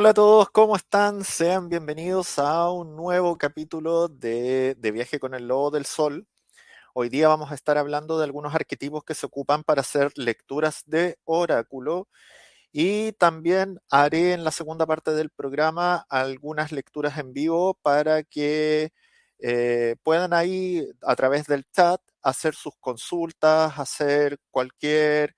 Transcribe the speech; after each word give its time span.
Hola 0.00 0.10
a 0.10 0.14
todos, 0.14 0.48
¿cómo 0.48 0.76
están? 0.76 1.24
Sean 1.24 1.68
bienvenidos 1.68 2.38
a 2.38 2.70
un 2.70 2.96
nuevo 2.96 3.36
capítulo 3.36 4.08
de, 4.08 4.74
Viaje 4.80 5.20
con 5.20 5.34
el 5.34 5.46
Lobo 5.46 5.70
del 5.70 5.84
Sol. 5.84 6.26
Hoy 6.94 7.10
día 7.10 7.28
vamos 7.28 7.52
a 7.52 7.54
estar 7.54 7.76
hablando 7.76 8.16
de 8.16 8.24
algunos 8.24 8.54
arquetipos 8.54 9.04
que 9.04 9.14
se 9.14 9.26
ocupan 9.26 9.62
para 9.62 9.82
hacer 9.82 10.10
lecturas 10.16 10.84
de 10.86 11.18
oráculo 11.24 12.08
y 12.72 13.12
también 13.12 13.78
haré 13.90 14.32
en 14.32 14.42
la 14.42 14.52
segunda 14.52 14.86
parte 14.86 15.10
del 15.10 15.28
programa 15.28 16.06
algunas 16.08 16.72
lecturas 16.72 17.18
en 17.18 17.34
vivo 17.34 17.74
para 17.82 18.22
que 18.22 18.94
eh, 19.38 19.96
puedan 20.02 20.32
ahí 20.32 20.82
a 21.02 21.14
través 21.14 21.44
del 21.44 21.66
chat 21.72 22.00
hacer 22.22 22.54
sus 22.54 22.74
consultas, 22.80 23.78
hacer 23.78 24.38
cualquier 24.50 25.36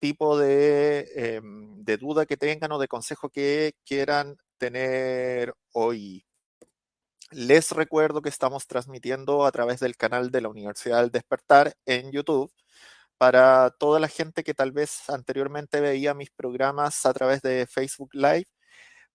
tipo 0.00 0.40
em, 0.42 1.84
de, 1.84 1.96
duda 1.96 2.26
que 2.26 2.36
tengan 2.36 2.72
o 2.72 2.78
de 2.78 2.88
consejo 2.88 3.30
que 3.30 3.74
quieran 3.84 4.36
tener 4.58 5.54
hoy. 5.72 6.24
Les 7.30 7.72
recuerdo 7.72 8.22
que 8.22 8.30
estamos 8.30 8.66
transmitiendo 8.66 9.44
a 9.44 9.52
través 9.52 9.80
del 9.80 9.96
canal 9.96 10.30
de 10.30 10.40
la 10.40 10.48
Universidad 10.48 11.00
del 11.02 11.10
Despertar 11.10 11.74
en 11.86 12.10
YouTube. 12.12 12.52
Para 13.18 13.70
toda 13.78 14.00
la 14.00 14.08
gente 14.08 14.44
que 14.44 14.54
tal 14.54 14.72
vez 14.72 15.08
anteriormente 15.10 15.80
veía 15.80 16.14
mis 16.14 16.30
programas 16.30 17.04
a 17.06 17.12
través 17.12 17.42
de 17.42 17.66
Facebook 17.66 18.10
Live, 18.14 18.46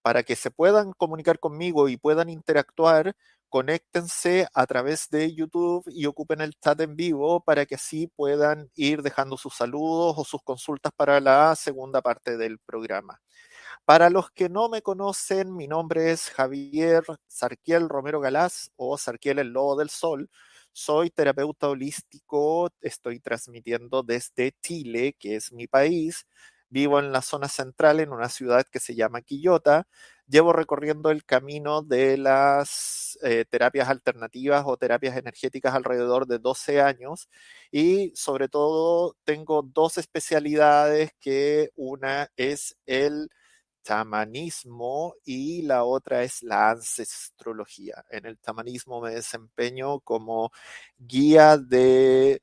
para 0.04 0.24
que 0.24 0.36
se 0.36 0.52
puedan 0.52 0.94
comunicar 0.94 1.40
conmigo 1.40 1.90
y 1.90 1.98
puedan 1.98 2.30
interactuar, 2.30 3.16
conéctense 3.50 4.48
a 4.54 4.68
través 4.68 5.10
de 5.10 5.34
YouTube 5.34 5.84
y 5.88 6.06
ocupen 6.08 6.42
el 6.42 6.54
chat 6.56 6.80
en 6.82 6.96
vivo 6.96 7.42
para 7.42 7.66
que 7.66 7.76
así 7.76 8.08
puedan 8.08 8.70
ir 8.76 9.02
dejando 9.04 9.38
sus 9.38 9.56
saludos 9.56 10.16
o 10.18 10.26
sus 10.26 10.44
consultas 10.44 10.92
para 10.96 11.20
la 11.22 11.56
segunda 11.56 12.02
parte 12.02 12.38
del 12.38 12.60
programa. 12.60 13.22
Para 13.86 14.10
los 14.10 14.32
que 14.32 14.50
no 14.50 14.70
me 14.70 14.82
conocen, 14.82 15.56
mi 15.56 15.68
nombre 15.68 16.12
es 16.12 16.30
Javier 16.30 17.04
Sarquiel 17.28 17.90
Romero 17.90 18.20
Galás 18.22 18.72
o 18.78 18.98
Sarquiel 18.98 19.40
el 19.40 19.50
Lobo 19.50 19.76
del 19.78 19.90
Sol. 19.90 20.30
Soy 20.72 21.10
terapeuta 21.12 21.70
holístico, 21.70 22.70
estoy 22.82 23.20
transmitiendo 23.20 24.02
desde 24.04 24.54
Chile, 24.62 25.16
que 25.20 25.36
es 25.36 25.52
mi 25.52 25.68
país. 25.68 26.26
Vivo 26.74 27.00
en 27.00 27.12
la 27.12 27.22
zona 27.22 27.48
central, 27.48 28.00
en 28.00 28.12
una 28.12 28.30
ciudad 28.30 28.66
que 28.72 28.80
se 28.80 28.96
llama 28.96 29.22
Quillota 29.22 29.88
llevo 30.28 30.54
recorriendo 30.54 31.12
el 31.12 31.26
camino 31.26 31.82
de 31.82 32.18
las 32.18 33.18
eh, 33.24 33.46
terapias 33.50 33.90
alternativas 33.90 34.64
o 34.66 34.78
terapias 34.78 35.18
energéticas 35.18 35.76
alrededor 35.76 36.28
de 36.28 36.40
12 36.40 36.82
años 36.82 37.30
y 37.72 38.12
sobre 38.16 38.48
todo 38.50 39.16
tengo 39.26 39.62
dos 39.64 39.98
especialidades 39.98 41.12
que 41.20 41.70
una 41.76 42.30
es 42.38 42.78
el 42.86 43.30
chamanismo 43.84 45.16
y 45.26 45.64
la 45.64 45.84
otra 45.84 46.24
es 46.24 46.42
la 46.44 46.72
ancestrología. 46.72 48.06
En 48.10 48.26
el 48.26 48.40
chamanismo 48.40 49.02
me 49.02 49.12
desempeño 49.12 50.00
como 50.02 50.52
guía 50.98 51.58
de 51.58 52.42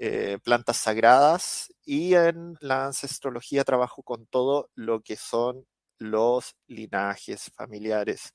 eh, 0.00 0.38
plantas 0.44 0.76
sagradas 0.76 1.74
y 1.84 2.14
en 2.14 2.56
la 2.60 2.86
ancestrología 2.86 3.64
trabajo 3.64 4.04
con 4.04 4.26
todo 4.26 4.70
lo 4.74 5.00
que 5.00 5.16
son 5.16 5.66
los 5.98 6.54
linajes 6.68 7.50
familiares. 7.56 8.32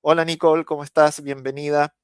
Hola 0.00 0.24
Nicole, 0.24 0.64
¿cómo 0.64 0.82
estás? 0.82 1.22
Bienvenida. 1.22 1.94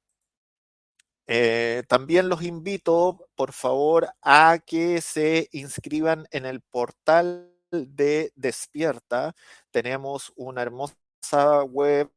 Eh, 1.27 1.83
también 1.89 2.29
los 2.29 2.41
invito, 2.43 3.27
por 3.35 3.51
favor, 3.51 4.09
a 4.21 4.59
que 4.65 5.01
se 5.01 5.49
inscriban 5.51 6.25
en 6.31 6.45
el 6.45 6.61
portal 6.61 7.53
de 7.71 8.31
Despierta. 8.35 9.35
Tenemos 9.71 10.31
una 10.37 10.61
hermosa 10.61 11.63
web 11.65 12.09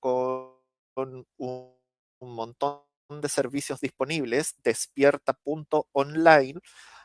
con 0.00 0.54
un, 0.96 1.26
un 1.36 2.34
montón 2.34 2.80
de 3.20 3.28
servicios 3.28 3.80
disponibles, 3.80 4.54
despierta.online 4.62 6.60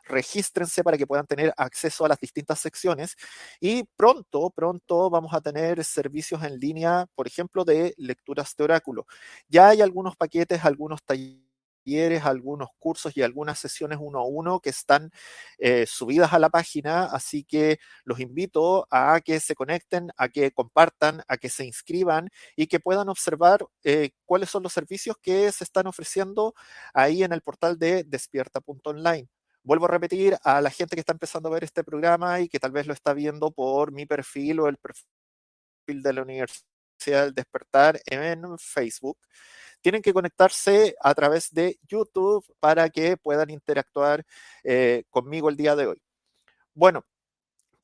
regístrense 0.08 0.84
para 0.84 0.98
que 0.98 1.06
puedan 1.08 1.28
tener 1.28 1.54
acceso 1.58 2.06
a 2.06 2.10
las 2.10 2.20
distintas 2.20 2.60
secciones 2.60 3.16
y 3.60 3.84
pronto, 3.96 4.50
pronto 4.52 5.10
vamos 5.10 5.34
a 5.34 5.42
tener 5.42 5.84
servicios 5.84 6.44
en 6.44 6.60
línea, 6.60 7.08
por 7.16 7.28
ejemplo, 7.28 7.66
de 7.66 7.94
lecturas 7.98 8.56
de 8.56 8.64
oráculo. 8.64 9.06
Ya 9.50 9.70
hay 9.70 9.82
algunos 9.82 10.16
paquetes, 10.16 10.64
algunos 10.66 11.04
talleres, 11.04 11.47
algunos 12.24 12.70
cursos 12.80 13.16
y 13.16 13.22
algunas 13.22 13.60
sesiones 13.60 14.00
uno 14.02 14.20
a 14.20 14.26
uno 14.26 14.60
que 14.60 14.70
están 14.70 15.12
eh, 15.58 15.86
subidas 15.88 16.34
a 16.34 16.40
la 16.40 16.50
página, 16.50 17.06
así 17.06 17.44
que 17.44 17.80
los 18.04 18.20
invito 18.20 18.88
a 18.92 19.22
que 19.22 19.40
se 19.40 19.56
conecten, 19.56 20.12
a 20.18 20.30
que 20.30 20.52
compartan, 20.52 21.24
a 21.28 21.38
que 21.38 21.50
se 21.50 21.66
inscriban 21.66 22.30
y 22.56 22.68
que 22.68 22.80
puedan 22.80 23.10
observar 23.10 23.66
eh, 23.84 24.12
cuáles 24.26 24.50
son 24.50 24.64
los 24.64 24.74
servicios 24.74 25.16
que 25.22 25.52
se 25.52 25.64
están 25.64 25.88
ofreciendo 25.88 26.54
ahí 26.94 27.24
en 27.24 27.32
el 27.34 27.42
portal 27.42 27.80
de 27.80 28.04
despierta.online 28.04 29.28
vuelvo 29.64 29.86
a 29.86 29.90
repetir 29.90 30.38
a 30.44 30.62
la 30.62 30.70
gente 30.70 30.96
que 30.96 31.02
está 31.02 31.14
empezando 31.14 31.50
a 31.50 31.54
ver 31.54 31.64
este 31.66 31.84
programa 31.84 32.40
y 32.40 32.48
que 32.48 32.60
tal 32.60 32.72
vez 32.72 32.88
lo 32.88 32.94
está 32.94 33.14
viendo 33.14 33.52
por 33.52 33.92
mi 33.92 34.06
perfil 34.06 34.62
o 34.62 34.68
el 34.70 34.78
perfil 34.78 36.02
de 36.04 36.14
la 36.14 36.22
universidad 36.22 36.77
del 37.06 37.34
despertar 37.34 38.00
en 38.06 38.58
Facebook, 38.60 39.18
tienen 39.82 40.02
que 40.02 40.14
conectarse 40.14 40.96
a 41.02 41.14
través 41.16 41.54
de 41.54 41.80
YouTube 41.88 42.46
para 42.60 42.90
que 42.90 43.18
puedan 43.18 43.50
interactuar 43.50 44.26
eh, 44.64 45.04
conmigo 45.10 45.50
el 45.50 45.58
día 45.58 45.76
de 45.76 45.88
hoy. 45.88 46.02
Bueno, 46.74 47.06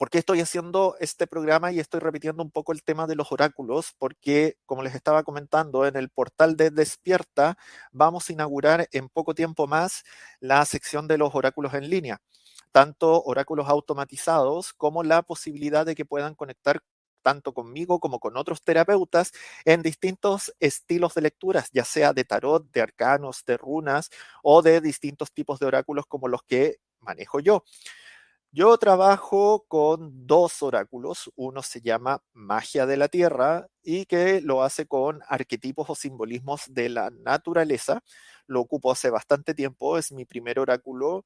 ¿Por 0.04 0.10
qué 0.10 0.18
estoy 0.18 0.42
haciendo 0.42 0.98
este 1.00 1.28
programa 1.28 1.72
y 1.72 1.80
estoy 1.80 2.02
repitiendo 2.02 2.44
un 2.44 2.52
poco 2.52 2.74
el 2.74 2.84
tema 2.84 3.08
de 3.08 3.16
los 3.16 3.32
oráculos? 3.32 3.96
Porque, 3.98 4.58
como 4.66 4.84
les 4.84 4.96
estaba 4.96 5.24
comentando, 5.24 5.86
en 5.86 5.96
el 5.96 6.10
portal 6.10 6.58
de 6.58 6.72
Despierta 6.72 7.58
vamos 7.94 8.28
a 8.30 8.34
inaugurar 8.34 8.90
en 8.92 9.08
poco 9.08 9.34
tiempo 9.34 9.66
más 9.66 10.04
la 10.42 10.66
sección 10.66 11.08
de 11.08 11.18
los 11.18 11.34
oráculos 11.36 11.74
en 11.74 11.90
línea, 11.90 12.20
tanto 12.74 13.24
oráculos 13.24 13.70
automatizados 13.70 14.74
como 14.74 15.04
la 15.04 15.22
posibilidad 15.22 15.86
de 15.86 15.96
que 15.96 16.04
puedan 16.04 16.36
conectar 16.36 16.82
tanto 17.24 17.54
conmigo 17.54 18.00
como 18.00 18.20
con 18.20 18.38
otros 18.38 18.62
terapeutas 18.62 19.32
en 19.66 19.82
distintos 19.82 20.54
estilos 20.60 21.16
de 21.16 21.22
lecturas, 21.22 21.70
ya 21.74 21.86
sea 21.86 22.14
de 22.14 22.26
tarot, 22.26 22.70
de 22.72 22.82
arcanos, 22.82 23.44
de 23.46 23.58
runas 23.58 24.12
o 24.44 24.62
de 24.62 24.82
distintos 24.82 25.32
tipos 25.34 25.60
de 25.60 25.66
oráculos 25.66 26.06
como 26.06 26.28
los 26.28 26.44
que 26.44 26.78
manejo 27.00 27.40
yo. 27.40 27.64
Yo 28.56 28.78
trabajo 28.78 29.66
con 29.68 30.28
dos 30.28 30.62
oráculos. 30.62 31.32
Uno 31.36 31.64
se 31.64 31.82
llama 31.82 32.22
Magia 32.34 32.86
de 32.86 32.98
la 32.98 33.08
Tierra 33.08 33.68
y 33.82 34.06
que 34.06 34.42
lo 34.42 34.62
hace 34.62 34.86
con 34.86 35.22
arquetipos 35.28 35.90
o 35.90 35.96
simbolismos 35.96 36.72
de 36.72 36.90
la 36.90 37.10
naturaleza. 37.10 38.04
Lo 38.46 38.62
ocupo 38.62 38.92
hace 38.92 39.10
bastante 39.10 39.56
tiempo, 39.56 39.98
es 39.98 40.12
mi 40.12 40.26
primer 40.26 40.60
oráculo. 40.60 41.26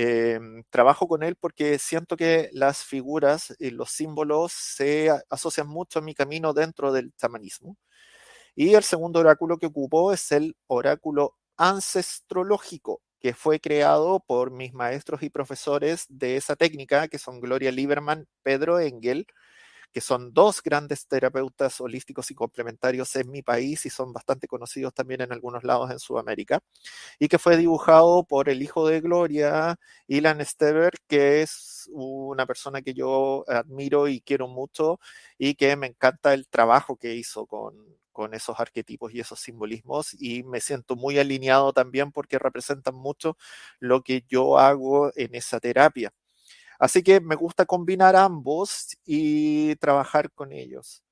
Em, 0.00 0.62
trabajo 0.70 1.08
con 1.08 1.24
él 1.24 1.34
porque 1.34 1.76
siento 1.80 2.16
que 2.16 2.50
las 2.52 2.84
figuras 2.84 3.52
y 3.58 3.70
los 3.70 3.90
símbolos 3.90 4.52
se 4.52 5.10
asocian 5.28 5.66
mucho 5.66 5.98
a 5.98 6.02
mi 6.02 6.14
camino 6.14 6.52
dentro 6.54 6.92
del 6.92 7.12
chamanismo. 7.16 7.76
Y 8.54 8.74
el 8.74 8.84
segundo 8.84 9.20
oráculo 9.20 9.58
que 9.58 9.66
ocupo 9.66 10.12
es 10.12 10.32
el 10.32 10.56
oráculo 10.68 11.36
ancestrológico 11.56 13.02
que 13.20 13.34
fue 13.34 13.60
creado 13.60 14.20
por 14.26 14.52
mis 14.52 14.74
maestros 14.74 15.22
y 15.24 15.30
profesores 15.30 16.06
de 16.08 16.36
esa 16.36 16.56
técnica, 16.56 17.08
que 17.08 17.18
son 17.18 17.40
Gloria 17.40 17.72
Lieberman, 17.72 18.26
Pedro 18.44 18.80
Engel, 18.80 19.26
que 19.92 20.00
son 20.00 20.32
dos 20.34 20.62
grandes 20.62 21.06
terapeutas 21.06 21.80
holísticos 21.80 22.30
y 22.30 22.34
complementarios 22.34 23.14
en 23.16 23.30
mi 23.30 23.42
país 23.42 23.86
y 23.86 23.90
son 23.90 24.12
bastante 24.12 24.46
conocidos 24.48 24.94
también 24.94 25.20
en 25.22 25.32
algunos 25.32 25.64
lados 25.64 25.90
en 25.90 25.98
Sudamérica, 25.98 26.60
y 27.18 27.28
que 27.28 27.38
fue 27.38 27.56
dibujado 27.56 28.24
por 28.24 28.48
el 28.48 28.62
hijo 28.62 28.86
de 28.88 29.00
Gloria, 29.00 29.78
Ilan 30.06 30.44
Stever, 30.44 30.92
que 31.08 31.42
es 31.42 31.88
una 31.92 32.46
persona 32.46 32.82
que 32.82 32.94
yo 32.94 33.44
admiro 33.48 34.08
y 34.08 34.20
quiero 34.20 34.48
mucho 34.48 35.00
y 35.38 35.54
que 35.54 35.76
me 35.76 35.86
encanta 35.88 36.34
el 36.34 36.46
trabajo 36.48 36.96
que 36.96 37.14
hizo 37.14 37.46
con, 37.46 37.74
con 38.12 38.34
esos 38.34 38.58
arquetipos 38.60 39.12
y 39.14 39.20
esos 39.20 39.40
simbolismos 39.40 40.14
y 40.20 40.42
me 40.44 40.60
siento 40.60 40.96
muy 40.96 41.18
alineado 41.18 41.72
también 41.72 42.12
porque 42.12 42.38
representan 42.38 42.94
mucho 42.94 43.36
lo 43.80 44.02
que 44.02 44.24
yo 44.28 44.58
hago 44.58 45.10
en 45.16 45.34
esa 45.34 45.60
terapia. 45.60 46.12
Así 46.78 47.02
que 47.02 47.20
me 47.20 47.34
gusta 47.36 47.66
combinar 47.66 48.16
ambos 48.16 48.96
y 49.04 49.74
trabajar 49.76 50.30
con 50.32 50.52
ellos. 50.52 51.02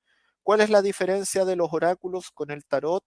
¿Cuál 0.43 0.61
es 0.61 0.69
la 0.69 0.81
diferencia 0.81 1.45
de 1.45 1.57
los 1.57 1.69
oráculos 1.73 2.31
con 2.31 2.51
el 2.51 2.65
tarot? 2.65 3.03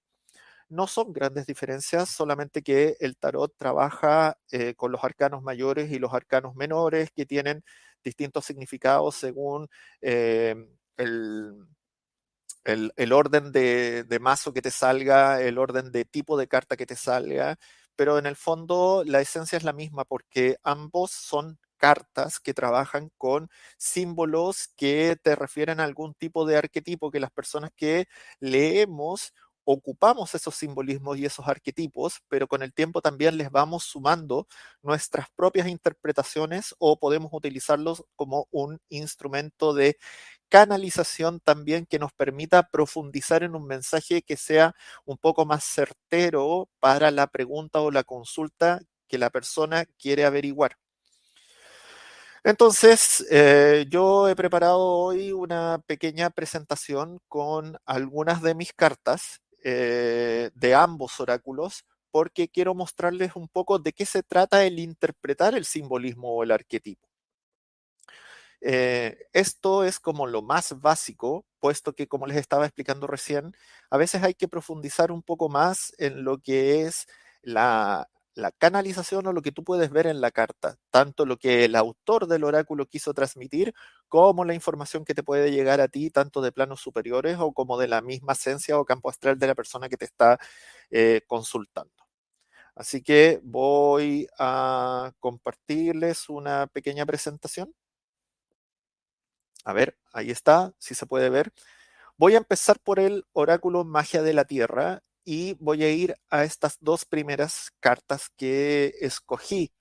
No 0.69 0.87
son 0.87 1.13
grandes 1.13 1.47
diferencias, 1.47 2.11
solamente 2.11 2.63
que 2.63 2.97
el 3.01 3.17
tarot 3.17 3.55
trabaja 3.57 4.39
eh, 4.53 4.75
con 4.75 4.93
los 4.93 5.03
arcanos 5.05 5.43
mayores 5.43 5.91
y 5.93 5.99
los 5.99 6.15
arcanos 6.15 6.55
menores 6.57 7.11
que 7.13 7.27
tienen 7.27 7.65
distintos 8.05 8.45
significados 8.45 9.17
según 9.17 9.69
eh, 10.03 10.55
el, 10.97 11.67
el, 12.65 13.13
orden 13.13 13.53
de, 13.53 14.05
de, 14.05 14.19
mazo 14.21 14.53
que 14.53 14.63
te 14.63 14.71
salga, 14.71 15.43
el 15.43 15.59
orden 15.59 15.93
de 15.93 16.05
tipo 16.05 16.37
de 16.39 16.49
carta 16.49 16.77
que 16.77 16.87
te 16.87 16.97
salga, 16.97 17.59
pero 17.97 18.19
en 18.19 18.27
el 18.27 18.37
fondo 18.37 19.03
la 19.07 19.21
esencia 19.21 19.57
es 19.57 19.65
la 19.65 19.73
misma 19.73 20.05
porque 20.05 20.57
ambos 20.63 21.11
son 21.11 21.59
cartas 21.81 22.41
que 22.41 22.55
trabajan 22.55 23.11
con 23.19 23.51
símbolos 23.79 24.69
que 24.77 25.17
te 25.23 25.35
refieren 25.37 25.81
a 25.81 25.85
algún 25.85 26.15
tipo 26.15 26.47
de 26.47 26.59
arquetipo 26.59 27.11
que 27.11 27.21
las 27.21 27.33
personas 27.33 27.73
que 27.77 28.07
leemos 28.41 29.33
ocupamos 29.65 30.35
esos 30.35 30.57
simbolismos 30.57 31.19
y 31.19 31.27
esos 31.27 31.47
arquetipos, 31.49 32.23
pero 32.29 32.49
con 32.49 32.63
el 32.63 32.73
tiempo 32.75 33.03
también 33.03 33.37
les 33.39 33.51
vamos 33.51 33.85
sumando 33.85 34.49
nuestras 34.83 35.29
propias 35.37 35.69
interpretaciones 35.69 36.75
o 36.79 36.99
podemos 36.99 37.31
utilizarlos 37.33 38.05
como 38.17 38.49
un 38.51 38.81
instrumento 38.89 39.75
de 39.75 39.97
canalización 40.49 41.41
también 41.41 41.87
que 41.87 41.99
nos 41.99 42.13
permita 42.13 42.69
profundizar 42.71 43.43
en 43.45 43.55
un 43.55 43.67
mensaje 43.67 44.23
que 44.23 44.37
sea 44.37 44.75
un 45.05 45.17
poco 45.19 45.47
más 45.47 45.65
certero 45.65 46.69
para 46.81 47.11
la 47.11 47.27
pregunta 47.29 47.81
o 47.81 47.91
la 47.91 48.05
consulta 48.05 48.81
que 49.09 49.19
la 49.19 49.31
persona 49.31 49.87
quiere 49.99 50.25
averiguar. 50.25 50.77
Entonces, 52.45 53.27
eh, 53.31 53.85
yo 53.91 54.29
he 54.29 54.35
preparado 54.37 54.79
hoy 54.81 55.33
una 55.33 55.83
pequeña 55.87 56.31
presentación 56.31 57.21
con 57.29 57.77
algunas 57.85 58.41
de 58.43 58.55
mis 58.55 58.73
cartas 58.73 59.43
eh, 59.63 60.51
de 60.55 60.75
ambos 60.75 61.21
oráculos 61.21 61.85
porque 62.11 62.49
quiero 62.49 62.75
mostrarles 62.75 63.37
un 63.37 63.49
poco 63.49 63.79
de 63.79 63.93
qué 63.93 64.07
se 64.07 64.23
trata 64.23 64.65
el 64.65 64.79
interpretar 64.79 65.55
el 65.55 65.65
simbolismo 65.67 66.31
o 66.35 66.43
el 66.43 66.51
arquetipo. 66.51 67.07
Eh, 68.63 69.17
esto 69.33 69.85
es 69.85 69.99
como 70.01 70.27
lo 70.27 70.43
más 70.43 70.81
básico, 70.81 71.47
puesto 71.61 71.95
que, 71.95 72.07
como 72.09 72.27
les 72.27 72.37
estaba 72.37 72.67
explicando 72.67 73.07
recién, 73.07 73.55
a 73.91 73.97
veces 73.97 74.23
hay 74.23 74.35
que 74.35 74.49
profundizar 74.49 75.13
un 75.13 75.23
poco 75.23 75.49
más 75.49 75.93
en 75.99 76.25
lo 76.25 76.39
que 76.39 76.83
es 76.83 77.07
la, 77.43 78.09
la 78.41 78.53
canalización 78.53 79.27
o 79.27 79.33
lo 79.33 79.43
que 79.43 79.53
tú 79.53 79.65
puedes 79.65 79.91
ver 79.91 80.07
en 80.07 80.21
la 80.21 80.31
carta, 80.31 80.77
tanto 80.91 81.27
lo 81.27 81.37
que 81.39 81.65
el 81.65 81.77
autor 81.77 82.27
del 82.27 82.45
oráculo 82.45 82.87
quiso 82.87 83.15
transmitir, 83.15 83.75
como 84.09 84.45
la 84.45 84.55
información 84.55 85.05
que 85.05 85.15
te 85.15 85.23
puede 85.23 85.53
llegar 85.53 85.81
a 85.81 85.89
ti, 85.89 86.11
tanto 86.11 86.41
de 86.43 86.53
planos 86.53 86.81
superiores 86.81 87.39
o 87.39 87.53
como 87.53 87.79
de 87.79 87.89
la 87.89 88.01
misma 88.03 88.33
esencia 88.35 88.79
o 88.79 88.85
campo 88.85 89.11
astral 89.11 89.39
de 89.39 89.47
la 89.49 89.55
persona 89.55 89.89
que 89.89 89.97
te 89.97 90.07
está 90.07 90.39
eh, 90.91 91.23
consultando. 91.27 91.93
Así 92.75 93.03
que 93.03 93.41
voy 93.45 94.29
a 94.39 95.13
compartirles 95.21 96.29
una 96.29 96.67
pequeña 96.69 97.07
presentación. 97.07 97.75
A 99.65 99.73
ver, 99.73 99.97
ahí 100.13 100.31
está, 100.31 100.73
si 100.79 100.95
se 100.95 101.07
puede 101.07 101.29
ver. 101.31 101.53
Voy 102.17 102.35
a 102.35 102.39
empezar 102.39 102.79
por 102.81 103.01
el 103.01 103.27
oráculo 103.33 103.85
Magia 103.85 104.23
de 104.23 104.35
la 104.35 104.45
Tierra 104.45 105.03
y 105.25 105.55
voy 105.61 105.85
a 105.85 105.91
ir 105.91 106.17
a 106.31 106.45
estas 106.45 106.79
dos 106.81 107.05
primeras 107.05 107.73
cartas 107.81 108.31
que 108.37 108.95
escogí. 109.01 109.73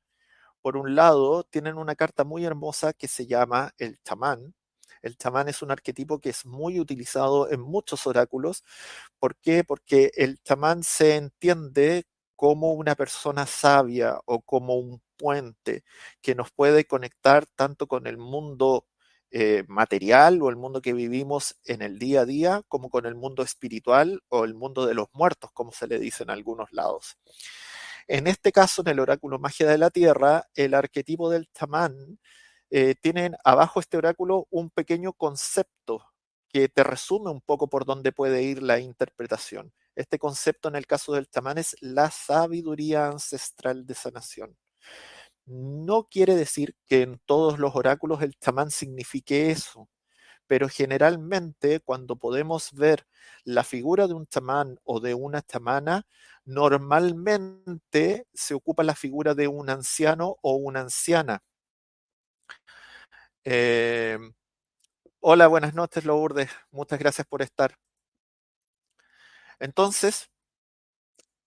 Por 0.62 0.77
un 0.77 0.95
lado, 0.95 1.44
tienen 1.45 1.77
una 1.77 1.95
carta 1.95 2.24
muy 2.24 2.46
hermosa 2.46 2.93
que 2.93 3.08
se 3.08 3.27
llama 3.27 3.72
el 3.77 4.00
chamán. 4.03 4.53
El 5.01 5.17
chamán 5.17 5.48
es 5.50 5.62
un 5.62 5.72
arquetipo 5.72 6.19
que 6.19 6.29
es 6.29 6.46
muy 6.46 6.79
utilizado 6.79 7.50
en 7.51 7.62
muchos 7.62 8.08
oráculos. 8.08 8.63
¿Por 9.19 9.36
qué? 9.38 9.63
Porque 9.63 10.12
el 10.15 10.39
chamán 10.43 10.84
se 10.84 11.15
entiende 11.15 12.05
como 12.36 12.74
una 12.74 12.96
persona 12.96 13.46
sabia 13.46 14.19
o 14.25 14.41
como 14.41 14.75
un 14.75 15.01
puente 15.17 15.84
que 16.22 16.36
nos 16.36 16.51
puede 16.51 16.86
conectar 16.86 17.46
tanto 17.55 17.88
con 17.88 18.08
el 18.08 18.17
mundo 18.17 18.86
eh, 19.31 19.63
material 19.67 20.41
o 20.41 20.50
el 20.50 20.55
mundo 20.55 20.81
que 20.81 20.93
vivimos 20.93 21.55
en 21.65 21.81
el 21.81 22.00
día 22.00 22.21
a 22.21 22.25
día, 22.25 22.62
como 22.67 22.89
con 22.89 23.05
el 23.05 23.15
mundo 23.15 23.43
espiritual 23.43 24.21
o 24.29 24.45
el 24.45 24.55
mundo 24.55 24.86
de 24.86 24.93
los 24.95 25.07
muertos, 25.13 25.51
como 25.53 25.71
se 25.71 25.88
le 25.88 26.00
dice 26.00 26.24
en 26.24 26.31
algunos 26.31 26.71
lados. 26.71 27.17
En 28.07 28.27
este 28.27 28.51
caso, 28.51 28.81
en 28.81 28.88
el 28.89 29.00
oráculo 29.00 29.39
Magia 29.39 29.67
de 29.67 29.77
la 29.77 29.91
Tierra, 29.91 30.45
el 30.55 30.74
arquetipo 30.74 31.29
del 31.29 31.48
chamán 31.53 32.19
eh, 32.71 32.95
tiene 33.01 33.31
abajo 33.43 33.79
este 33.79 33.98
oráculo 33.98 34.48
un 34.51 34.69
pequeño 34.71 35.13
concepto 35.13 36.05
que 36.50 36.69
te 36.69 36.83
resume 36.83 37.29
un 37.31 37.41
poco 37.41 37.69
por 37.69 37.86
dónde 37.86 38.12
puede 38.12 38.43
ir 38.43 38.63
la 38.63 38.79
interpretación. 38.79 39.74
Este 39.95 40.17
concepto 40.19 40.69
en 40.69 40.75
el 40.75 40.88
caso 40.88 41.13
del 41.13 41.29
chamán 41.29 41.57
es 41.57 41.75
la 41.81 42.09
sabiduría 42.12 43.07
ancestral 43.07 43.86
de 43.86 43.93
sanación. 43.95 44.57
No 45.50 46.08
quiere 46.12 46.36
decir 46.36 46.75
que 46.86 47.01
en 47.01 47.20
todos 47.25 47.58
los 47.58 47.75
oráculos 47.75 48.22
el 48.22 48.36
chamán 48.38 48.70
signifique 48.70 49.50
eso, 49.50 49.89
pero 50.48 50.70
generalmente 50.70 51.79
cuando 51.79 52.18
podemos 52.18 52.72
ver 52.74 53.08
la 53.46 53.63
figura 53.63 54.08
de 54.08 54.13
un 54.13 54.27
chamán 54.27 54.79
o 54.84 55.00
de 55.00 55.15
una 55.15 55.41
chamana, 55.41 56.06
normalmente 56.46 58.27
se 58.34 58.53
ocupa 58.53 58.84
la 58.84 58.96
figura 58.96 59.34
de 59.36 59.48
un 59.48 59.72
anciano 59.72 60.38
o 60.44 60.56
una 60.56 60.82
anciana. 60.82 61.41
Eh, 63.44 64.20
hola, 65.22 65.48
buenas 65.48 65.74
noches, 65.74 66.06
Lourdes. 66.06 66.51
Muchas 66.72 67.00
gracias 67.00 67.25
por 67.27 67.41
estar. 67.41 67.75
Entonces, 69.60 70.29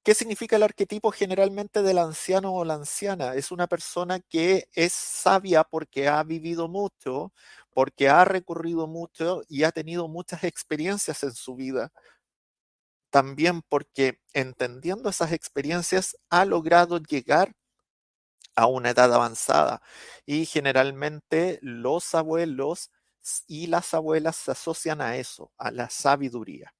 ¿Qué 0.04 0.14
significa 0.14 0.56
el 0.56 0.64
arquetipo 0.64 1.12
generalmente 1.12 1.80
del 1.82 1.98
anciano 1.98 2.52
o 2.54 2.64
la 2.64 2.74
anciana? 2.74 3.34
Es 3.36 3.52
una 3.52 3.68
persona 3.68 4.18
que 4.18 4.68
es 4.74 4.92
sabia 4.92 5.62
porque 5.62 6.08
ha 6.08 6.22
vivido 6.24 6.66
mucho, 6.66 7.32
porque 7.72 8.08
ha 8.08 8.24
recurrido 8.24 8.88
mucho 8.88 9.42
y 9.48 9.62
ha 9.62 9.70
tenido 9.70 10.08
muchas 10.08 10.42
experiencias 10.42 11.22
en 11.22 11.32
su 11.34 11.54
vida. 11.54 11.92
También 13.10 13.62
porque 13.68 14.18
entendiendo 14.32 15.08
esas 15.10 15.30
experiencias 15.32 16.16
ha 16.30 16.44
logrado 16.44 16.98
llegar 16.98 17.52
a 18.56 18.66
una 18.66 18.90
edad 18.90 19.12
avanzada. 19.12 19.82
Y 20.26 20.46
generalmente 20.46 21.58
los 21.62 22.14
abuelos 22.14 22.90
y 23.46 23.66
las 23.68 23.94
abuelas 23.94 24.36
se 24.36 24.52
asocian 24.52 25.00
a 25.00 25.16
eso, 25.16 25.52
a 25.58 25.70
la 25.70 25.90
sabiduría 25.90 26.72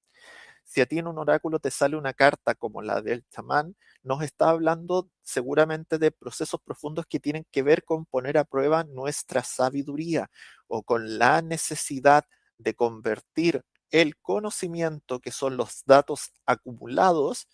si 0.73 0.81
a 0.81 0.87
ti 0.87 0.99
en 0.99 1.07
un 1.07 1.19
oráculo 1.19 1.59
te 1.59 1.71
sale 1.71 1.97
una 1.97 2.15
carta 2.15 2.55
como 2.55 2.81
la 2.81 3.03
del 3.03 3.25
chamán, 3.29 3.77
nos 4.03 4.23
está 4.23 4.49
hablando 4.49 5.11
seguramente 5.21 5.99
de 5.99 6.11
procesos 6.11 6.61
profundos 6.65 7.05
que 7.07 7.21
tienen 7.21 7.47
que 7.51 7.63
ver 7.63 7.85
con 7.85 8.07
poner 8.07 8.39
a 8.39 8.45
prueba 8.45 8.83
nuestra 8.85 9.45
sabiduría 9.45 10.31
o 10.69 10.83
con 10.83 11.19
la 11.19 11.43
necesidad 11.43 12.25
de 12.57 12.75
convertir 12.75 13.63
el 13.91 14.17
conocimiento, 14.17 15.21
que 15.21 15.31
son 15.31 15.59
los 15.59 15.83
datos 15.85 16.33
acumulados, 16.47 17.49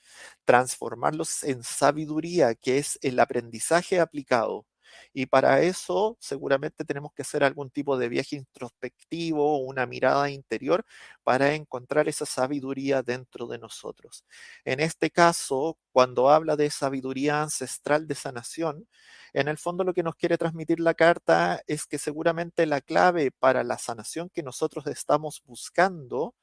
transformarlos 0.45 1.43
en 1.43 1.65
sabiduría, 1.65 2.55
que 2.55 2.79
es 2.79 3.01
el 3.03 3.19
aprendizaje 3.19 3.99
aplicado. 3.99 4.65
Y 5.13 5.27
para 5.27 5.61
eso 5.63 6.17
seguramente 6.21 6.85
tenemos 6.85 7.13
que 7.15 7.23
hacer 7.23 7.45
algún 7.45 7.71
tipo 7.71 7.97
de 7.99 8.09
viaje 8.09 8.37
introspectivo, 8.37 9.59
una 9.59 9.87
mirada 9.87 10.31
interior 10.31 10.85
para 11.25 11.55
encontrar 11.55 12.09
esa 12.09 12.27
sabiduría 12.27 13.03
dentro 13.03 13.47
de 13.47 13.59
nosotros. 13.59 14.25
En 14.65 14.81
este 14.81 15.11
caso, 15.11 15.79
cuando 15.93 16.31
habla 16.31 16.57
de 16.57 16.71
sabiduría 16.71 17.43
ancestral 17.43 18.07
de 18.07 18.15
sanación, 18.15 18.89
en 19.33 19.49
el 19.49 19.59
fondo 19.59 19.85
lo 19.85 19.95
que 19.95 20.03
nos 20.03 20.17
quiere 20.17 20.39
transmitir 20.39 20.81
la 20.81 20.95
carta 20.95 21.63
es 21.67 21.87
que 21.87 21.99
seguramente 21.99 22.67
la 22.67 22.81
clave 22.81 23.31
para 23.31 23.65
la 23.65 23.79
sanación 23.79 24.31
que 24.31 24.43
nosotros 24.43 24.87
estamos 24.87 25.43
buscando 25.45 26.35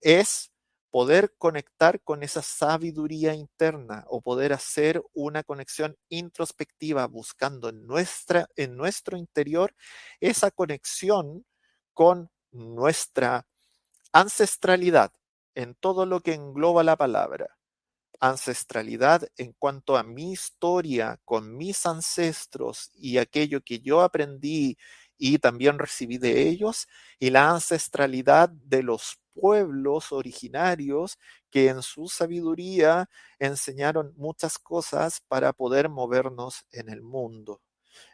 es 0.00 0.51
poder 0.92 1.34
conectar 1.38 2.02
con 2.02 2.22
esa 2.22 2.42
sabiduría 2.42 3.34
interna 3.34 4.04
o 4.08 4.20
poder 4.20 4.52
hacer 4.52 5.02
una 5.14 5.42
conexión 5.42 5.96
introspectiva 6.10 7.06
buscando 7.06 7.70
en, 7.70 7.86
nuestra, 7.86 8.46
en 8.56 8.76
nuestro 8.76 9.16
interior 9.16 9.74
esa 10.20 10.50
conexión 10.50 11.46
con 11.94 12.30
nuestra 12.50 13.46
ancestralidad 14.12 15.12
en 15.54 15.74
todo 15.74 16.04
lo 16.04 16.20
que 16.20 16.34
engloba 16.34 16.84
la 16.84 16.96
palabra. 16.96 17.56
Ancestralidad 18.20 19.26
en 19.38 19.54
cuanto 19.58 19.96
a 19.96 20.02
mi 20.02 20.32
historia 20.32 21.18
con 21.24 21.56
mis 21.56 21.86
ancestros 21.86 22.90
y 22.94 23.16
aquello 23.16 23.62
que 23.62 23.80
yo 23.80 24.02
aprendí 24.02 24.76
y 25.16 25.38
también 25.38 25.78
recibí 25.78 26.18
de 26.18 26.48
ellos, 26.48 26.88
y 27.20 27.30
la 27.30 27.48
ancestralidad 27.50 28.48
de 28.48 28.82
los 28.82 29.21
pueblos 29.34 30.12
originarios 30.12 31.18
que 31.50 31.68
en 31.68 31.82
su 31.82 32.08
sabiduría 32.08 33.08
enseñaron 33.38 34.12
muchas 34.16 34.58
cosas 34.58 35.22
para 35.28 35.52
poder 35.52 35.88
movernos 35.88 36.66
en 36.72 36.88
el 36.88 37.02
mundo. 37.02 37.60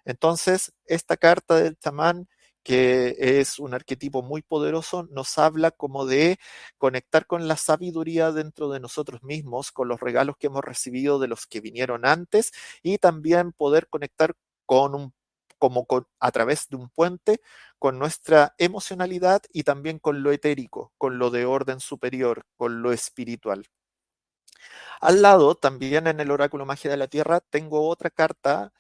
Entonces, 0.05 0.73
esta 0.87 1.17
carta 1.17 1.57
del 1.57 1.79
chamán, 1.79 2.29
que 2.63 3.17
es 3.19 3.59
un 3.59 3.75
arquetipo 3.75 4.23
muy 4.23 4.43
poderoso, 4.43 5.05
nos 5.11 5.39
habla 5.39 5.71
como 5.71 6.07
de 6.07 6.39
conectar 6.79 7.27
con 7.27 7.49
la 7.49 7.57
sabiduría 7.57 8.33
dentro 8.33 8.69
de 8.71 8.81
nosotros 8.81 9.23
mismos, 9.23 9.73
con 9.73 9.89
los 9.89 10.01
regalos 10.01 10.37
que 10.39 10.49
hemos 10.49 10.65
recibido 10.65 11.19
de 11.19 11.29
los 11.29 11.47
que 11.47 11.61
vinieron 11.61 12.05
antes 12.07 12.53
y 12.83 12.99
también 12.99 13.53
poder 13.53 13.89
conectar 13.89 14.35
con 14.67 14.95
un 14.95 15.15
como 15.59 15.87
a 16.21 16.31
través 16.31 16.69
de 16.69 16.77
un 16.77 16.89
puente 16.89 17.41
con 17.79 17.99
nuestra 17.99 18.55
emocionalidad 18.59 19.43
y 19.53 19.63
también 19.63 19.99
con 19.99 20.23
lo 20.23 20.33
etérico, 20.33 20.93
con 20.99 21.19
lo 21.19 21.31
de 21.31 21.45
orden 21.47 21.81
superior, 21.81 22.45
con 22.57 22.83
lo 22.83 22.93
espiritual. 22.93 23.67
Al 25.01 25.23
lado, 25.23 25.55
también 25.55 26.07
en 26.07 26.21
el 26.21 26.31
oráculo 26.31 26.67
magia 26.67 26.91
de 26.91 26.97
la 26.97 27.09
Tierra, 27.09 27.41
tengo 27.41 27.89
otra 27.89 28.11
carta 28.11 28.73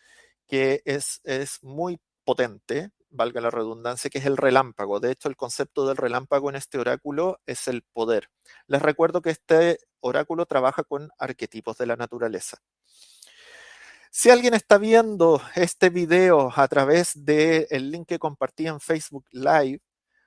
que 0.46 0.82
es, 0.84 1.20
es 1.24 1.62
muy 1.62 2.00
potente, 2.24 2.90
valga 3.10 3.40
la 3.40 3.50
redundancia, 3.50 4.10
que 4.10 4.18
es 4.18 4.26
el 4.26 4.36
relámpago. 4.36 5.00
De 5.00 5.12
hecho, 5.12 5.28
el 5.28 5.36
concepto 5.36 5.86
del 5.86 5.96
relámpago 5.96 6.50
en 6.50 6.56
este 6.56 6.78
oráculo 6.78 7.40
es 7.46 7.68
el 7.68 7.82
poder. 7.82 8.30
Les 8.66 8.82
recuerdo 8.82 9.22
que 9.22 9.30
este 9.30 9.78
oráculo 10.00 10.46
trabaja 10.46 10.84
con 10.84 11.10
arquetipos 11.18 11.78
de 11.78 11.86
la 11.86 11.96
naturaleza. 11.96 12.58
Si 14.10 14.30
alguien 14.30 14.54
está 14.54 14.78
viendo 14.78 15.40
este 15.54 15.90
video 15.90 16.50
a 16.54 16.66
través 16.68 17.12
del 17.24 17.90
link 17.90 18.08
que 18.08 18.18
compartí 18.18 18.66
en 18.66 18.80
Facebook 18.80 19.26
Live, 19.30 19.80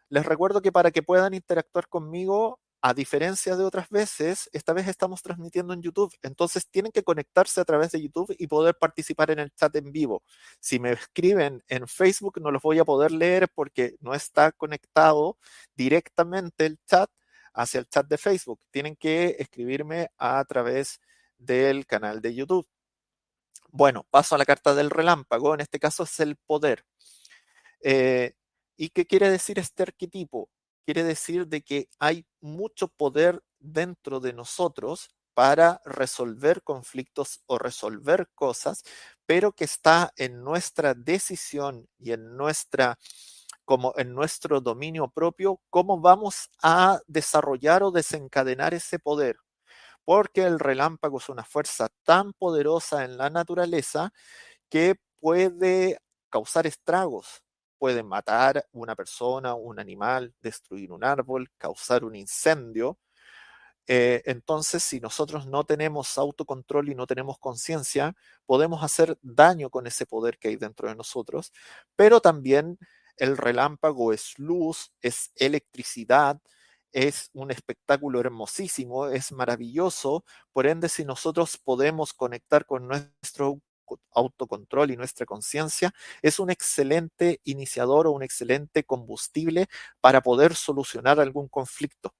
les 0.09 0.25
recuerdo 0.25 0.61
que 0.61 0.71
para 0.71 0.91
que 0.91 1.03
puedan 1.03 1.33
interactuar 1.33 1.87
conmigo, 1.87 2.59
a 2.83 2.93
diferencia 2.93 3.55
de 3.55 3.63
otras 3.63 3.89
veces, 3.89 4.49
esta 4.53 4.73
vez 4.73 4.87
estamos 4.87 5.21
transmitiendo 5.21 5.73
en 5.73 5.81
YouTube. 5.81 6.13
Entonces 6.23 6.67
tienen 6.67 6.91
que 6.91 7.03
conectarse 7.03 7.61
a 7.61 7.65
través 7.65 7.91
de 7.91 8.01
YouTube 8.01 8.35
y 8.37 8.47
poder 8.47 8.75
participar 8.75 9.31
en 9.31 9.39
el 9.39 9.51
chat 9.51 9.75
en 9.75 9.91
vivo. 9.91 10.23
Si 10.59 10.79
me 10.79 10.91
escriben 10.93 11.63
en 11.67 11.87
Facebook 11.87 12.41
no 12.41 12.51
los 12.51 12.61
voy 12.61 12.79
a 12.79 12.85
poder 12.85 13.11
leer 13.11 13.49
porque 13.53 13.95
no 13.99 14.13
está 14.15 14.51
conectado 14.51 15.37
directamente 15.75 16.65
el 16.65 16.79
chat 16.87 17.09
hacia 17.53 17.79
el 17.79 17.87
chat 17.87 18.07
de 18.07 18.17
Facebook. 18.17 18.59
Tienen 18.71 18.95
que 18.95 19.35
escribirme 19.39 20.09
a 20.17 20.43
través 20.45 20.99
del 21.37 21.85
canal 21.85 22.21
de 22.21 22.33
YouTube. 22.35 22.67
Bueno, 23.73 24.05
paso 24.09 24.35
a 24.35 24.37
la 24.37 24.45
carta 24.45 24.75
del 24.75 24.89
relámpago, 24.89 25.53
en 25.53 25.61
este 25.61 25.79
caso 25.79 26.03
es 26.03 26.19
el 26.19 26.35
poder. 26.35 26.85
Eh, 27.81 28.33
¿Y 28.77 28.89
qué 28.89 29.05
quiere 29.05 29.29
decir 29.29 29.59
este 29.59 29.83
arquetipo? 29.83 30.49
Quiere 30.85 31.03
decir 31.03 31.47
de 31.47 31.61
que 31.61 31.87
hay 31.99 32.25
mucho 32.41 32.87
poder 32.89 33.41
dentro 33.59 34.19
de 34.19 34.33
nosotros 34.33 35.09
para 35.33 35.81
resolver 35.85 36.63
conflictos 36.63 37.41
o 37.45 37.57
resolver 37.57 38.29
cosas, 38.35 38.83
pero 39.25 39.53
que 39.53 39.63
está 39.63 40.11
en 40.17 40.43
nuestra 40.43 40.93
decisión 40.93 41.87
y 41.97 42.11
en 42.11 42.35
nuestra 42.35 42.97
como 43.65 43.93
en 43.97 44.13
nuestro 44.13 44.59
dominio 44.61 45.09
propio, 45.09 45.61
cómo 45.69 46.01
vamos 46.01 46.49
a 46.63 46.99
desarrollar 47.07 47.83
o 47.83 47.91
desencadenar 47.91 48.73
ese 48.73 48.99
poder 48.99 49.37
porque 50.05 50.43
el 50.43 50.59
relámpago 50.59 51.17
es 51.19 51.29
una 51.29 51.43
fuerza 51.43 51.89
tan 52.03 52.33
poderosa 52.33 53.05
en 53.05 53.17
la 53.17 53.29
naturaleza 53.29 54.11
que 54.69 54.95
puede 55.19 55.99
causar 56.29 56.67
estragos, 56.67 57.43
puede 57.77 58.03
matar 58.03 58.65
una 58.71 58.95
persona, 58.95 59.55
un 59.55 59.79
animal, 59.79 60.33
destruir 60.41 60.91
un 60.91 61.03
árbol, 61.03 61.49
causar 61.57 62.03
un 62.03 62.15
incendio. 62.15 62.99
Eh, 63.87 64.21
entonces, 64.25 64.83
si 64.83 64.99
nosotros 64.99 65.47
no 65.47 65.63
tenemos 65.65 66.17
autocontrol 66.17 66.89
y 66.89 66.95
no 66.95 67.07
tenemos 67.07 67.39
conciencia, 67.39 68.15
podemos 68.45 68.83
hacer 68.83 69.17
daño 69.21 69.69
con 69.69 69.87
ese 69.87 70.05
poder 70.05 70.37
que 70.37 70.49
hay 70.49 70.55
dentro 70.55 70.87
de 70.87 70.95
nosotros, 70.95 71.51
pero 71.95 72.21
también 72.21 72.77
el 73.17 73.37
relámpago 73.37 74.13
es 74.13 74.37
luz, 74.39 74.93
es 75.01 75.31
electricidad, 75.35 76.39
es 76.91 77.29
un 77.33 77.51
espectáculo 77.51 78.19
hermosísimo, 78.19 79.07
es 79.07 79.31
maravilloso. 79.31 80.23
Por 80.53 80.67
ende, 80.67 80.89
si 80.89 81.05
nosotros 81.05 81.57
podemos 81.57 82.13
conectar 82.13 82.65
con 82.65 82.87
nuestro 82.87 83.59
autocontrol 84.13 84.91
y 84.91 84.97
nuestra 84.97 85.25
conciencia, 85.25 85.93
es 86.21 86.39
un 86.39 86.49
excelente 86.49 87.41
iniciador 87.43 88.07
o 88.07 88.11
un 88.11 88.23
excelente 88.23 88.83
combustible 88.83 89.67
para 90.01 90.21
poder 90.21 90.55
solucionar 90.55 91.19
algún 91.19 91.47
conflicto. 91.49 92.13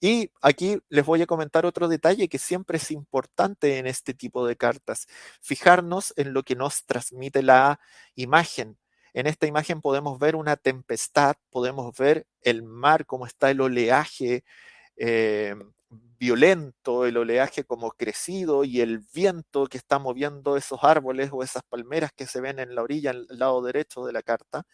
Y 0.00 0.30
aquí 0.42 0.78
les 0.88 1.04
voy 1.04 1.22
a 1.22 1.26
comentar 1.26 1.66
otro 1.66 1.88
detalle 1.88 2.28
que 2.28 2.38
siempre 2.38 2.78
es 2.78 2.90
importante 2.92 3.78
en 3.78 3.86
este 3.86 4.14
tipo 4.14 4.46
de 4.46 4.56
cartas, 4.56 5.08
fijarnos 5.40 6.14
en 6.16 6.32
lo 6.32 6.44
que 6.44 6.54
nos 6.56 6.84
transmite 6.84 7.42
la 7.42 7.80
imagen. 8.14 8.78
En 9.14 9.26
esta 9.26 9.46
imagen 9.46 9.80
podemos 9.80 10.18
ver 10.18 10.36
una 10.36 10.56
tempestad, 10.56 11.36
podemos 11.50 11.96
ver 11.96 12.26
el 12.42 12.62
mar, 12.62 13.06
cómo 13.06 13.26
está 13.26 13.50
el 13.50 13.60
oleaje 13.60 14.44
eh, 14.96 15.54
violento, 16.18 17.06
el 17.06 17.16
oleaje 17.16 17.64
como 17.64 17.90
crecido 17.92 18.64
y 18.64 18.80
el 18.80 19.00
viento 19.14 19.66
que 19.66 19.78
está 19.78 19.98
moviendo 19.98 20.56
esos 20.56 20.80
árboles 20.82 21.30
o 21.32 21.42
esas 21.42 21.62
palmeras 21.62 22.12
que 22.14 22.26
se 22.26 22.40
ven 22.40 22.58
en 22.58 22.74
la 22.74 22.82
orilla, 22.82 23.10
al 23.10 23.26
lado 23.30 23.62
derecho 23.62 24.04
de 24.04 24.12
la 24.12 24.22
carta. 24.22 24.66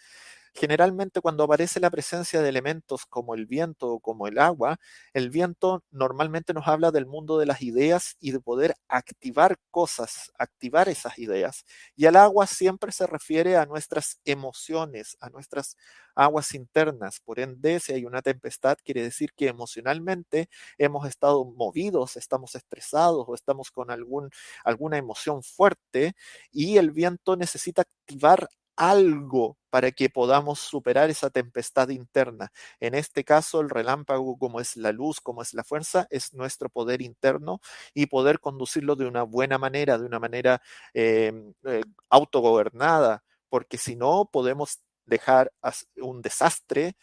Generalmente 0.56 1.20
cuando 1.20 1.42
aparece 1.42 1.80
la 1.80 1.90
presencia 1.90 2.40
de 2.40 2.48
elementos 2.48 3.06
como 3.06 3.34
el 3.34 3.44
viento 3.46 3.88
o 3.94 4.00
como 4.00 4.28
el 4.28 4.38
agua, 4.38 4.76
el 5.12 5.28
viento 5.28 5.82
normalmente 5.90 6.54
nos 6.54 6.68
habla 6.68 6.92
del 6.92 7.06
mundo 7.06 7.38
de 7.38 7.46
las 7.46 7.60
ideas 7.62 8.16
y 8.20 8.30
de 8.30 8.38
poder 8.40 8.76
activar 8.86 9.56
cosas, 9.72 10.30
activar 10.38 10.88
esas 10.88 11.18
ideas. 11.18 11.64
Y 11.96 12.06
el 12.06 12.14
agua 12.14 12.46
siempre 12.46 12.92
se 12.92 13.06
refiere 13.08 13.56
a 13.56 13.66
nuestras 13.66 14.20
emociones, 14.24 15.16
a 15.20 15.28
nuestras 15.28 15.76
aguas 16.14 16.54
internas. 16.54 17.18
Por 17.24 17.40
ende, 17.40 17.80
si 17.80 17.92
hay 17.92 18.04
una 18.04 18.22
tempestad, 18.22 18.76
quiere 18.84 19.02
decir 19.02 19.30
que 19.36 19.48
emocionalmente 19.48 20.48
hemos 20.78 21.08
estado 21.08 21.44
movidos, 21.44 22.16
estamos 22.16 22.54
estresados 22.54 23.24
o 23.26 23.34
estamos 23.34 23.72
con 23.72 23.90
alguna 23.90 24.96
emoción 24.98 25.42
fuerte 25.42 26.14
y 26.52 26.76
el 26.78 26.92
viento 26.92 27.34
necesita 27.36 27.82
activar 27.82 28.48
algo 28.76 29.58
para 29.70 29.90
que 29.92 30.08
podamos 30.10 30.60
superar 30.60 31.10
esa 31.10 31.30
tempestad 31.30 31.88
interna. 31.90 32.52
En 32.80 32.94
este 32.94 33.24
caso, 33.24 33.60
el 33.60 33.70
relámpago, 33.70 34.38
como 34.38 34.60
es 34.60 34.76
la 34.76 34.92
luz, 34.92 35.20
como 35.20 35.42
es 35.42 35.54
la 35.54 35.64
fuerza, 35.64 36.06
es 36.10 36.32
nuestro 36.34 36.68
poder 36.68 37.02
interno 37.02 37.60
y 37.94 38.06
poder 38.06 38.40
conducirlo 38.40 38.96
de 38.96 39.06
una 39.06 39.22
buena 39.24 39.58
manera, 39.58 39.98
de 39.98 40.06
una 40.06 40.20
manera 40.20 40.62
em, 40.92 41.54
eh, 41.64 41.82
autogobernada, 42.08 43.24
porque 43.48 43.78
si 43.78 43.96
no, 43.96 44.28
podemos 44.32 44.80
dejar 45.06 45.52
un 45.96 46.22
desastre 46.22 46.96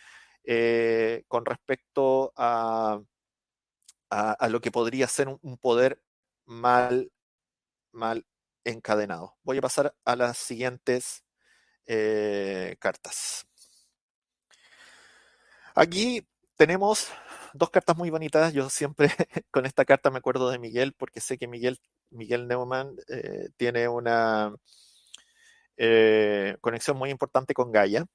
eh, 0.44 1.24
con 1.28 1.46
respecto 1.46 2.34
a, 2.36 3.01
a, 4.10 4.50
lo 4.50 4.62
que 4.62 4.72
podría 4.72 5.08
ser 5.08 5.28
un, 5.28 5.58
poder 5.58 6.01
mal, 6.46 7.12
mal 7.92 8.25
encadenado. 8.63 9.38
Voy 9.44 9.58
a 9.58 9.62
pasar 9.62 9.96
a 10.06 10.16
las 10.16 10.38
siguientes 10.38 11.24
eh, 11.86 12.76
cartas. 12.80 13.46
Aquí 15.76 16.28
tenemos 16.58 17.08
dos 17.54 17.70
cartas 17.70 17.98
muy 17.98 18.10
bonitas. 18.10 18.54
Yo 18.54 18.70
siempre 18.70 19.10
con 19.52 19.66
esta 19.66 19.86
carta 19.86 20.12
me 20.12 20.20
acuerdo 20.20 20.50
de 20.50 20.60
Miguel 20.60 20.94
porque 20.98 21.22
sé 21.22 21.38
que 21.38 21.48
Miguel, 21.48 21.80
Miguel 22.10 22.48
Neumann 22.48 22.96
eh, 23.08 23.50
tiene 23.58 23.88
una 23.88 24.54
eh, 25.78 26.58
conexión 26.62 26.98
muy 26.98 27.10
importante 27.10 27.54
con 27.54 27.72
Gaia. 27.72 28.06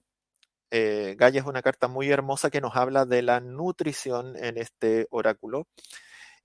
Gaia 0.71 1.41
es 1.41 1.47
una 1.47 1.63
carta 1.63 1.89
muy 1.89 2.11
hermosa 2.11 2.51
que 2.51 2.61
nos 2.61 2.77
habla 2.77 3.07
de 3.07 3.23
la 3.23 3.41
nutrición 3.41 4.37
en 4.37 4.59
este 4.59 5.07
oráculo 5.11 5.67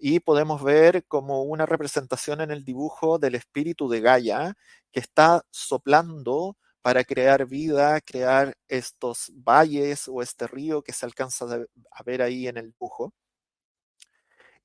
y 0.03 0.19
podemos 0.19 0.63
ver 0.63 1.05
como 1.07 1.43
una 1.43 1.67
representación 1.67 2.41
en 2.41 2.49
el 2.49 2.65
dibujo 2.65 3.19
del 3.19 3.35
espíritu 3.35 3.87
de 3.87 4.01
Gaia 4.01 4.55
que 4.91 4.99
está 4.99 5.43
soplando 5.51 6.57
para 6.81 7.03
crear 7.03 7.45
vida, 7.47 8.01
crear 8.01 8.55
estos 8.67 9.31
valles 9.35 10.07
o 10.07 10.21
este 10.21 10.47
río 10.47 10.81
que 10.81 10.93
se 10.93 11.05
alcanza 11.05 11.45
a 11.91 12.03
ver 12.03 12.21
ahí 12.21 12.47
en 12.47 12.57
el 12.57 12.71
dibujo. 12.71 13.13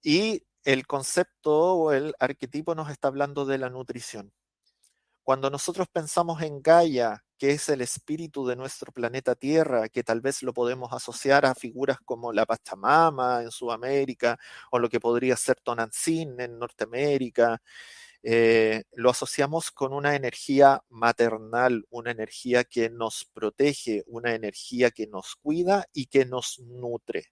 Y 0.03 0.45
el 0.65 0.87
concepto 0.87 1.75
o 1.75 1.93
el 1.93 2.15
arquetipo 2.19 2.75
nos 2.75 2.91
está 2.91 3.09
hablando 3.09 3.45
de 3.45 3.59
la 3.59 3.71
nutrición. 3.71 4.33
Cuando 5.23 5.51
nosotros 5.51 5.89
pensamos 5.93 6.41
en 6.43 6.63
Gaia, 6.63 7.25
que 7.39 7.51
es 7.51 7.69
el 7.69 7.81
espíritu 7.81 8.47
de 8.47 8.57
nuestro 8.57 8.93
planeta 8.93 9.35
Tierra, 9.35 9.89
que 9.89 10.05
tal 10.05 10.21
vez 10.21 10.43
lo 10.43 10.55
podemos 10.55 10.93
asociar 10.93 11.45
a 11.47 11.55
figuras 11.55 11.99
como 12.05 12.33
la 12.33 12.47
Pachamama 12.47 13.43
en 13.43 13.51
Sudamérica 13.51 14.39
o 14.71 14.79
lo 14.79 14.89
que 14.89 15.01
podría 15.01 15.37
ser 15.37 15.57
Tonantzin 15.61 16.41
en 16.41 16.59
Norteamérica, 16.59 17.61
eh, 18.29 18.83
lo 18.93 19.11
asociamos 19.11 19.71
con 19.71 19.93
una 19.93 20.17
energía 20.17 20.83
maternal, 20.89 21.87
una 21.91 22.11
energía 22.11 22.65
que 22.65 22.91
nos 22.91 23.25
protege, 23.33 24.03
una 24.09 24.35
energía 24.35 24.91
que 24.91 25.07
nos 25.07 25.37
cuida 25.37 25.87
y 25.93 26.07
que 26.07 26.25
nos 26.25 26.59
nutre. 26.59 27.27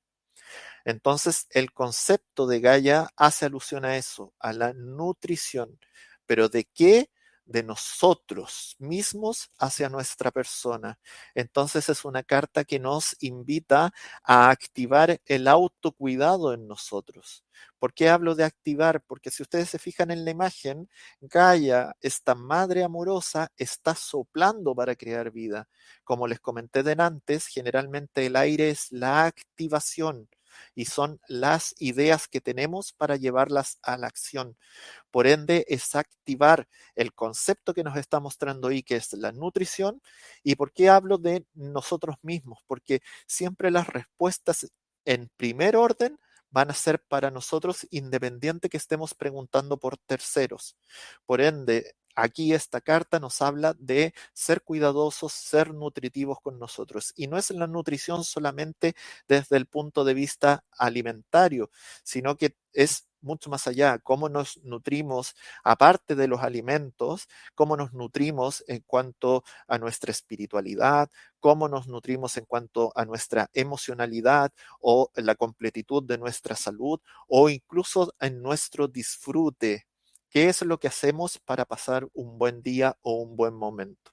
Entonces, 0.84 1.48
el 1.50 1.72
concepto 1.72 2.46
de 2.46 2.60
Gaia 2.60 3.08
hace 3.16 3.46
alusión 3.46 3.84
a 3.84 3.96
eso, 3.96 4.34
a 4.38 4.52
la 4.52 4.72
nutrición. 4.72 5.80
¿Pero 6.26 6.48
de 6.48 6.64
qué? 6.72 7.10
De 7.46 7.62
nosotros 7.62 8.76
mismos 8.78 9.50
hacia 9.58 9.88
nuestra 9.88 10.30
persona. 10.30 10.98
Entonces 11.34 11.88
es 11.88 12.04
una 12.04 12.22
carta 12.22 12.64
que 12.64 12.78
nos 12.78 13.16
invita 13.20 13.92
a 14.22 14.50
activar 14.50 15.20
el 15.26 15.48
autocuidado 15.48 16.54
en 16.54 16.66
nosotros. 16.66 17.44
¿Por 17.78 17.94
qué 17.94 18.08
hablo 18.08 18.34
de 18.34 18.44
activar? 18.44 19.02
Porque 19.02 19.30
si 19.30 19.42
ustedes 19.42 19.68
se 19.70 19.78
fijan 19.78 20.10
en 20.10 20.24
la 20.24 20.30
imagen, 20.30 20.88
Gaia, 21.20 21.94
esta 22.00 22.34
madre 22.34 22.82
amorosa, 22.82 23.52
está 23.56 23.94
soplando 23.94 24.74
para 24.74 24.96
crear 24.96 25.30
vida. 25.30 25.68
Como 26.02 26.26
les 26.26 26.40
comenté 26.40 26.82
de 26.82 26.96
antes, 26.98 27.46
generalmente 27.46 28.26
el 28.26 28.36
aire 28.36 28.70
es 28.70 28.90
la 28.90 29.26
activación 29.26 30.28
y 30.74 30.86
son 30.86 31.20
las 31.28 31.74
ideas 31.78 32.28
que 32.28 32.40
tenemos 32.40 32.92
para 32.92 33.16
llevarlas 33.16 33.78
a 33.82 33.96
la 33.96 34.06
acción. 34.06 34.56
Por 35.10 35.26
ende, 35.26 35.64
es 35.68 35.94
activar 35.94 36.68
el 36.94 37.12
concepto 37.14 37.74
que 37.74 37.84
nos 37.84 37.96
está 37.96 38.20
mostrando 38.20 38.68
ahí, 38.68 38.82
que 38.82 38.96
es 38.96 39.12
la 39.14 39.32
nutrición. 39.32 40.02
¿Y 40.42 40.56
por 40.56 40.72
qué 40.72 40.88
hablo 40.88 41.18
de 41.18 41.46
nosotros 41.54 42.16
mismos? 42.22 42.60
Porque 42.66 43.00
siempre 43.26 43.70
las 43.70 43.88
respuestas 43.88 44.70
en 45.04 45.30
primer 45.36 45.76
orden 45.76 46.18
van 46.50 46.70
a 46.70 46.74
ser 46.74 47.02
para 47.02 47.32
nosotros 47.32 47.86
independiente 47.90 48.68
que 48.68 48.76
estemos 48.76 49.12
preguntando 49.12 49.76
por 49.76 49.96
terceros. 49.98 50.76
Por 51.26 51.40
ende, 51.40 51.96
aquí 52.14 52.52
esta 52.52 52.80
carta 52.80 53.20
nos 53.20 53.42
habla 53.42 53.74
de 53.78 54.14
ser 54.32 54.62
cuidadosos, 54.62 55.32
ser 55.32 55.74
nutritivos 55.74 56.40
con 56.40 56.58
nosotros. 56.58 57.12
Y 57.16 57.26
no 57.26 57.38
es 57.38 57.50
la 57.50 57.66
nutrición 57.66 58.24
solamente 58.24 58.94
desde 59.28 59.56
el 59.56 59.66
punto 59.66 60.04
de 60.04 60.14
vista 60.14 60.64
alimentario, 60.78 61.70
sino 62.02 62.36
que 62.36 62.56
es 62.72 63.06
mucho 63.24 63.50
más 63.50 63.66
allá, 63.66 63.98
cómo 63.98 64.28
nos 64.28 64.62
nutrimos, 64.64 65.34
aparte 65.64 66.14
de 66.14 66.28
los 66.28 66.42
alimentos, 66.42 67.26
cómo 67.54 67.76
nos 67.76 67.92
nutrimos 67.94 68.62
en 68.68 68.82
cuanto 68.86 69.44
a 69.66 69.78
nuestra 69.78 70.10
espiritualidad, 70.12 71.10
cómo 71.40 71.68
nos 71.68 71.88
nutrimos 71.88 72.36
en 72.36 72.44
cuanto 72.44 72.92
a 72.94 73.04
nuestra 73.06 73.50
emocionalidad 73.54 74.52
o 74.80 75.10
la 75.16 75.34
completitud 75.34 76.02
de 76.04 76.18
nuestra 76.18 76.54
salud 76.54 77.00
o 77.26 77.48
incluso 77.48 78.14
en 78.20 78.42
nuestro 78.42 78.88
disfrute 78.88 79.86
¿Qué 80.34 80.48
es 80.48 80.62
lo 80.62 80.80
que 80.80 80.88
hacemos 80.88 81.38
para 81.38 81.64
pasar 81.64 82.08
un 82.12 82.38
buen 82.38 82.60
día 82.60 82.98
o 83.02 83.22
un 83.22 83.36
buen 83.36 83.54
momento? 83.54 84.10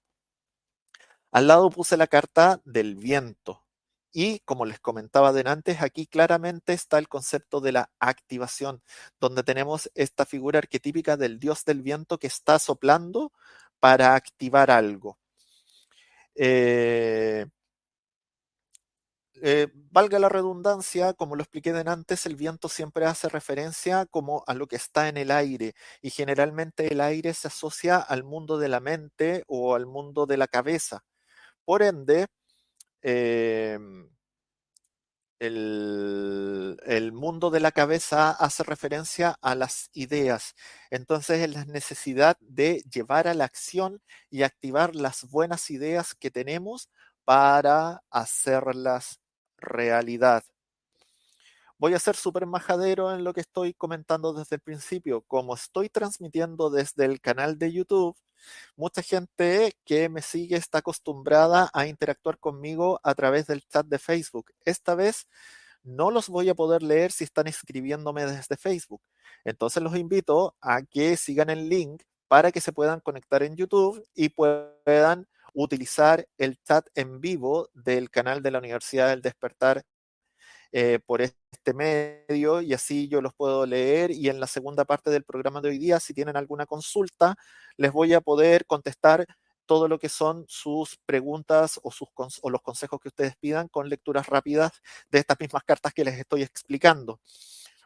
Al 1.31 1.47
lado 1.47 1.71
puse 1.71 1.97
la 1.97 2.05
carta 2.05 2.61
del 2.63 2.93
viento. 2.93 3.65
Y 4.11 4.41
como 4.41 4.65
les 4.65 4.79
comentaba 4.79 5.29
antes, 5.29 5.81
aquí 5.81 6.05
claramente 6.05 6.73
está 6.73 6.99
el 6.99 7.07
concepto 7.07 7.59
de 7.59 7.71
la 7.71 7.89
activación, 7.99 8.83
donde 9.19 9.41
tenemos 9.41 9.89
esta 9.95 10.27
figura 10.27 10.59
arquetípica 10.59 11.17
del 11.17 11.39
dios 11.39 11.65
del 11.65 11.81
viento 11.81 12.19
que 12.19 12.27
está 12.27 12.59
soplando 12.59 13.31
para 13.79 14.13
activar 14.13 14.69
algo. 14.69 15.17
Eh, 16.35 17.47
eh, 19.43 19.69
valga 19.91 20.19
la 20.19 20.29
redundancia, 20.29 21.13
como 21.13 21.35
lo 21.35 21.41
expliqué 21.41 21.73
de 21.73 21.81
antes, 21.89 22.27
el 22.27 22.35
viento 22.35 22.69
siempre 22.69 23.05
hace 23.05 23.27
referencia 23.27 24.05
como 24.05 24.43
a 24.45 24.53
lo 24.53 24.67
que 24.67 24.75
está 24.75 25.09
en 25.09 25.17
el 25.17 25.31
aire 25.31 25.73
y 26.01 26.11
generalmente 26.11 26.91
el 26.93 27.01
aire 27.01 27.33
se 27.33 27.47
asocia 27.47 27.97
al 27.97 28.23
mundo 28.23 28.59
de 28.59 28.69
la 28.69 28.79
mente 28.79 29.43
o 29.47 29.73
al 29.75 29.87
mundo 29.87 30.27
de 30.27 30.37
la 30.37 30.47
cabeza. 30.47 31.03
Por 31.65 31.81
ende, 31.83 32.27
em, 33.01 34.09
el, 35.39 36.77
el, 36.85 37.11
mundo 37.13 37.49
de 37.49 37.59
la 37.59 37.71
cabeza 37.71 38.31
hace 38.31 38.63
referencia 38.63 39.37
a 39.41 39.55
las 39.55 39.89
ideas. 39.93 40.53
Entonces 40.91 41.39
es 41.41 41.53
la 41.53 41.65
necesidad 41.65 42.37
de 42.41 42.83
llevar 42.91 43.27
a 43.27 43.33
la 43.33 43.45
acción 43.45 44.01
y 44.29 44.43
activar 44.43 44.95
las 44.95 45.25
buenas 45.29 45.71
ideas 45.71 46.13
que 46.15 46.29
tenemos 46.31 46.89
para 47.25 48.03
hacerlas 48.11 49.20
realidad. 49.61 50.43
Voy 51.77 51.95
a 51.95 51.99
ser 51.99 52.15
súper 52.15 52.45
majadero 52.45 53.11
en 53.11 53.23
lo 53.23 53.33
que 53.33 53.41
estoy 53.41 53.73
comentando 53.73 54.33
desde 54.33 54.57
el 54.57 54.61
principio. 54.61 55.21
Como 55.21 55.55
estoy 55.55 55.89
transmitiendo 55.89 56.69
desde 56.69 57.05
el 57.05 57.19
canal 57.21 57.57
de 57.57 57.71
YouTube, 57.71 58.15
mucha 58.75 59.01
gente 59.01 59.75
que 59.83 60.09
me 60.09 60.21
sigue 60.21 60.57
está 60.57 60.79
acostumbrada 60.79 61.69
a 61.73 61.87
interactuar 61.87 62.37
conmigo 62.37 62.99
a 63.03 63.15
través 63.15 63.47
del 63.47 63.65
chat 63.67 63.87
de 63.87 63.97
Facebook. 63.97 64.51
Esta 64.63 64.93
vez 64.93 65.27
no 65.83 66.11
los 66.11 66.29
voy 66.29 66.49
a 66.49 66.55
poder 66.55 66.83
leer 66.83 67.11
si 67.11 67.23
están 67.23 67.47
escribiéndome 67.47 68.25
desde 68.25 68.57
Facebook. 68.57 69.01
Entonces 69.43 69.81
los 69.81 69.95
invito 69.95 70.55
a 70.61 70.83
que 70.83 71.17
sigan 71.17 71.49
el 71.49 71.67
link 71.67 72.03
para 72.27 72.51
que 72.51 72.61
se 72.61 72.73
puedan 72.73 72.99
conectar 72.99 73.43
en 73.43 73.55
YouTube 73.55 74.03
y 74.13 74.29
puedan 74.29 75.27
utilizar 75.53 76.27
el 76.37 76.57
chat 76.63 76.87
en 76.95 77.21
vivo 77.21 77.69
del 77.73 78.09
canal 78.09 78.41
de 78.41 78.51
la 78.51 78.59
Universidad 78.59 79.09
del 79.09 79.21
Despertar 79.21 79.83
eh, 80.73 80.99
por 81.05 81.21
este 81.21 81.73
medio 81.73 82.61
y 82.61 82.73
así 82.73 83.09
yo 83.09 83.21
los 83.21 83.33
puedo 83.33 83.65
leer 83.65 84.11
y 84.11 84.29
en 84.29 84.39
la 84.39 84.47
segunda 84.47 84.85
parte 84.85 85.09
del 85.09 85.25
programa 85.25 85.59
de 85.59 85.69
hoy 85.69 85.77
día, 85.77 85.99
si 85.99 86.13
tienen 86.13 86.37
alguna 86.37 86.65
consulta, 86.65 87.35
les 87.75 87.91
voy 87.91 88.13
a 88.13 88.21
poder 88.21 88.65
contestar 88.65 89.25
todo 89.65 89.87
lo 89.87 89.99
que 89.99 90.09
son 90.09 90.45
sus 90.47 90.97
preguntas 91.05 91.79
o, 91.83 91.91
sus, 91.91 92.09
o 92.41 92.49
los 92.49 92.61
consejos 92.61 92.99
que 93.01 93.09
ustedes 93.09 93.35
pidan 93.37 93.67
con 93.67 93.89
lecturas 93.89 94.27
rápidas 94.27 94.71
de 95.09 95.19
estas 95.19 95.39
mismas 95.39 95.63
cartas 95.63 95.93
que 95.93 96.05
les 96.05 96.17
estoy 96.19 96.43
explicando. 96.43 97.19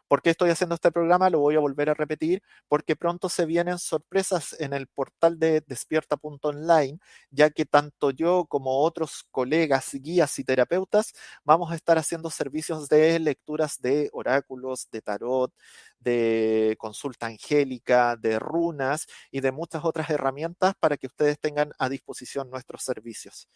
¿Por 0.08 0.22
qué 0.22 0.30
estoy 0.30 0.50
haciendo 0.50 0.74
este 0.76 0.92
programa? 0.92 1.30
Lo 1.30 1.40
voy 1.40 1.56
a 1.56 1.60
volver 1.60 1.90
a 1.90 1.94
repetir 1.94 2.42
porque 2.68 2.94
pronto 2.96 3.28
se 3.28 3.44
vienen 3.46 3.78
sorpresas 3.78 4.54
en 4.60 4.72
el 4.72 4.86
portal 4.86 5.38
de 5.38 5.62
despierta.online, 5.66 6.98
ya 7.30 7.50
que 7.50 7.64
tanto 7.66 8.10
yo 8.10 8.46
como 8.46 8.80
otros 8.82 9.24
colegas, 9.30 9.90
guías 9.94 10.38
y 10.38 10.44
terapeutas 10.44 11.12
vamos 11.44 11.72
a 11.72 11.74
estar 11.74 11.98
haciendo 11.98 12.30
servicios 12.30 12.88
de 12.88 13.18
lecturas 13.18 13.80
de 13.80 14.08
oráculos, 14.12 14.88
de 14.92 15.02
tarot, 15.02 15.52
de 15.98 16.76
consulta 16.78 17.26
angélica, 17.26 18.16
de 18.16 18.38
runas 18.38 19.06
y 19.30 19.40
de 19.40 19.52
muchas 19.52 19.84
otras 19.84 20.08
herramientas 20.10 20.74
para 20.78 20.96
que 20.96 21.06
ustedes 21.08 21.38
tengan 21.40 21.72
a 21.78 21.88
disposición 21.88 22.48
nuestros 22.50 22.82
servicios. 22.82 23.48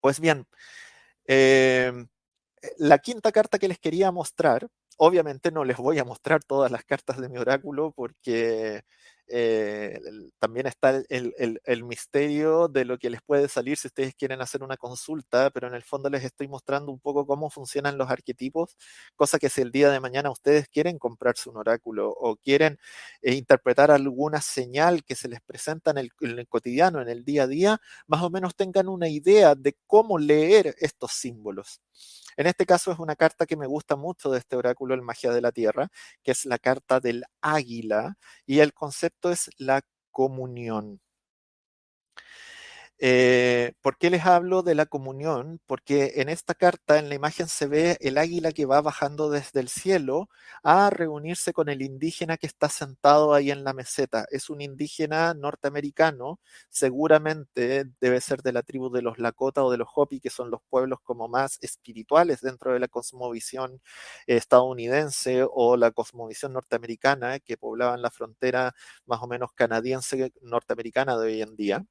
Pues 0.00 0.18
bien, 0.20 0.46
eh, 1.26 1.92
la 2.78 2.98
quinta 2.98 3.32
carta 3.32 3.58
que 3.58 3.68
les 3.68 3.78
quería 3.78 4.10
mostrar 4.12 4.68
Obviamente 4.98 5.50
no 5.50 5.64
les 5.64 5.76
voy 5.76 5.98
a 5.98 6.04
mostrar 6.04 6.42
todas 6.44 6.70
las 6.70 6.84
cartas 6.84 7.20
de 7.20 7.28
mi 7.28 7.38
oráculo 7.38 7.92
porque 7.92 8.82
eh, 9.34 9.98
también 10.38 10.66
está 10.66 11.02
el, 11.08 11.84
misterio 11.84 12.68
de 12.68 12.84
lo 12.84 12.98
que 12.98 13.08
les 13.08 13.22
puede 13.22 13.48
salir 13.48 13.78
si 13.78 13.86
ustedes 13.88 14.14
quieren 14.14 14.42
hacer 14.42 14.62
una 14.62 14.76
consulta, 14.76 15.50
pero 15.50 15.68
en 15.68 15.74
el 15.74 15.82
fondo 15.82 16.10
les 16.10 16.22
estoy 16.24 16.48
mostrando 16.48 16.92
un 16.92 17.00
poco 17.00 17.26
cómo 17.26 17.48
funcionan 17.48 17.96
los 17.96 18.10
arquetipos, 18.10 18.76
cosa 19.16 19.38
que 19.38 19.48
si 19.48 19.62
el 19.62 19.72
día 19.72 19.90
de 19.90 20.00
mañana 20.00 20.30
ustedes 20.30 20.68
quieren 20.68 20.98
comprarse 20.98 21.48
un 21.48 21.56
oráculo 21.56 22.10
o 22.10 22.36
quieren 22.36 22.78
eh, 23.22 23.34
interpretar 23.34 23.90
alguna 23.90 24.40
señal 24.42 25.02
que 25.04 25.14
se 25.14 25.28
les 25.28 25.40
presenta 25.40 25.92
en 25.92 25.98
el, 25.98 26.10
en 26.20 26.38
el 26.38 26.48
cotidiano, 26.48 27.00
en 27.00 27.08
el 27.08 27.24
día 27.24 27.44
a 27.44 27.46
día, 27.46 27.80
más 28.06 28.22
o 28.22 28.30
menos 28.30 28.54
tengan 28.54 28.88
una 28.88 29.08
idea 29.08 29.54
de 29.54 29.76
cómo 29.86 30.18
leer 30.18 30.74
estos 30.78 31.12
símbolos. 31.12 31.80
En 32.36 32.46
este 32.46 32.66
caso 32.66 32.92
es 32.92 32.98
una 32.98 33.16
carta 33.16 33.46
que 33.46 33.56
me 33.56 33.66
gusta 33.66 33.96
mucho 33.96 34.30
de 34.30 34.38
este 34.38 34.56
oráculo, 34.56 34.94
el 34.94 35.02
Magia 35.02 35.32
de 35.32 35.40
la 35.42 35.52
Tierra, 35.52 35.88
que 36.22 36.32
es 36.32 36.44
la 36.46 36.58
carta 36.58 37.00
del 37.00 37.24
águila, 37.40 38.16
y 38.46 38.60
el 38.60 38.72
concepto 38.74 39.30
es 39.30 39.50
la 39.58 39.82
comunión. 40.10 41.00
Eh, 43.04 43.72
¿Por 43.80 43.98
qué 43.98 44.10
les 44.10 44.24
hablo 44.26 44.62
de 44.62 44.76
la 44.76 44.86
comunión? 44.86 45.60
Porque 45.66 46.12
en 46.18 46.28
esta 46.28 46.54
carta, 46.54 47.00
en 47.00 47.08
la 47.08 47.16
imagen, 47.16 47.48
se 47.48 47.66
ve 47.66 47.96
el 48.00 48.16
águila 48.16 48.52
que 48.52 48.64
va 48.64 48.80
bajando 48.80 49.28
desde 49.28 49.58
el 49.58 49.68
cielo 49.68 50.28
a 50.62 50.88
reunirse 50.88 51.52
con 51.52 51.68
el 51.68 51.82
indígena 51.82 52.36
que 52.36 52.46
está 52.46 52.68
sentado 52.68 53.34
ahí 53.34 53.50
en 53.50 53.64
la 53.64 53.72
meseta. 53.72 54.24
Es 54.30 54.50
un 54.50 54.60
indígena 54.60 55.34
norteamericano, 55.34 56.38
seguramente 56.70 57.86
debe 58.00 58.20
ser 58.20 58.40
de 58.42 58.52
la 58.52 58.62
tribu 58.62 58.88
de 58.88 59.02
los 59.02 59.18
Lakota 59.18 59.64
o 59.64 59.72
de 59.72 59.78
los 59.78 59.88
Hopi, 59.96 60.20
que 60.20 60.30
son 60.30 60.52
los 60.52 60.60
pueblos 60.70 61.00
como 61.02 61.26
más 61.26 61.58
espirituales 61.60 62.40
dentro 62.40 62.72
de 62.72 62.78
la 62.78 62.86
cosmovisión 62.86 63.80
estadounidense 64.28 65.44
o 65.50 65.76
la 65.76 65.90
cosmovisión 65.90 66.52
norteamericana 66.52 67.40
que 67.40 67.56
poblaban 67.56 68.00
la 68.00 68.12
frontera 68.12 68.72
más 69.06 69.20
o 69.22 69.26
menos 69.26 69.50
canadiense 69.56 70.32
norteamericana 70.40 71.18
de 71.18 71.26
hoy 71.26 71.42
en 71.42 71.56
día. 71.56 71.84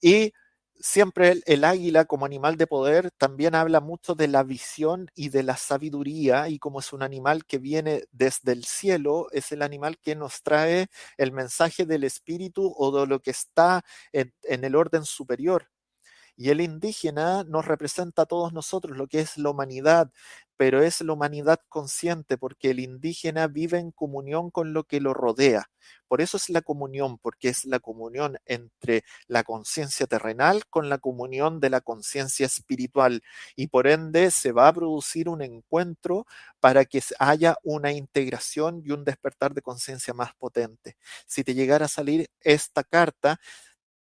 Y 0.00 0.32
siempre 0.80 1.40
el, 1.46 1.64
águila 1.64 2.04
como 2.04 2.26
animal 2.26 2.56
de 2.56 2.66
poder 2.66 3.10
también 3.12 3.54
habla 3.54 3.80
mucho 3.80 4.14
de 4.14 4.28
la 4.28 4.42
visión 4.42 5.10
y 5.14 5.30
de 5.30 5.42
la 5.42 5.56
sabiduría 5.56 6.48
y 6.48 6.58
como 6.58 6.80
es 6.80 6.92
un 6.92 7.02
animal 7.02 7.44
que 7.46 7.58
viene 7.58 8.04
desde 8.12 8.52
el 8.52 8.64
cielo, 8.64 9.28
es 9.32 9.52
el 9.52 9.62
animal 9.62 9.98
que 9.98 10.14
nos 10.16 10.42
trae 10.42 10.88
el 11.16 11.32
mensaje 11.32 11.86
del 11.86 12.04
espíritu 12.04 12.74
o 12.76 12.98
de 13.00 13.06
lo 13.06 13.20
que 13.20 13.30
está 13.30 13.84
en, 14.12 14.32
el 14.42 14.76
orden 14.76 15.04
superior. 15.04 15.68
Y 16.36 16.50
el 16.50 16.60
indígena 16.60 17.44
nos 17.44 17.64
representa 17.66 18.22
a 18.22 18.26
todos 18.26 18.52
nosotros, 18.52 18.96
lo 18.96 19.06
que 19.06 19.20
es 19.20 19.38
la 19.38 19.50
humanidad, 19.50 20.10
pero 20.56 20.82
es 20.82 21.00
la 21.00 21.12
humanidad 21.12 21.60
consciente, 21.68 22.38
porque 22.38 22.70
el 22.70 22.80
indígena 22.80 23.46
vive 23.46 23.78
en 23.78 23.90
comunión 23.90 24.50
con 24.50 24.72
lo 24.72 24.84
que 24.84 25.00
lo 25.00 25.14
rodea. 25.14 25.70
Por 26.08 26.20
eso 26.20 26.36
es 26.36 26.48
la 26.50 26.62
comunión, 26.62 27.18
porque 27.18 27.48
es 27.48 27.64
la 27.64 27.78
comunión 27.78 28.38
entre 28.46 29.04
la 29.28 29.44
conciencia 29.44 30.06
terrenal 30.06 30.64
con 30.68 30.88
la 30.88 30.98
comunión 30.98 31.60
de 31.60 31.70
la 31.70 31.80
conciencia 31.80 32.46
espiritual. 32.46 33.22
Y 33.54 33.68
por 33.68 33.86
ende 33.86 34.30
se 34.30 34.52
va 34.52 34.68
a 34.68 34.72
producir 34.72 35.28
un 35.28 35.42
encuentro 35.42 36.26
para 36.60 36.84
que 36.84 37.02
haya 37.18 37.56
una 37.62 37.92
integración 37.92 38.82
y 38.84 38.92
un 38.92 39.04
despertar 39.04 39.54
de 39.54 39.62
conciencia 39.62 40.14
más 40.14 40.34
potente. 40.34 40.96
Si 41.26 41.44
te 41.44 41.54
llegara 41.54 41.86
a 41.86 41.88
salir 41.88 42.28
esta 42.40 42.82
carta, 42.84 43.38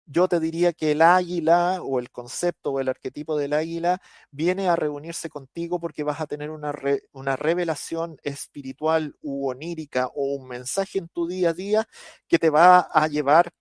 yo 0.07 0.29
te 0.29 0.41
diría 0.41 0.73
que 0.73 0.93
el 0.93 1.03
águila 1.03 1.83
o 1.83 1.99
el 1.99 2.11
concepto 2.11 2.73
o 2.73 2.81
el 2.81 2.89
arquetipo 2.89 3.37
del 3.37 3.53
águila 3.53 4.01
viene 4.31 4.69
a 4.69 4.77
reunirse 4.77 5.29
contigo 5.29 5.81
porque 5.81 6.03
vas 6.03 6.21
a 6.21 6.27
tener 6.27 6.51
una, 6.51 6.73
una 7.13 7.37
revelación 7.37 8.19
espiritual 8.23 9.17
u 9.23 9.49
onírica 9.49 10.09
o 10.09 10.35
un 10.35 10.49
mensaje 10.49 10.99
en 10.99 11.09
tu 11.09 11.27
día 11.27 11.51
a 11.51 11.55
día 11.55 11.89
que 12.29 12.39
te 12.39 12.51
va 12.51 12.81
a 12.81 13.09
llevar 13.09 13.53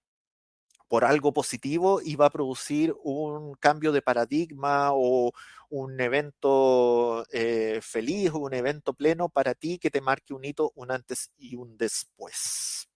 por 0.92 1.06
algo 1.06 1.32
positivo 1.32 2.02
y 2.04 2.18
va 2.18 2.26
a 2.26 2.30
producir 2.32 2.94
un 3.04 3.54
cambio 3.56 3.94
de 3.94 4.02
paradigma 4.02 4.90
o 4.92 5.32
un 5.70 6.02
evento 6.02 7.26
eh, 7.32 7.80
feliz 7.82 8.32
o 8.34 8.40
un 8.40 8.54
evento 8.54 8.94
pleno 8.94 9.30
para 9.30 9.54
ti 9.56 9.80
que 9.80 9.90
te 9.90 10.02
marque 10.02 10.34
un 10.34 10.44
hito, 10.44 10.74
un 10.76 10.92
antes 10.92 11.32
y 11.38 11.56
un 11.56 11.78
después. 11.78 12.91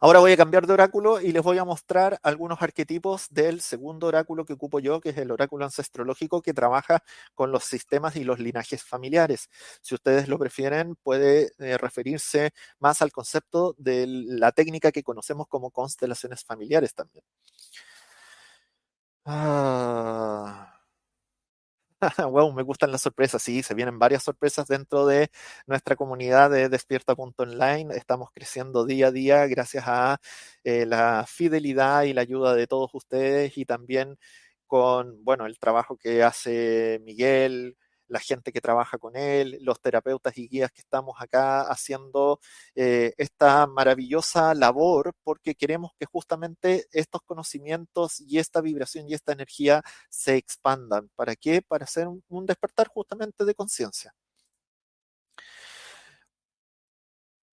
Ahora 0.00 0.20
voy 0.20 0.32
a 0.32 0.36
cambiar 0.36 0.66
de 0.66 0.72
oráculo 0.72 1.20
y 1.20 1.32
les 1.32 1.42
voy 1.42 1.58
a 1.58 1.64
mostrar 1.64 2.18
algunos 2.22 2.60
arquetipos 2.62 3.26
del 3.30 3.60
segundo 3.60 4.06
oráculo 4.06 4.44
que 4.44 4.54
ocupo 4.54 4.80
yo, 4.80 5.00
que 5.00 5.10
es 5.10 5.18
el 5.18 5.30
oráculo 5.30 5.64
ancestrológico 5.64 6.42
que 6.42 6.54
trabaja 6.54 7.02
con 7.34 7.52
los 7.52 7.64
sistemas 7.64 8.16
y 8.16 8.24
los 8.24 8.38
linajes 8.38 8.82
familiares. 8.84 9.48
Si 9.80 9.94
ustedes 9.94 10.28
lo 10.28 10.38
prefieren, 10.38 10.96
puede 11.02 11.52
eh, 11.58 11.78
referirse 11.78 12.52
más 12.78 13.02
al 13.02 13.12
concepto 13.12 13.74
de 13.78 14.06
la 14.08 14.52
técnica 14.52 14.92
que 14.92 15.02
conocemos 15.02 15.46
como 15.48 15.70
constelaciones 15.70 16.44
familiares 16.44 16.94
también. 16.94 17.24
Ah. 19.26 20.77
wow, 22.30 22.52
me 22.52 22.62
gustan 22.62 22.92
las 22.92 23.02
sorpresas. 23.02 23.42
Sí, 23.42 23.62
se 23.62 23.74
vienen 23.74 23.98
varias 23.98 24.22
sorpresas 24.22 24.66
dentro 24.68 25.06
de 25.06 25.30
nuestra 25.66 25.96
comunidad 25.96 26.50
de 26.50 26.68
Despierta.online. 26.68 27.94
Estamos 27.96 28.30
creciendo 28.32 28.84
día 28.84 29.08
a 29.08 29.10
día 29.10 29.46
gracias 29.46 29.84
a 29.86 30.18
eh, 30.64 30.86
la 30.86 31.24
fidelidad 31.28 32.02
y 32.04 32.12
la 32.12 32.20
ayuda 32.22 32.54
de 32.54 32.66
todos 32.66 32.90
ustedes 32.94 33.56
y 33.58 33.64
también 33.64 34.16
con, 34.66 35.24
bueno, 35.24 35.46
el 35.46 35.58
trabajo 35.58 35.96
que 35.96 36.22
hace 36.22 37.00
Miguel, 37.04 37.76
la 38.08 38.20
gente 38.20 38.52
que 38.52 38.60
trabaja 38.60 38.98
con 38.98 39.16
él, 39.16 39.58
los 39.62 39.80
terapeutas 39.80 40.36
y 40.38 40.48
guías 40.48 40.72
que 40.72 40.80
estamos 40.80 41.16
acá 41.20 41.62
haciendo 41.62 42.40
eh, 42.74 43.12
esta 43.16 43.66
maravillosa 43.66 44.54
labor 44.54 45.12
porque 45.22 45.54
queremos 45.54 45.92
que 45.98 46.06
justamente 46.06 46.86
estos 46.92 47.22
conocimientos 47.22 48.20
y 48.20 48.38
esta 48.38 48.60
vibración 48.60 49.08
y 49.08 49.14
esta 49.14 49.32
energía 49.32 49.82
se 50.08 50.36
expandan. 50.36 51.10
¿Para 51.16 51.36
qué? 51.36 51.62
Para 51.62 51.84
hacer 51.84 52.08
un 52.08 52.46
despertar 52.46 52.88
justamente 52.88 53.44
de 53.44 53.54
conciencia. 53.54 54.14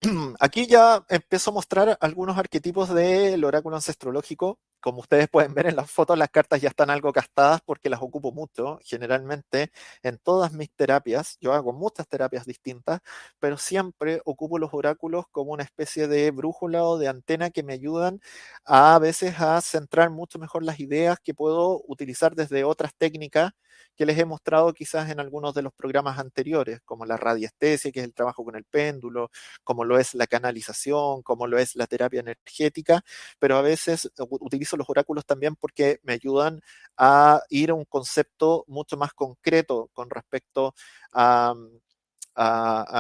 Aquí 0.40 0.68
ya 0.68 1.04
empiezo 1.10 1.52
a 1.52 1.54
mostrar 1.54 1.98
algunos 2.02 2.38
arquetipos 2.38 2.94
del 2.94 3.44
oráculo 3.44 3.76
ancestrológico 3.76 4.60
como 4.86 5.00
ustedes 5.02 5.28
pueden 5.30 5.56
ver 5.56 5.66
en 5.66 5.76
las 5.76 5.90
fotos, 5.90 6.16
las 6.16 6.30
cartas 6.30 6.62
ya 6.62 6.70
están 6.70 6.92
algo 6.92 7.12
gastadas 7.12 7.60
porque 7.66 7.90
las 7.90 8.04
ocupo 8.04 8.32
mucho. 8.32 8.80
Generalmente 8.84 9.72
en 10.04 10.20
todas 10.20 10.54
mis 10.54 10.70
terapias, 10.72 11.38
yo 11.42 11.54
hago 11.54 11.74
muchas 11.74 12.08
terapias 12.08 12.46
distintas, 12.46 13.00
pero 13.40 13.58
siempre 13.58 14.22
ocupo 14.26 14.60
los 14.60 14.76
oráculos 14.76 15.26
como 15.32 15.54
una 15.54 15.64
especie 15.64 16.08
de 16.08 16.30
brújula 16.30 16.84
o 16.84 17.00
de 17.00 17.08
antena 17.08 17.50
que 17.50 17.64
me 17.64 17.74
ayudan 17.74 18.20
a, 18.64 18.94
a 18.94 19.00
veces 19.00 19.40
a 19.40 19.60
centrar 19.62 20.12
mucho 20.12 20.38
mejor 20.38 20.64
las 20.64 20.80
ideas 20.80 21.18
que 21.24 21.34
puedo 21.34 21.82
utilizar 21.88 22.36
desde 22.36 22.64
otras 22.64 22.94
técnicas 22.96 23.54
que 23.96 24.06
les 24.06 24.18
he 24.18 24.26
mostrado 24.26 24.74
quizás 24.74 25.10
en 25.10 25.20
algunos 25.20 25.54
de 25.54 25.62
los 25.62 25.74
programas 25.74 26.20
anteriores, 26.20 26.82
como 26.86 27.06
la 27.06 27.18
radiestesia, 27.18 27.92
que 27.92 28.00
es 28.00 28.06
el 28.06 28.14
trabajo 28.14 28.44
con 28.44 28.56
el 28.56 28.66
péndulo, 28.66 29.32
como 29.64 29.86
lo 29.86 29.98
es 30.00 30.14
la 30.16 30.28
canalización, 30.28 31.22
como 31.24 31.48
lo 31.48 31.58
es 31.58 31.76
la 31.76 31.88
terapia 31.88 32.20
energética, 32.20 33.04
pero 33.40 33.58
a 33.58 33.62
veces 33.62 34.12
utilizo 34.30 34.75
los 34.78 34.90
oráculos 34.90 35.26
también 35.26 35.56
porque 35.56 36.00
me 36.04 36.14
ayudan 36.14 36.62
a 36.98 37.42
ir 37.50 37.72
a 37.72 37.74
un 37.76 37.86
concepto 37.86 38.66
mucho 38.68 38.98
más 38.98 39.14
concreto 39.14 39.90
con 39.94 40.10
respecto 40.10 40.74
a, 41.14 41.54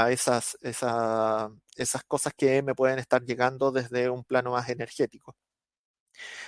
esas, 0.09 0.57
esas 0.61 2.03
cosas 2.07 2.33
que 2.35 2.61
me 2.61 2.75
pueden 2.75 2.99
estar 2.99 3.23
llegando 3.23 3.71
desde 3.71 4.09
un 4.09 4.23
plano 4.23 4.51
más 4.51 4.69
energético. 4.69 5.35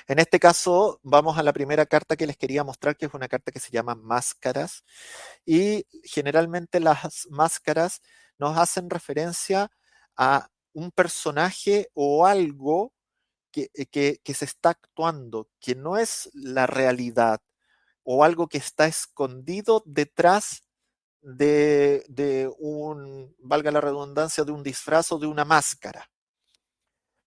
En 0.08 0.20
este 0.20 0.40
caso, 0.40 1.00
vamos 1.04 1.38
a 1.38 1.44
la 1.44 1.54
primera 1.54 1.86
carta 1.86 2.16
que 2.16 2.28
les 2.28 2.38
quería 2.38 2.64
mostrar, 2.64 2.96
que 2.96 3.06
es 3.08 3.14
una 3.14 3.28
carta 3.28 3.52
que 3.52 3.60
se 3.60 3.72
llama 3.72 3.96
Máscaras. 3.96 4.84
Y 5.46 5.86
generalmente 6.04 6.80
las 6.80 7.28
máscaras 7.30 8.02
nos 8.38 8.58
hacen 8.58 8.90
referencia 8.90 9.70
a 10.16 10.50
un 10.74 10.92
personaje 10.92 11.90
o 11.94 12.26
algo 12.26 12.94
que, 13.90 14.20
que, 14.24 14.34
se 14.34 14.46
está 14.46 14.70
actuando, 14.70 15.50
que 15.60 15.76
no 15.76 15.98
es 15.98 16.30
la 16.34 16.68
realidad 16.68 17.42
o 18.04 18.24
algo 18.24 18.48
que 18.48 18.60
está 18.60 18.86
escondido 18.88 19.84
detrás 19.86 20.64
de, 21.22 22.06
de, 22.08 22.50
un, 22.60 23.36
valga 23.40 23.72
la 23.72 23.82
redundancia, 23.82 24.44
de 24.44 24.52
un 24.52 24.64
disfraz 24.64 25.12
o 25.12 25.20
de 25.20 25.28
una 25.28 25.44
máscara. 25.44 26.10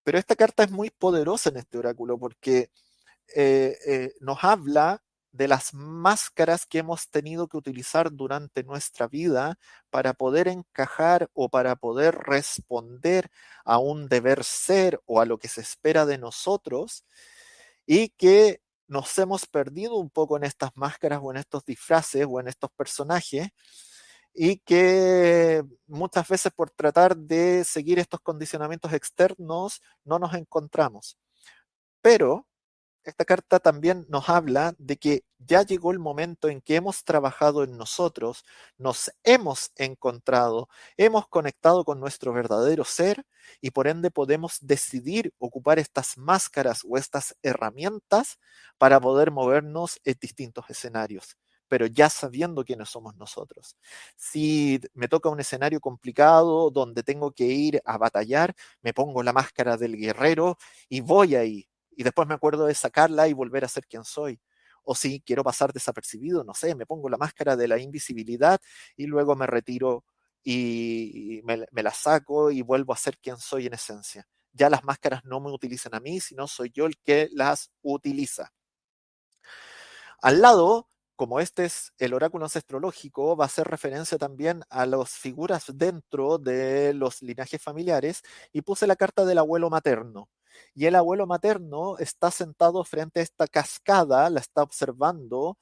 Pero 0.04 0.18
esta 0.18 0.36
carta 0.36 0.62
es 0.62 0.70
muy 0.70 0.90
poderosa 0.90 1.50
en 1.50 1.58
este 1.58 1.78
oráculo 1.78 2.18
porque 2.18 2.70
eh, 3.34 3.76
eh, 3.86 4.14
nos 4.20 4.42
habla 4.42 5.02
de 5.32 5.48
las 5.48 5.74
máscaras 5.74 6.66
que 6.66 6.78
hemos 6.78 7.08
tenido 7.08 7.48
que 7.48 7.56
utilizar 7.56 8.12
durante 8.12 8.64
nuestra 8.64 9.06
vida 9.08 9.58
para 9.90 10.14
poder 10.14 10.48
encajar 10.48 11.30
o 11.34 11.48
para 11.48 11.76
poder 11.76 12.16
responder 12.16 13.30
a 13.64 13.78
un 13.78 14.08
deber 14.08 14.44
ser 14.44 15.00
o 15.06 15.20
a 15.20 15.26
lo 15.26 15.38
que 15.38 15.48
se 15.48 15.60
espera 15.60 16.06
de 16.06 16.18
nosotros 16.18 17.04
y 17.86 18.10
que 18.10 18.60
nos 18.88 19.16
hemos 19.18 19.46
perdido 19.46 19.96
un 19.96 20.10
poco 20.10 20.36
en 20.36 20.44
estas 20.44 20.70
máscaras 20.74 21.20
o 21.22 21.30
en 21.30 21.38
estos 21.38 21.64
disfraces 21.64 22.26
o 22.28 22.40
en 22.40 22.48
estos 22.48 22.70
personajes 22.72 23.48
y 24.34 24.58
que 24.58 25.62
muchas 25.86 26.28
veces 26.28 26.52
por 26.54 26.70
tratar 26.70 27.16
de 27.16 27.64
seguir 27.64 27.98
estos 27.98 28.20
condicionamientos 28.20 28.92
externos 28.92 29.80
no 30.04 30.18
nos 30.18 30.34
encontramos. 30.34 31.16
Pero 32.02 32.46
esta 33.10 33.24
carta 33.24 33.60
también 33.60 34.06
nos 34.08 34.28
habla 34.28 34.74
de 34.78 34.96
que 34.96 35.24
ya 35.38 35.62
llegó 35.62 35.92
el 35.92 35.98
momento 35.98 36.48
en 36.48 36.60
que 36.60 36.76
hemos 36.76 37.04
trabajado 37.04 37.64
en 37.64 37.76
nosotros, 37.76 38.44
nos 38.78 39.10
hemos 39.24 39.72
encontrado, 39.76 40.68
hemos 40.96 41.28
conectado 41.28 41.84
con 41.84 42.00
nuestro 42.00 42.32
verdadero 42.32 42.84
ser 42.84 43.24
y 43.60 43.70
por 43.72 43.86
ende 43.88 44.10
podemos 44.10 44.58
decidir 44.60 45.32
ocupar 45.38 45.78
estas 45.78 46.16
máscaras 46.18 46.82
o 46.88 46.96
estas 46.96 47.36
herramientas 47.42 48.38
para 48.78 49.00
poder 49.00 49.30
movernos 49.30 50.00
en 50.04 50.16
distintos 50.20 50.64
escenarios 50.70 51.36
pero 51.68 51.86
ya 51.86 52.10
sabiendo 52.10 52.64
quiénes 52.64 52.88
somos 52.90 53.14
nosotros. 53.16 53.76
Si 54.16 54.80
me 54.92 55.06
toca 55.06 55.28
un 55.28 55.38
escenario 55.38 55.80
complicado 55.80 56.70
donde 56.70 57.04
tengo 57.04 57.30
que 57.30 57.44
ir 57.44 57.80
a 57.84 57.96
batallar, 57.96 58.54
me 58.82 58.92
pongo 58.92 59.22
la 59.22 59.32
máscara 59.32 59.76
del 59.76 59.96
guerrero 59.96 60.58
y 60.88 61.00
voy 61.00 61.36
ahí. 61.36 61.68
Y 61.96 62.02
después 62.02 62.26
me 62.28 62.34
acuerdo 62.34 62.66
de 62.66 62.74
sacarla 62.74 63.28
y 63.28 63.32
volver 63.32 63.64
a 63.64 63.68
ser 63.68 63.86
quien 63.86 64.04
soy. 64.04 64.40
O 64.84 64.94
si 64.94 65.20
quiero 65.20 65.44
pasar 65.44 65.72
desapercibido, 65.72 66.44
no 66.44 66.54
sé, 66.54 66.74
me 66.74 66.86
pongo 66.86 67.08
la 67.08 67.18
máscara 67.18 67.56
de 67.56 67.68
la 67.68 67.78
invisibilidad 67.78 68.60
y 68.96 69.06
luego 69.06 69.36
me 69.36 69.46
retiro 69.46 70.04
y 70.42 71.42
me, 71.44 71.66
la 71.82 71.90
saco 71.90 72.50
y 72.50 72.62
vuelvo 72.62 72.92
a 72.92 72.96
ser 72.96 73.18
quien 73.18 73.36
soy 73.36 73.66
en 73.66 73.74
esencia. 73.74 74.26
Ya 74.52 74.70
las 74.70 74.82
máscaras 74.84 75.24
no 75.24 75.40
me 75.40 75.50
utilizan 75.52 75.94
a 75.94 76.00
mí, 76.00 76.20
sino 76.20 76.46
soy 76.48 76.70
yo 76.74 76.86
el 76.86 76.96
que 76.98 77.28
las 77.32 77.70
utiliza. 77.82 78.52
Al 80.22 80.40
lado 80.40 80.90
como 81.20 81.38
este 81.38 81.66
es 81.66 81.92
el 81.98 82.14
oráculo 82.14 82.46
ancestrológico, 82.46 83.36
va 83.36 83.44
a 83.44 83.46
hacer 83.46 83.68
referencia 83.68 84.16
también 84.16 84.62
a 84.70 84.86
las 84.86 85.10
figuras 85.10 85.66
dentro 85.74 86.38
de 86.38 86.94
los 86.94 87.20
linajes 87.20 87.62
familiares 87.62 88.22
y 88.54 88.62
puse 88.62 88.86
la 88.86 88.96
carta 88.96 89.26
del 89.26 89.36
abuelo 89.36 89.68
materno. 89.68 90.30
Y 90.74 90.86
el 90.86 90.94
abuelo 90.94 91.26
materno 91.26 91.98
está 91.98 92.30
sentado 92.30 92.84
frente 92.84 93.20
a 93.20 93.22
esta 93.22 93.46
cascada, 93.46 94.28
la 94.30 94.40
está 94.40 94.62
observando 94.62 95.58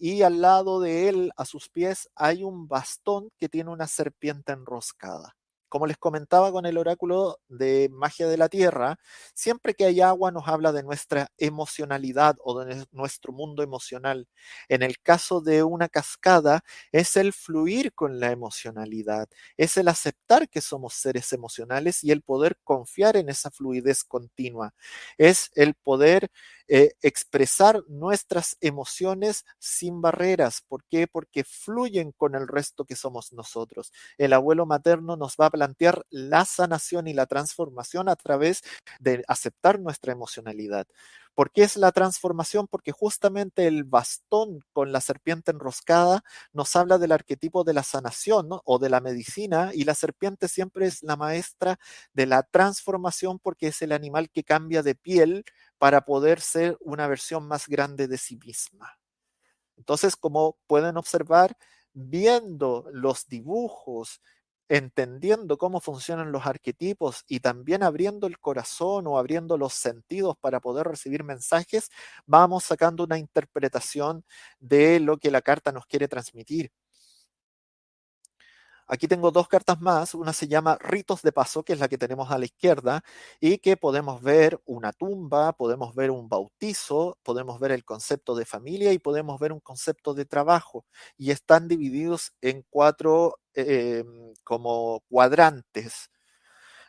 y 0.00 0.22
al 0.22 0.40
lado 0.40 0.80
de 0.80 1.10
él, 1.10 1.30
a 1.36 1.44
sus 1.44 1.68
pies, 1.68 2.08
hay 2.16 2.42
un 2.42 2.66
bastón 2.68 3.28
que 3.38 3.50
tiene 3.50 3.70
una 3.70 3.86
serpiente 3.86 4.52
enroscada. 4.52 5.36
Como 5.70 5.86
les 5.86 5.96
comentaba 5.98 6.50
con 6.50 6.66
el 6.66 6.76
oráculo 6.78 7.38
de 7.48 7.88
magia 7.92 8.26
de 8.26 8.36
la 8.36 8.48
tierra, 8.48 8.98
siempre 9.34 9.74
que 9.74 9.84
hay 9.84 10.00
agua 10.00 10.32
nos 10.32 10.48
habla 10.48 10.72
de 10.72 10.82
nuestra 10.82 11.28
emocionalidad 11.38 12.36
o 12.44 12.58
de 12.64 12.84
nuestro 12.90 13.32
mundo 13.32 13.62
emocional. 13.62 14.26
En 14.68 14.82
el 14.82 14.98
caso 15.00 15.40
de 15.40 15.62
una 15.62 15.88
cascada, 15.88 16.62
es 16.90 17.16
el 17.16 17.32
fluir 17.32 17.92
con 17.94 18.18
la 18.18 18.32
emocionalidad, 18.32 19.28
es 19.56 19.76
el 19.76 19.86
aceptar 19.86 20.48
que 20.48 20.60
somos 20.60 20.94
seres 20.94 21.32
emocionales 21.32 22.02
y 22.02 22.10
el 22.10 22.22
poder 22.22 22.58
confiar 22.64 23.16
en 23.16 23.28
esa 23.28 23.50
fluidez 23.52 24.02
continua, 24.02 24.74
es 25.18 25.50
el 25.54 25.74
poder 25.74 26.30
eh, 26.72 26.92
expresar 27.02 27.82
nuestras 27.88 28.56
emociones 28.60 29.44
sin 29.58 30.00
barreras. 30.00 30.62
¿Por 30.68 30.84
qué? 30.84 31.08
Porque 31.08 31.42
fluyen 31.42 32.12
con 32.12 32.36
el 32.36 32.46
resto 32.46 32.84
que 32.84 32.94
somos 32.94 33.32
nosotros. 33.32 33.92
El 34.18 34.32
abuelo 34.32 34.66
materno 34.66 35.16
nos 35.16 35.34
va 35.34 35.46
a 35.46 35.50
plantear 35.50 36.06
la 36.10 36.44
sanación 36.44 37.08
y 37.08 37.12
la 37.12 37.26
transformación 37.26 38.08
a 38.08 38.14
través 38.14 38.62
de 39.00 39.24
aceptar 39.26 39.80
nuestra 39.80 40.12
emocionalidad. 40.12 40.86
¿Por 41.34 41.52
qué 41.52 41.62
es 41.62 41.76
la 41.76 41.90
transformación? 41.90 42.66
Porque 42.68 42.92
justamente 42.92 43.66
el 43.66 43.84
bastón 43.84 44.60
con 44.72 44.92
la 44.92 45.00
serpiente 45.00 45.50
enroscada 45.52 46.22
nos 46.52 46.76
habla 46.76 46.98
del 46.98 47.12
arquetipo 47.12 47.64
de 47.64 47.72
la 47.72 47.82
sanación 47.82 48.48
o 48.64 48.78
de 48.78 48.90
la 48.90 49.00
medicina 49.00 49.70
y 49.72 49.84
la 49.84 49.94
serpiente 49.94 50.48
siempre 50.48 50.86
es 50.86 51.02
la 51.02 51.16
maestra 51.16 51.78
de 52.12 52.26
la 52.26 52.42
transformación 52.42 53.38
porque 53.38 53.68
es 53.68 53.80
el 53.82 53.92
animal 53.92 54.30
que 54.30 54.44
cambia 54.44 54.82
de 54.82 54.94
piel 54.94 55.44
para 55.80 56.02
poder 56.06 56.40
ser 56.42 56.78
una 56.82 57.08
versión 57.08 57.48
más 57.48 57.68
grande 57.68 58.08
de 58.08 58.18
sí 58.18 58.38
misma. 58.38 58.98
Entonces, 59.76 60.16
como 60.16 60.58
pueden 60.66 60.96
observar, 60.96 61.56
viendo 61.92 62.86
los 62.92 63.26
dibujos, 63.28 64.20
entendiendo 64.68 65.58
cómo 65.58 65.80
funcionan 65.80 66.30
los 66.32 66.46
arquetipos 66.46 67.24
y 67.26 67.40
también 67.40 67.82
abriendo 67.82 68.26
el 68.28 68.38
corazón 68.38 69.06
o 69.08 69.18
abriendo 69.18 69.58
los 69.58 69.72
sentidos 69.74 70.36
para 70.40 70.60
poder 70.60 70.86
recibir 70.86 71.24
mensajes, 71.24 71.90
vamos 72.26 72.64
sacando 72.64 73.04
una 73.04 73.18
interpretación 73.18 74.24
de 74.60 75.00
lo 75.00 75.18
que 75.18 75.30
la 75.32 75.42
carta 75.42 75.72
nos 75.72 75.86
quiere 75.86 76.06
transmitir. 76.08 76.70
Aquí 78.92 79.06
tengo 79.06 79.30
dos 79.30 79.46
cartas 79.46 79.80
más. 79.80 80.14
Una 80.14 80.32
se 80.32 80.48
llama 80.48 80.76
Ritos 80.80 81.22
de 81.22 81.30
Paso, 81.32 81.62
que 81.62 81.74
es 81.74 81.78
la 81.78 81.88
que 81.88 81.96
tenemos 81.96 82.30
a 82.32 82.38
la 82.38 82.44
izquierda, 82.46 83.02
y 83.40 83.58
que 83.58 83.76
podemos 83.76 84.20
ver 84.20 84.60
una 84.66 84.92
tumba, 84.92 85.52
podemos 85.52 85.94
ver 85.94 86.10
un 86.10 86.28
bautizo, 86.28 87.16
podemos 87.22 87.60
ver 87.60 87.70
el 87.70 87.84
concepto 87.84 88.34
de 88.34 88.44
familia 88.44 88.92
y 88.92 88.98
podemos 88.98 89.38
ver 89.38 89.52
un 89.52 89.60
concepto 89.60 90.12
de 90.14 90.24
trabajo. 90.24 90.84
Y 91.16 91.30
están 91.30 91.68
divididos 91.68 92.32
en 92.40 92.64
cuatro 92.68 93.38
em, 93.54 94.34
como 94.44 95.00
cuadrantes. 95.08 96.10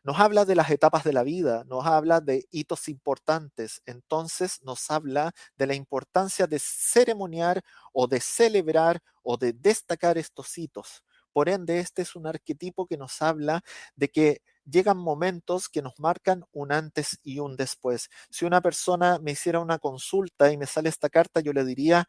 Nos 0.03 0.19
habla 0.19 0.45
de 0.45 0.55
las 0.55 0.69
etapas 0.71 1.03
de 1.03 1.13
la 1.13 1.23
vida, 1.23 1.63
nos 1.65 1.85
habla 1.85 2.21
de 2.21 2.47
hitos 2.51 2.87
importantes, 2.89 3.81
entonces 3.85 4.59
nos 4.63 4.89
habla 4.91 5.31
de 5.57 5.67
la 5.67 5.75
importancia 5.75 6.47
de 6.47 6.59
ceremoniar 6.59 7.61
o 7.93 8.07
de 8.07 8.19
celebrar 8.21 9.01
o 9.23 9.37
de 9.37 9.53
destacar 9.53 10.17
estos 10.17 10.57
hitos. 10.57 11.03
Por 11.33 11.49
ende, 11.49 11.79
este 11.79 12.01
es 12.03 12.15
un 12.15 12.27
arquetipo 12.27 12.87
que 12.87 12.97
nos 12.97 13.21
habla 13.21 13.61
de 13.95 14.09
que 14.09 14.41
llegan 14.65 14.97
momentos 14.97 15.69
que 15.69 15.81
nos 15.81 15.99
marcan 15.99 16.43
un 16.51 16.71
antes 16.71 17.19
y 17.23 17.39
un 17.39 17.55
después. 17.57 18.09
Si 18.29 18.45
una 18.45 18.61
persona 18.61 19.19
me 19.19 19.31
hiciera 19.31 19.59
una 19.59 19.79
consulta 19.79 20.51
y 20.51 20.57
me 20.57 20.67
sale 20.67 20.89
esta 20.89 21.09
carta, 21.09 21.41
yo 21.41 21.51
le 21.53 21.65
diría, 21.65 22.07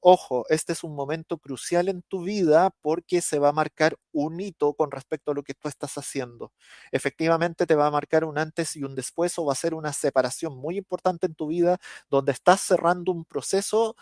ojo, 0.00 0.44
este 0.50 0.74
es 0.74 0.84
un 0.84 0.94
momento 0.94 1.38
crucial 1.38 1.88
en 1.88 2.02
tu 2.02 2.22
vida 2.24 2.70
porque 2.82 3.22
se 3.22 3.38
va 3.38 3.48
a 3.48 3.52
marcar 3.52 3.96
un 4.12 4.38
hito 4.38 4.74
con 4.74 4.90
respecto 4.90 5.30
a 5.30 5.34
lo 5.34 5.42
que 5.42 5.54
tú 5.54 5.66
estás 5.68 5.96
haciendo. 5.96 6.52
Efectivamente 6.92 7.66
te 7.66 7.74
va 7.74 7.86
a 7.86 7.90
marcar 7.90 8.24
un 8.24 8.36
antes 8.38 8.76
y 8.76 8.82
un 8.84 8.94
después 8.94 9.38
o 9.38 9.46
va 9.46 9.52
a 9.54 9.56
ser 9.56 9.72
una 9.74 9.92
separación 9.94 10.56
muy 10.58 10.76
importante 10.76 11.26
en 11.26 11.34
tu 11.34 11.46
vida 11.48 11.78
donde 12.10 12.32
estás 12.32 12.60
cerrando 12.60 13.12
un 13.12 13.24
proceso 13.24 13.96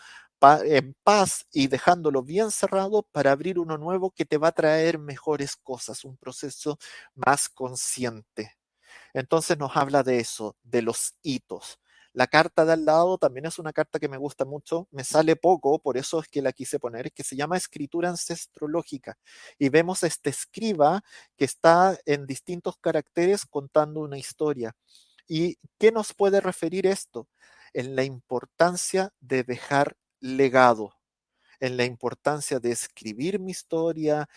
en 0.63 0.95
paz 1.03 1.47
y 1.51 1.67
dejándolo 1.67 2.23
bien 2.23 2.51
cerrado 2.51 3.03
para 3.03 3.31
abrir 3.31 3.59
uno 3.59 3.77
nuevo 3.77 4.11
que 4.11 4.25
te 4.25 4.37
va 4.37 4.49
a 4.49 4.51
traer 4.51 4.99
mejores 4.99 5.55
cosas, 5.55 6.03
un 6.03 6.17
proceso 6.17 6.77
más 7.15 7.49
consciente. 7.49 8.57
Entonces 9.13 9.57
nos 9.57 9.75
habla 9.77 10.03
de 10.03 10.19
eso, 10.19 10.57
de 10.63 10.81
los 10.81 11.15
hitos. 11.21 11.79
La 12.13 12.27
carta 12.27 12.65
de 12.65 12.73
al 12.73 12.85
lado 12.85 13.17
también 13.17 13.45
es 13.47 13.57
una 13.57 13.73
carta 13.73 13.99
que 13.99 14.07
me 14.07 14.17
gusta 14.17 14.45
mucho, 14.45 14.87
me 14.91 15.03
sale 15.03 15.35
poco, 15.35 15.79
por 15.79 15.97
eso 15.97 16.19
es 16.19 16.27
que 16.27 16.43
la 16.43 16.53
quise 16.53 16.77
poner, 16.79 17.11
que 17.11 17.23
se 17.23 17.35
llama 17.35 17.57
escritura 17.57 18.09
ancestrológica. 18.09 19.17
Y 19.57 19.69
vemos 19.69 20.03
este 20.03 20.29
escriba 20.29 21.03
que 21.37 21.45
está 21.45 21.97
en 22.05 22.27
distintos 22.27 22.77
caracteres 22.77 23.45
contando 23.45 24.01
una 24.01 24.17
historia. 24.19 24.75
¿Y 25.27 25.57
qué 25.79 25.91
nos 25.91 26.13
puede 26.13 26.41
referir 26.41 26.85
esto? 26.85 27.27
En 27.73 27.95
la 27.95 28.03
importancia 28.03 29.11
de 29.19 29.43
dejar 29.43 29.97
legado, 30.23 30.95
en 31.59 31.77
la 31.77 31.85
importancia 31.85 32.59
de 32.59 32.71
escribir 32.71 33.39
mi 33.39 33.51
historia, 33.51 34.27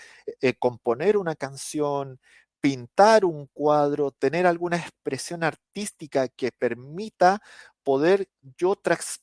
eh, 0.40 0.54
componer 0.54 1.16
una 1.16 1.36
canción, 1.36 2.20
pintar 2.60 3.24
un 3.24 3.46
cuadro, 3.52 4.12
tener 4.12 4.46
alguna 4.46 4.76
expresión 4.78 5.44
artística 5.44 6.28
que 6.28 6.52
permita 6.52 7.40
poder 7.84 8.28
yo 8.58 8.76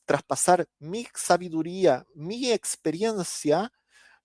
traspasar 0.06 0.66
mi 0.78 1.06
sabiduría, 1.14 2.06
mi 2.14 2.52
experiencia, 2.52 3.72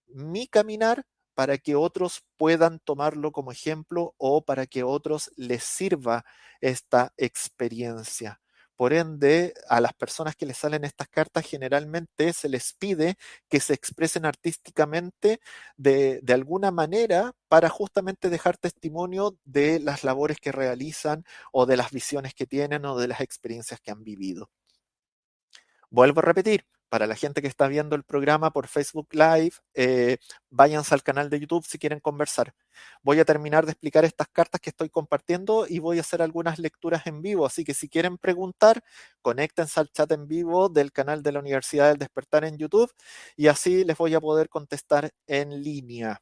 mi 0.08 0.47
caminar 0.47 1.06
para 1.36 1.58
que 1.58 1.75
otros 1.75 2.23
puedan 2.38 2.80
tomarlo 2.80 3.32
como 3.32 3.52
ejemplo 3.52 4.13
o 4.17 4.43
para 4.45 4.67
que 4.67 4.84
otros 4.84 5.32
les 5.38 5.63
sirva 5.63 6.25
esta 6.62 7.13
experiencia 7.17 8.41
Por 8.79 8.93
ende, 8.93 9.53
a 9.67 9.81
las 9.81 9.91
personas 9.93 10.37
que 10.37 10.45
les 10.45 10.55
salen 10.55 10.85
estas 10.85 11.09
cartas 11.09 11.45
generalmente 11.45 12.31
se 12.31 12.47
les 12.47 12.71
pide 12.71 13.17
que 13.49 13.59
se 13.59 13.73
expresen 13.73 14.25
artísticamente 14.25 15.41
de, 15.75 16.21
de 16.23 16.33
alguna 16.33 16.71
manera 16.71 17.33
para 17.49 17.67
justamente 17.67 18.29
dejar 18.29 18.55
testimonio 18.57 19.37
de 19.43 19.81
las 19.81 20.05
labores 20.05 20.37
que 20.39 20.53
realizan 20.53 21.25
o 21.51 21.65
de 21.65 21.75
las 21.75 21.91
visiones 21.91 22.33
que 22.33 22.47
tienen 22.47 22.85
o 22.85 22.97
de 22.97 23.09
las 23.09 23.19
experiencias 23.19 23.81
que 23.81 23.91
han 23.91 24.05
vivido. 24.05 24.49
Vuelvo 25.89 26.21
a 26.21 26.23
repetir, 26.23 26.65
para 26.89 27.08
la 27.08 27.15
gente 27.15 27.41
que 27.41 27.47
está 27.47 27.67
viendo 27.67 27.95
el 27.95 28.04
programa 28.04 28.52
por 28.52 28.67
Facebook 28.67 29.08
Live, 29.12 29.54
eh, 29.73 30.17
váyanse 30.49 30.93
al 30.93 31.04
canal 31.04 31.30
de 31.30 31.39
YouTube 31.39 31.65
si 31.65 31.78
quieren 31.80 31.99
conversar. 31.99 32.54
Voy 33.04 33.19
a 33.19 33.25
terminar 33.25 33.65
de 33.65 33.71
explicar 33.71 34.06
estas 34.06 34.28
cartas 34.28 34.62
que 34.62 34.71
estoy 34.71 34.89
compartiendo 34.89 35.65
y 35.67 35.80
voy 35.80 35.97
a 35.99 36.02
hacer 36.02 36.21
algunas 36.21 36.60
lecturas 36.60 37.06
en 37.08 37.21
vivo. 37.21 37.45
Así 37.45 37.63
que 37.63 37.73
si 37.73 37.89
quieren 37.89 38.17
preguntar, 38.17 38.84
conéctense 39.21 39.80
al 39.80 39.91
chat 39.91 40.12
en 40.12 40.28
vivo 40.28 40.69
del 40.69 40.91
canal 40.91 41.23
de 41.23 41.32
la 41.32 41.39
Universidad 41.39 41.89
del 41.89 41.97
Despertar 41.99 42.43
en 42.45 42.58
YouTube 42.58 42.91
y 43.36 43.47
así 43.47 43.84
les 43.84 43.97
voy 43.97 44.13
a 44.15 44.21
poder 44.21 44.49
contestar 44.49 45.12
en 45.28 45.63
línea. 45.63 46.21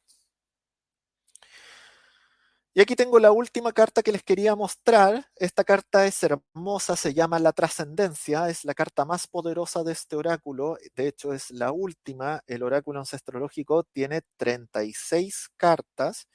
Y 2.78 2.80
aquí 2.80 2.94
tengo 2.94 3.18
la 3.18 3.32
última 3.32 3.72
carta 3.72 4.04
que 4.04 4.12
les 4.12 4.22
quería 4.22 4.54
mostrar. 4.54 5.26
Esta 5.34 5.64
carta 5.64 6.06
es 6.06 6.22
hermosa, 6.22 6.94
se 6.94 7.12
llama 7.12 7.40
La 7.40 7.52
Trascendencia, 7.52 8.48
es 8.48 8.64
la 8.64 8.72
carta 8.72 9.04
más 9.04 9.26
poderosa 9.26 9.82
de 9.82 9.90
este 9.90 10.14
oráculo, 10.14 10.78
de 10.94 11.08
hecho 11.08 11.32
es 11.32 11.50
la 11.50 11.72
última. 11.72 12.40
El 12.46 12.62
oráculo 12.62 13.00
ancestrológico 13.00 13.82
tiene 13.82 14.22
36 14.36 15.48
cartas 15.56 16.28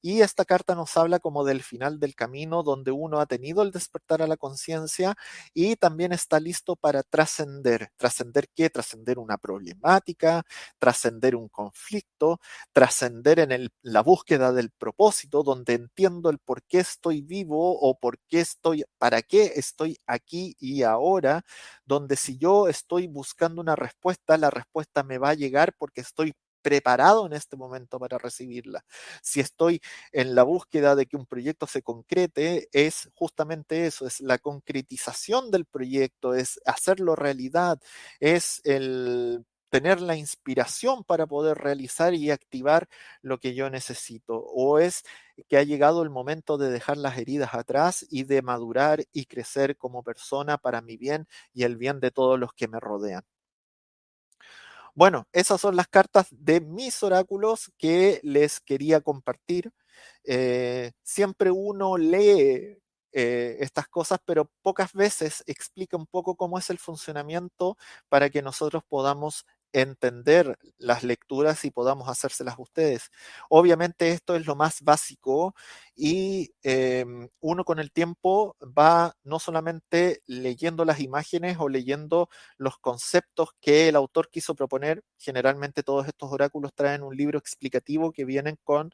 y 0.00 0.20
esta 0.20 0.44
carta 0.44 0.76
nos 0.76 0.96
habla 0.96 1.18
como 1.18 1.42
del 1.44 1.64
final 1.64 1.98
del 1.98 2.14
camino 2.14 2.62
donde 2.62 2.92
uno 2.92 3.18
ha 3.18 3.26
tenido 3.26 3.62
el 3.62 3.72
despertar 3.72 4.22
a 4.22 4.28
la 4.28 4.36
conciencia 4.36 5.16
y 5.52 5.74
también 5.74 6.12
está 6.12 6.38
listo 6.38 6.76
para 6.76 7.02
trascender. 7.02 7.90
¿Trascender 7.96 8.46
qué? 8.54 8.70
Trascender 8.70 9.18
una 9.18 9.36
problemática, 9.36 10.44
trascender 10.78 11.34
un 11.34 11.48
conflicto, 11.48 12.38
trascender 12.72 13.40
en 13.40 13.50
el, 13.50 13.72
la 13.82 14.02
búsqueda 14.02 14.52
del 14.52 14.70
propósito 14.70 15.42
donde 15.42 15.87
entiendo 15.88 16.30
el 16.30 16.38
por 16.38 16.62
qué 16.64 16.78
estoy 16.80 17.22
vivo 17.22 17.78
o 17.80 17.98
por 17.98 18.18
qué 18.28 18.40
estoy, 18.40 18.84
para 18.98 19.22
qué 19.22 19.52
estoy 19.56 19.98
aquí 20.06 20.54
y 20.60 20.82
ahora, 20.82 21.42
donde 21.84 22.16
si 22.16 22.38
yo 22.38 22.68
estoy 22.68 23.06
buscando 23.08 23.60
una 23.60 23.76
respuesta, 23.76 24.36
la 24.38 24.50
respuesta 24.50 25.02
me 25.02 25.18
va 25.18 25.30
a 25.30 25.34
llegar 25.34 25.74
porque 25.78 26.00
estoy 26.02 26.34
preparado 26.62 27.24
en 27.26 27.32
este 27.32 27.56
momento 27.56 27.98
para 27.98 28.18
recibirla. 28.18 28.84
Si 29.22 29.40
estoy 29.40 29.80
en 30.12 30.34
la 30.34 30.42
búsqueda 30.42 30.96
de 30.96 31.06
que 31.06 31.16
un 31.16 31.26
proyecto 31.26 31.66
se 31.66 31.82
concrete, 31.82 32.68
es 32.72 33.08
justamente 33.14 33.86
eso, 33.86 34.06
es 34.06 34.20
la 34.20 34.38
concretización 34.38 35.50
del 35.50 35.64
proyecto, 35.66 36.34
es 36.34 36.60
hacerlo 36.66 37.16
realidad, 37.16 37.78
es 38.20 38.60
el 38.64 39.44
tener 39.70 40.00
la 40.00 40.16
inspiración 40.16 41.04
para 41.04 41.26
poder 41.26 41.58
realizar 41.58 42.14
y 42.14 42.30
activar 42.30 42.88
lo 43.22 43.38
que 43.38 43.54
yo 43.54 43.70
necesito. 43.70 44.38
O 44.38 44.78
es 44.78 45.04
que 45.48 45.56
ha 45.58 45.62
llegado 45.62 46.02
el 46.02 46.10
momento 46.10 46.58
de 46.58 46.70
dejar 46.70 46.96
las 46.96 47.18
heridas 47.18 47.54
atrás 47.54 48.06
y 48.10 48.24
de 48.24 48.42
madurar 48.42 49.04
y 49.12 49.26
crecer 49.26 49.76
como 49.76 50.02
persona 50.02 50.58
para 50.58 50.80
mi 50.80 50.96
bien 50.96 51.26
y 51.52 51.64
el 51.64 51.76
bien 51.76 52.00
de 52.00 52.10
todos 52.10 52.38
los 52.38 52.52
que 52.52 52.68
me 52.68 52.80
rodean. 52.80 53.24
Bueno, 54.94 55.28
esas 55.32 55.60
son 55.60 55.76
las 55.76 55.86
cartas 55.86 56.26
de 56.30 56.60
mis 56.60 57.02
oráculos 57.04 57.70
que 57.78 58.20
les 58.24 58.60
quería 58.60 59.00
compartir. 59.00 59.72
Eh, 60.24 60.92
siempre 61.04 61.50
uno 61.52 61.96
lee 61.96 62.78
eh, 63.12 63.56
estas 63.60 63.88
cosas, 63.88 64.18
pero 64.24 64.50
pocas 64.62 64.92
veces 64.92 65.44
explica 65.46 65.96
un 65.96 66.06
poco 66.06 66.36
cómo 66.36 66.58
es 66.58 66.68
el 66.70 66.78
funcionamiento 66.78 67.76
para 68.08 68.28
que 68.28 68.42
nosotros 68.42 68.82
podamos 68.88 69.46
entender 69.72 70.58
las 70.78 71.02
lecturas 71.04 71.64
y 71.64 71.70
podamos 71.70 72.08
hacérselas 72.08 72.56
ustedes. 72.58 73.10
Obviamente 73.50 74.10
esto 74.12 74.36
es 74.36 74.46
lo 74.46 74.56
más 74.56 74.82
básico 74.82 75.54
y 75.94 76.52
em, 76.62 77.28
uno 77.40 77.64
con 77.64 77.78
el 77.78 77.92
tiempo 77.92 78.56
va 78.62 79.14
no 79.24 79.38
solamente 79.38 80.22
leyendo 80.26 80.84
las 80.84 81.00
imágenes 81.00 81.56
o 81.60 81.68
leyendo 81.68 82.28
los 82.56 82.78
conceptos 82.78 83.50
que 83.60 83.88
el 83.88 83.96
autor 83.96 84.30
quiso 84.30 84.54
proponer, 84.54 85.02
generalmente 85.18 85.82
todos 85.82 86.06
estos 86.06 86.32
oráculos 86.32 86.72
traen 86.74 87.02
un 87.02 87.16
libro 87.16 87.38
explicativo 87.38 88.12
que 88.12 88.24
vienen 88.24 88.58
con 88.64 88.92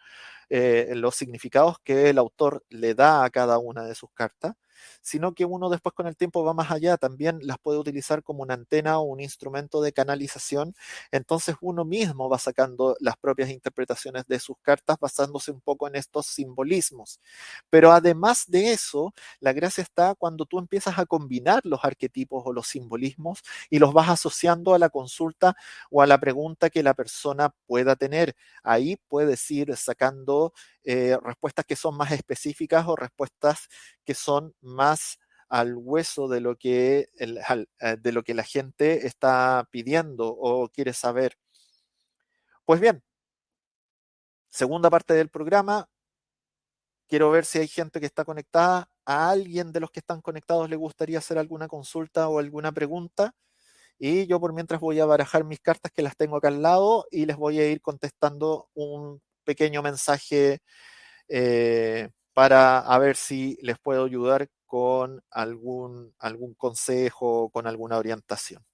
eh, 0.51 0.93
los 0.95 1.15
significados 1.17 1.79
que 1.85 2.11
el 2.11 2.19
autor 2.19 2.65
le 2.69 2.95
da 2.95 3.25
a 3.25 3.31
cada 3.31 3.59
una 3.59 3.85
de 3.85 3.95
sus 3.95 4.11
cartas, 4.13 4.55
sino 5.03 5.35
que 5.35 5.45
uno 5.45 5.69
después 5.71 5.95
con 5.95 6.07
el 6.07 6.17
tiempo 6.17 6.45
va 6.45 6.55
más 6.55 6.71
allá, 6.71 6.97
también 6.97 7.39
las 7.43 7.59
puede 7.59 7.79
utilizar 7.79 8.23
como 8.23 8.43
una 8.43 8.55
antena 8.55 8.99
o 8.99 9.03
un 9.03 9.21
instrumento 9.21 9.83
de 9.83 9.93
canalización, 9.93 10.75
entonces 11.11 11.57
uno 11.61 11.85
mismo 11.85 12.29
va 12.29 12.39
sacando 12.39 12.97
las 13.01 13.17
propias 13.17 13.51
interpretaciones 13.51 14.27
de 14.27 14.39
sus 14.41 14.57
cartas 14.63 14.97
basándose 15.01 15.51
un 15.51 15.61
poco 15.61 15.89
en 15.89 15.97
estos 15.97 16.27
simbolismos. 16.27 17.21
Pero 17.71 17.93
además 17.93 18.45
de 18.49 18.73
eso, 18.73 19.13
la 19.41 19.53
gracia 19.53 19.83
está 19.83 20.15
cuando 20.15 20.47
tú 20.47 20.59
empiezas 20.59 20.99
a 20.99 21.07
combinar 21.07 21.61
los 21.65 21.85
arquetipos 21.85 22.43
o 22.47 22.53
los 22.53 22.69
simbolismos 22.69 23.43
y 23.71 23.79
los 23.79 23.93
vas 23.93 24.09
asociando 24.09 24.75
a 24.75 24.79
la 24.79 24.89
consulta 24.91 25.57
o 25.91 26.03
a 26.03 26.07
la 26.07 26.19
pregunta 26.19 26.71
que 26.71 26.83
la 26.83 26.95
persona 26.95 27.51
pueda 27.67 27.97
tener. 27.97 28.35
Ahí 28.63 28.97
puedes 29.09 29.51
ir 29.51 29.77
sacando 29.77 30.53
eh, 30.85 31.17
respuestas 31.23 31.65
que 31.65 31.77
son 31.77 31.97
más 31.97 32.13
específicas 32.13 32.87
o 32.87 32.97
respuestas 32.97 33.69
que 34.05 34.15
son 34.15 34.55
más 34.61 35.19
al 35.49 35.75
hueso 35.77 36.29
de 36.29 36.41
lo 36.41 36.57
que, 36.57 37.09
eh, 37.19 37.97
de 38.01 38.13
lo 38.13 38.23
que 38.23 38.35
la 38.35 38.45
gente 38.45 39.07
está 39.07 39.69
pidiendo 39.71 40.29
o 40.29 40.69
quiere 40.69 40.93
saber. 40.93 41.37
Pues 42.65 42.81
bien, 42.81 43.03
segunda 44.51 44.91
parte 44.91 45.15
del 45.15 45.29
programa, 45.29 45.89
quiero 47.09 47.31
ver 47.31 47.45
si 47.45 47.59
hay 47.59 47.69
gente 47.69 48.01
que 48.01 48.07
está 48.07 48.25
conectada. 48.25 48.89
¿A 49.07 49.31
alguien 49.31 49.71
de 49.73 49.81
los 49.81 49.91
que 49.91 50.01
están 50.01 50.23
conectados 50.23 50.71
le 50.71 50.77
gustaría 50.77 51.19
hacer 51.19 51.39
alguna 51.39 51.69
consulta 51.69 52.29
o 52.29 52.39
alguna 52.39 52.73
pregunta? 52.73 53.35
Y 53.99 54.27
yo 54.27 54.41
por 54.41 54.53
mientras 54.53 54.81
voy 54.81 55.01
a 55.01 55.07
barajar 55.07 55.45
mis 55.45 55.61
cartas 55.61 55.93
que 55.93 56.03
las 56.03 56.17
tengo 56.17 56.37
acá 56.37 56.49
al 56.49 56.63
lado 56.63 57.07
y 57.11 57.27
les 57.27 57.37
voy 57.37 57.61
a 57.61 57.71
ir 57.71 57.81
contestando 57.83 58.69
un 58.75 59.23
pequeño 59.45 59.83
mensaje 59.83 60.61
eh, 61.29 62.11
para 62.33 62.81
a 62.81 62.99
ver 62.99 63.17
si 63.17 63.59
les 63.63 63.79
puedo 63.79 64.05
ayudar 64.05 64.49
con 64.67 65.23
algún, 65.31 66.15
algún 66.19 66.55
consejo, 66.55 67.51
con 67.51 67.67
alguna 67.67 67.99
orientación. 67.99 68.65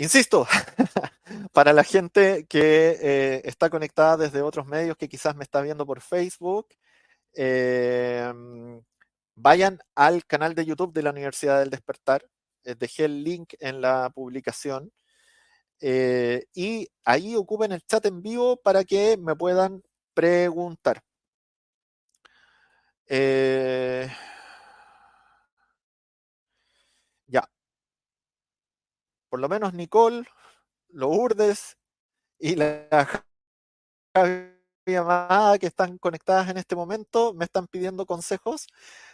Insisto, 0.00 0.46
para 1.52 1.74
la 1.74 1.84
gente 1.84 2.46
que 2.46 2.96
eh, 3.00 3.42
está 3.44 3.68
conectada 3.68 4.16
desde 4.16 4.40
otros 4.40 4.66
medios, 4.66 4.96
que 4.96 5.10
quizás 5.10 5.36
me 5.36 5.44
está 5.44 5.60
viendo 5.60 5.84
por 5.84 6.00
Facebook, 6.00 6.68
em, 7.34 8.82
vayan 9.34 9.78
al 9.94 10.24
canal 10.24 10.54
de 10.54 10.64
YouTube 10.64 10.94
de 10.94 11.02
la 11.02 11.10
Universidad 11.10 11.60
del 11.60 11.68
Despertar. 11.68 12.24
Eh, 12.64 12.74
dejé 12.78 13.04
el 13.06 13.22
link 13.24 13.54
en 13.60 13.82
la 13.82 14.10
publicación. 14.14 14.90
Eh, 15.80 16.44
y 16.54 16.88
ahí 17.04 17.36
ocupen 17.36 17.72
el 17.72 17.82
chat 17.82 18.04
en 18.06 18.22
vivo 18.22 18.56
para 18.56 18.84
que 18.84 19.16
me 19.16 19.34
puedan 19.34 19.82
preguntar. 20.14 21.02
Eh, 23.06 24.08
ya. 27.26 27.48
Por 29.28 29.40
lo 29.40 29.48
menos 29.48 29.74
Nicole, 29.74 30.24
Lourdes 30.88 31.76
y 32.38 32.56
la 32.56 32.88
llamada 34.86 35.58
que 35.58 35.66
están 35.66 35.98
conectadas 35.98 36.48
en 36.50 36.56
este 36.58 36.76
momento 36.76 37.32
me 37.34 37.44
están 37.44 37.66
pidiendo 37.66 38.06
consejos, 38.06 38.66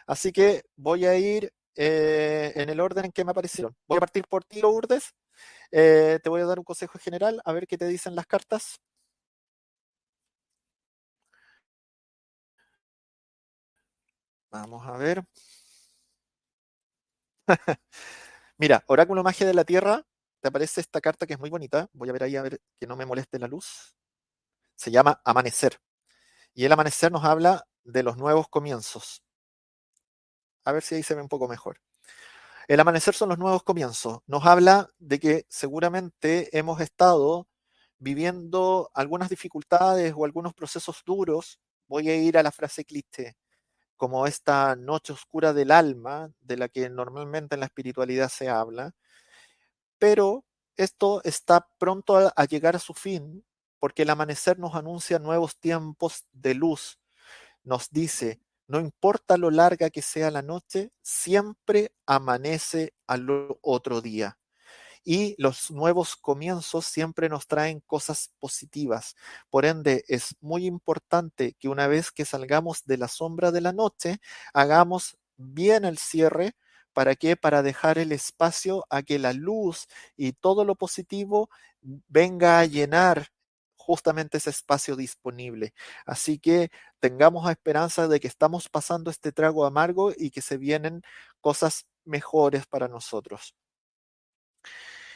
así 0.06 0.32
que 0.32 0.64
voy 0.76 1.06
a 1.06 1.16
ir 1.18 1.52
eh, 1.76 2.52
en 2.56 2.70
el 2.70 2.80
orden 2.80 3.06
en 3.06 3.12
que 3.12 3.24
me 3.24 3.32
aparecieron. 3.32 3.76
Voy 3.86 3.98
a 3.98 4.00
partir 4.00 4.26
por 4.26 4.44
ti, 4.44 4.60
Lourdes. 4.60 5.14
Eh, 5.72 6.20
te 6.22 6.28
voy 6.30 6.40
a 6.42 6.46
dar 6.46 6.58
un 6.58 6.64
consejo 6.64 6.98
general, 6.98 7.40
a 7.44 7.52
ver 7.52 7.66
qué 7.66 7.78
te 7.78 7.86
dicen 7.88 8.14
las 8.16 8.26
cartas. 8.26 8.78
Vamos 14.50 14.84
a 14.86 14.96
ver. 14.96 15.24
Mira, 18.58 18.84
Oráculo 18.88 19.22
Magia 19.22 19.46
de 19.46 19.54
la 19.54 19.64
Tierra, 19.64 20.04
te 20.40 20.48
aparece 20.48 20.80
esta 20.80 21.00
carta 21.00 21.26
que 21.26 21.34
es 21.34 21.40
muy 21.40 21.50
bonita. 21.50 21.88
Voy 21.92 22.08
a 22.08 22.12
ver 22.12 22.24
ahí 22.24 22.36
a 22.36 22.42
ver 22.42 22.60
que 22.78 22.86
no 22.86 22.96
me 22.96 23.06
moleste 23.06 23.38
la 23.38 23.48
luz. 23.48 23.96
Se 24.76 24.90
llama 24.90 25.20
Amanecer. 25.24 25.78
Y 26.54 26.66
el 26.66 26.72
amanecer 26.72 27.12
nos 27.12 27.24
habla 27.24 27.66
de 27.84 28.02
los 28.04 28.18
nuevos 28.18 28.48
comienzos. 28.48 29.22
A 30.66 30.72
ver 30.72 30.82
si 30.82 30.94
ahí 30.96 31.02
se 31.02 31.14
ve 31.14 31.22
un 31.22 31.28
poco 31.30 31.48
mejor. 31.48 31.80
El 32.68 32.80
amanecer 32.80 33.14
son 33.14 33.28
los 33.28 33.38
nuevos 33.38 33.62
comienzos. 33.62 34.18
Nos 34.26 34.44
habla 34.44 34.90
de 34.98 35.20
que 35.20 35.46
seguramente 35.48 36.56
hemos 36.58 36.80
estado 36.80 37.48
viviendo 37.98 38.90
algunas 38.94 39.28
dificultades 39.30 40.12
o 40.16 40.24
algunos 40.24 40.52
procesos 40.54 41.02
duros. 41.06 41.60
Voy 41.86 42.08
a 42.10 42.16
ir 42.16 42.36
a 42.38 42.42
la 42.42 42.52
frase 42.52 42.84
cliché. 42.84 43.36
como 43.96 44.26
esta 44.26 44.76
noche 44.76 45.12
oscura 45.14 45.52
del 45.54 45.70
alma, 45.72 46.30
de 46.40 46.56
la 46.58 46.68
que 46.68 46.90
normalmente 46.90 47.56
en 47.56 47.60
la 47.60 47.66
espiritualidad 47.66 48.28
se 48.28 48.48
habla, 48.48 48.94
pero 49.98 50.44
esto 50.76 51.22
está 51.24 51.68
pronto 51.78 52.32
a, 52.36 52.44
llegar 52.46 52.76
a 52.76 52.78
su 52.80 52.94
fin 52.94 53.44
porque 53.78 54.02
el 54.02 54.10
amanecer 54.10 54.58
nos 54.58 54.74
anuncia 54.74 55.18
nuevos 55.18 55.58
tiempos 55.58 56.26
de 56.32 56.54
luz. 56.54 56.98
Nos 57.64 57.90
dice, 57.90 58.40
no 58.68 58.80
importa 58.80 59.36
lo 59.36 59.50
larga 59.50 59.90
que 59.90 60.02
sea 60.02 60.30
la 60.30 60.42
noche, 60.42 60.90
siempre 61.02 61.92
amanece 62.06 62.94
al 63.06 63.26
otro 63.62 64.00
día 64.00 64.38
y 65.06 65.36
los 65.38 65.70
nuevos 65.70 66.16
comienzos 66.16 66.84
siempre 66.84 67.28
nos 67.28 67.46
traen 67.46 67.80
cosas 67.86 68.32
positivas. 68.40 69.14
Por 69.50 69.64
ende, 69.64 70.04
es 70.08 70.34
muy 70.40 70.66
importante 70.66 71.54
que 71.60 71.68
una 71.68 71.86
vez 71.86 72.10
que 72.10 72.24
salgamos 72.24 72.84
de 72.86 72.98
la 72.98 73.06
sombra 73.06 73.52
de 73.52 73.60
la 73.60 73.72
noche, 73.72 74.18
hagamos 74.52 75.16
bien 75.36 75.84
el 75.84 75.96
cierre. 75.98 76.56
¿Para 76.92 77.14
qué? 77.14 77.36
Para 77.36 77.62
dejar 77.62 77.98
el 77.98 78.10
espacio 78.10 78.84
a 78.90 79.02
que 79.02 79.20
la 79.20 79.32
luz 79.32 79.86
y 80.16 80.32
todo 80.32 80.64
lo 80.64 80.74
positivo 80.74 81.50
venga 81.82 82.58
a 82.58 82.64
llenar 82.66 83.28
justamente 83.86 84.38
ese 84.38 84.50
espacio 84.50 84.96
disponible. 84.96 85.72
Así 86.04 86.38
que 86.38 86.70
tengamos 87.00 87.48
esperanza 87.50 88.08
de 88.08 88.20
que 88.20 88.28
estamos 88.28 88.68
pasando 88.68 89.10
este 89.10 89.32
trago 89.32 89.64
amargo 89.64 90.12
y 90.16 90.30
que 90.30 90.42
se 90.42 90.58
vienen 90.58 91.02
cosas 91.40 91.86
mejores 92.04 92.66
para 92.66 92.88
nosotros. 92.88 93.54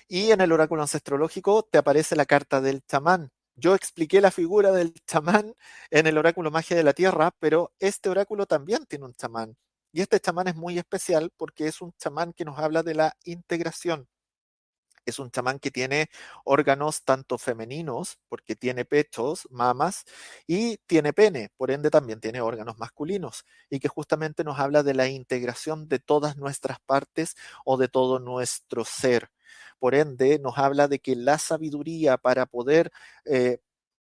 Y 0.09 0.33
en 0.33 0.41
el 0.41 0.53
oráculo 0.53 0.83
ancestrológico 0.83 1.63
te 1.63 1.79
aparece 1.79 2.17
la 2.17 2.27
carta 2.27 2.61
del 2.61 2.83
chamán. 2.83 3.31
Yo 3.57 3.75
expliqué 3.75 4.21
la 4.21 4.31
figura 4.31 4.73
del 4.73 4.95
chamán 5.07 5.55
en 5.91 6.07
el 6.07 6.19
oráculo 6.19 6.51
magia 6.51 6.77
de 6.77 6.85
la 6.85 6.93
tierra, 6.95 7.33
pero 7.39 7.73
este 7.79 8.09
oráculo 8.09 8.47
también 8.47 8.87
tiene 8.87 9.05
un 9.05 9.15
chamán. 9.15 9.57
Y 9.93 10.01
este 10.03 10.21
chamán 10.21 10.49
es 10.49 10.57
muy 10.57 10.79
especial 10.79 11.31
porque 11.37 11.67
es 11.67 11.81
un 11.81 11.93
chamán 11.99 12.33
que 12.33 12.45
nos 12.45 12.59
habla 12.59 12.83
de 12.83 12.95
la 12.95 13.17
integración. 13.25 14.09
Es 15.11 15.19
un 15.19 15.31
chamán 15.31 15.59
que 15.59 15.71
tiene 15.71 16.09
órganos 16.45 17.05
tanto 17.05 17.39
femeninos, 17.39 18.19
porque 18.29 18.57
tiene 18.57 18.85
pechos, 18.85 19.47
mamas, 19.51 20.05
y 20.47 20.79
tiene 20.87 21.13
pene, 21.13 21.51
por 21.57 21.71
ende 21.71 21.91
también 21.91 22.21
tiene 22.21 22.41
órganos 22.41 22.79
masculinos, 22.79 23.45
y 23.71 23.79
que 23.81 23.89
justamente 23.89 24.45
nos 24.45 24.59
habla 24.59 24.83
de 24.83 24.95
la 24.95 25.09
integración 25.09 25.89
de 25.89 25.99
todas 26.01 26.37
nuestras 26.37 26.81
partes 26.81 27.37
o 27.65 27.77
de 27.77 27.89
todo 27.89 28.19
nuestro 28.19 28.85
ser. 28.85 29.31
Por 29.79 29.95
ende, 29.95 30.39
nos 30.39 30.59
habla 30.59 30.89
de 30.89 30.99
que 31.01 31.17
la 31.17 31.39
sabiduría 31.39 32.17
para 32.19 32.47
poder 32.47 32.91
eh, 33.25 33.59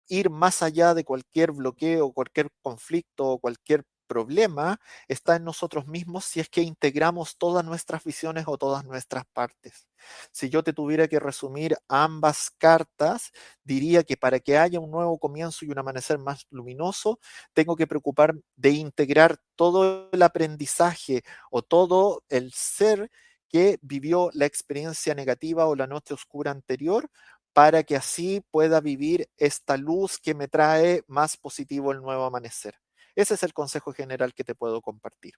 ir 0.07 0.29
más 0.29 0.61
allá 0.63 0.93
de 0.93 1.05
cualquier 1.05 1.51
bloqueo, 1.53 2.11
cualquier 2.13 2.49
conflicto 2.61 3.25
o 3.27 3.39
cualquier 3.39 3.85
problema 4.11 4.77
está 5.07 5.37
en 5.37 5.45
nosotros 5.45 5.87
mismos 5.87 6.25
si 6.25 6.41
es 6.41 6.49
que 6.49 6.61
integramos 6.61 7.37
todas 7.37 7.63
nuestras 7.63 8.03
visiones 8.03 8.43
o 8.45 8.57
todas 8.57 8.83
nuestras 8.83 9.23
partes. 9.25 9.87
Si 10.33 10.49
yo 10.49 10.63
te 10.63 10.73
tuviera 10.73 11.07
que 11.07 11.17
resumir 11.17 11.77
ambas 11.87 12.51
cartas, 12.57 13.31
diría 13.63 14.03
que 14.03 14.17
para 14.17 14.41
que 14.41 14.57
haya 14.57 14.81
un 14.81 14.91
nuevo 14.91 15.17
comienzo 15.17 15.63
y 15.63 15.69
un 15.69 15.79
amanecer 15.79 16.17
más 16.17 16.45
luminoso, 16.49 17.19
tengo 17.53 17.77
que 17.77 17.87
preocupar 17.87 18.35
de 18.57 18.71
integrar 18.71 19.37
todo 19.55 20.09
el 20.11 20.21
aprendizaje 20.23 21.23
o 21.49 21.61
todo 21.61 22.25
el 22.27 22.51
ser 22.51 23.09
que 23.47 23.79
vivió 23.81 24.29
la 24.33 24.45
experiencia 24.45 25.15
negativa 25.15 25.67
o 25.67 25.75
la 25.75 25.87
noche 25.87 26.13
oscura 26.13 26.51
anterior 26.51 27.09
para 27.53 27.83
que 27.83 27.95
así 27.95 28.43
pueda 28.51 28.81
vivir 28.81 29.29
esta 29.37 29.77
luz 29.77 30.17
que 30.17 30.33
me 30.33 30.49
trae 30.49 31.03
más 31.07 31.37
positivo 31.37 31.93
el 31.93 32.01
nuevo 32.01 32.25
amanecer. 32.25 32.75
Ese 33.21 33.35
es 33.35 33.43
el 33.43 33.53
consejo 33.53 33.93
general 33.93 34.33
que 34.33 34.43
te 34.43 34.55
puedo 34.55 34.81
compartir. 34.81 35.33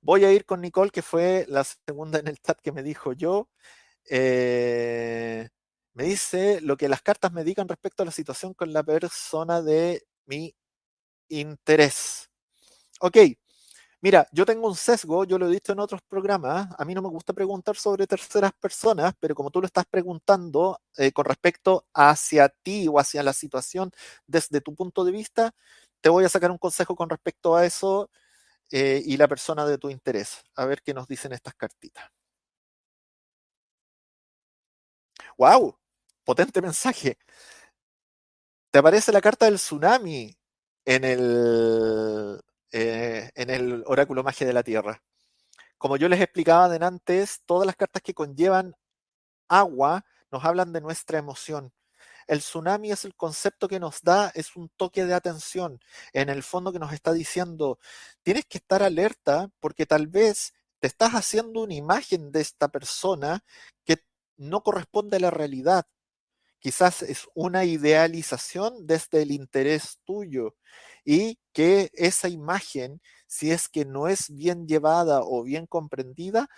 Voy 0.00 0.24
a 0.24 0.32
ir 0.32 0.44
con 0.44 0.60
Nicole, 0.60 0.90
que 0.90 1.02
fue 1.02 1.46
la 1.48 1.64
segunda 1.64 2.18
en 2.18 2.28
el 2.28 2.38
chat 2.40 2.60
que 2.60 2.72
me 2.72 2.82
dijo 2.82 3.12
yo. 3.12 3.48
Eh, 4.08 5.48
me 5.94 6.04
dice 6.04 6.60
lo 6.60 6.76
que 6.76 6.88
las 6.88 7.02
cartas 7.02 7.32
me 7.32 7.44
digan 7.44 7.68
respecto 7.68 8.02
a 8.02 8.06
la 8.06 8.12
situación 8.12 8.54
con 8.54 8.72
la 8.72 8.82
persona 8.82 9.62
de 9.62 10.04
mi 10.26 10.54
interés. 11.28 12.30
Ok, 13.00 13.18
Mira, 14.02 14.26
yo 14.32 14.44
tengo 14.44 14.66
un 14.66 14.74
sesgo, 14.74 15.22
yo 15.24 15.38
lo 15.38 15.46
he 15.46 15.52
dicho 15.52 15.72
en 15.72 15.78
otros 15.78 16.02
programas, 16.02 16.66
a 16.76 16.84
mí 16.84 16.92
no 16.92 17.02
me 17.02 17.08
gusta 17.08 17.32
preguntar 17.32 17.76
sobre 17.76 18.04
terceras 18.08 18.52
personas, 18.52 19.14
pero 19.20 19.32
como 19.36 19.52
tú 19.52 19.60
lo 19.60 19.66
estás 19.66 19.84
preguntando 19.88 20.80
eh, 20.96 21.12
con 21.12 21.24
respecto 21.24 21.86
hacia 21.94 22.48
ti 22.48 22.88
o 22.88 22.98
hacia 22.98 23.22
la 23.22 23.32
situación 23.32 23.92
desde 24.26 24.60
tu 24.60 24.74
punto 24.74 25.04
de 25.04 25.12
vista, 25.12 25.54
te 26.02 26.10
voy 26.10 26.24
a 26.24 26.28
sacar 26.28 26.50
un 26.50 26.58
consejo 26.58 26.96
con 26.96 27.08
respecto 27.08 27.56
a 27.56 27.64
eso 27.64 28.10
eh, 28.70 29.02
y 29.06 29.16
la 29.16 29.28
persona 29.28 29.66
de 29.66 29.78
tu 29.78 29.90
interés. 29.90 30.42
A 30.56 30.66
ver 30.66 30.82
qué 30.82 30.94
nos 30.94 31.08
dicen 31.08 31.32
estas 31.32 31.54
cartitas. 31.54 32.10
¡Wow! 35.38 35.78
Potente 36.24 36.60
mensaje. 36.62 37.18
Te 38.70 38.78
aparece 38.78 39.12
la 39.12 39.20
carta 39.20 39.46
del 39.46 39.56
tsunami 39.56 40.36
en 40.84 41.04
el, 41.04 42.40
eh, 42.72 43.30
en 43.34 43.50
el 43.50 43.84
oráculo 43.86 44.22
magia 44.22 44.46
de 44.46 44.52
la 44.52 44.62
Tierra. 44.62 45.02
Como 45.78 45.96
yo 45.96 46.08
les 46.08 46.20
explicaba 46.20 46.68
de 46.68 46.84
antes, 46.84 47.42
todas 47.46 47.66
las 47.66 47.76
cartas 47.76 48.02
que 48.02 48.14
conllevan 48.14 48.74
agua 49.48 50.04
nos 50.30 50.44
hablan 50.44 50.72
de 50.72 50.80
nuestra 50.80 51.18
emoción. 51.18 51.72
El 52.26 52.40
tsunami 52.40 52.92
es 52.92 53.04
el 53.04 53.14
concepto 53.14 53.68
que 53.68 53.80
nos 53.80 54.02
da, 54.02 54.30
es 54.34 54.56
un 54.56 54.68
toque 54.76 55.04
de 55.04 55.14
atención, 55.14 55.80
en 56.12 56.28
el 56.28 56.42
fondo 56.42 56.72
que 56.72 56.78
nos 56.78 56.92
está 56.92 57.12
diciendo, 57.12 57.78
tienes 58.22 58.46
que 58.46 58.58
estar 58.58 58.82
alerta 58.82 59.50
porque 59.60 59.86
tal 59.86 60.06
vez 60.06 60.52
te 60.80 60.86
estás 60.88 61.12
haciendo 61.12 61.62
una 61.62 61.74
imagen 61.74 62.32
de 62.32 62.40
esta 62.40 62.68
persona 62.68 63.44
que 63.84 64.04
no 64.36 64.62
corresponde 64.62 65.16
a 65.18 65.20
la 65.20 65.30
realidad. 65.30 65.86
Quizás 66.60 67.02
es 67.02 67.28
una 67.34 67.64
idealización 67.64 68.86
desde 68.86 69.22
el 69.22 69.32
interés 69.32 69.98
tuyo 70.04 70.56
y 71.04 71.38
que 71.52 71.90
esa 71.94 72.28
imagen, 72.28 73.00
si 73.26 73.50
es 73.50 73.68
que 73.68 73.84
no 73.84 74.08
es 74.08 74.30
bien 74.32 74.68
llevada 74.68 75.22
o 75.24 75.42
bien 75.42 75.66
comprendida, 75.66 76.48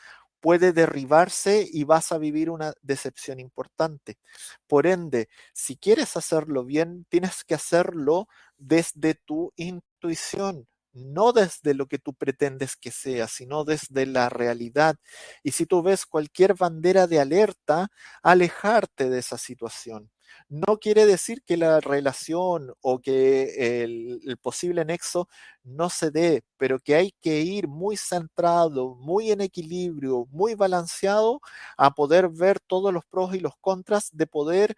puede 0.44 0.74
derribarse 0.74 1.66
y 1.72 1.84
vas 1.84 2.12
a 2.12 2.18
vivir 2.18 2.50
una 2.50 2.74
decepción 2.82 3.40
importante. 3.40 4.18
Por 4.66 4.86
ende, 4.86 5.30
si 5.54 5.78
quieres 5.78 6.18
hacerlo 6.18 6.66
bien, 6.66 7.06
tienes 7.08 7.44
que 7.44 7.54
hacerlo 7.54 8.28
desde 8.58 9.14
tu 9.14 9.54
intuición, 9.56 10.68
no 10.92 11.32
desde 11.32 11.72
lo 11.72 11.86
que 11.86 11.98
tú 11.98 12.12
pretendes 12.12 12.76
que 12.76 12.90
sea, 12.90 13.26
sino 13.26 13.64
desde 13.64 14.04
la 14.04 14.28
realidad. 14.28 14.96
Y 15.42 15.52
si 15.52 15.64
tú 15.64 15.82
ves 15.82 16.04
cualquier 16.04 16.52
bandera 16.52 17.06
de 17.06 17.20
alerta, 17.20 17.88
alejarte 18.22 19.08
de 19.08 19.20
esa 19.20 19.38
situación 19.38 20.10
no 20.48 20.78
quiere 20.78 21.06
decir 21.06 21.42
que 21.42 21.56
la 21.56 21.80
relación 21.80 22.72
o 22.80 23.00
que 23.00 23.82
el, 23.82 24.38
posible 24.42 24.84
nexo 24.84 25.28
no 25.62 25.90
se 25.90 26.10
dé, 26.10 26.44
pero 26.56 26.78
que 26.78 26.94
hay 26.94 27.12
que 27.20 27.40
ir 27.40 27.68
muy 27.68 27.96
centrado, 27.96 28.94
muy 28.96 29.30
en 29.30 29.40
equilibrio, 29.40 30.26
muy 30.30 30.54
balanceado 30.54 31.40
a 31.76 31.92
poder 31.92 32.28
ver 32.28 32.60
todos 32.60 32.92
los 32.92 33.04
pros 33.04 33.34
y 33.34 33.40
los 33.40 33.54
contras 33.60 34.10
de 34.12 34.26
poder 34.26 34.76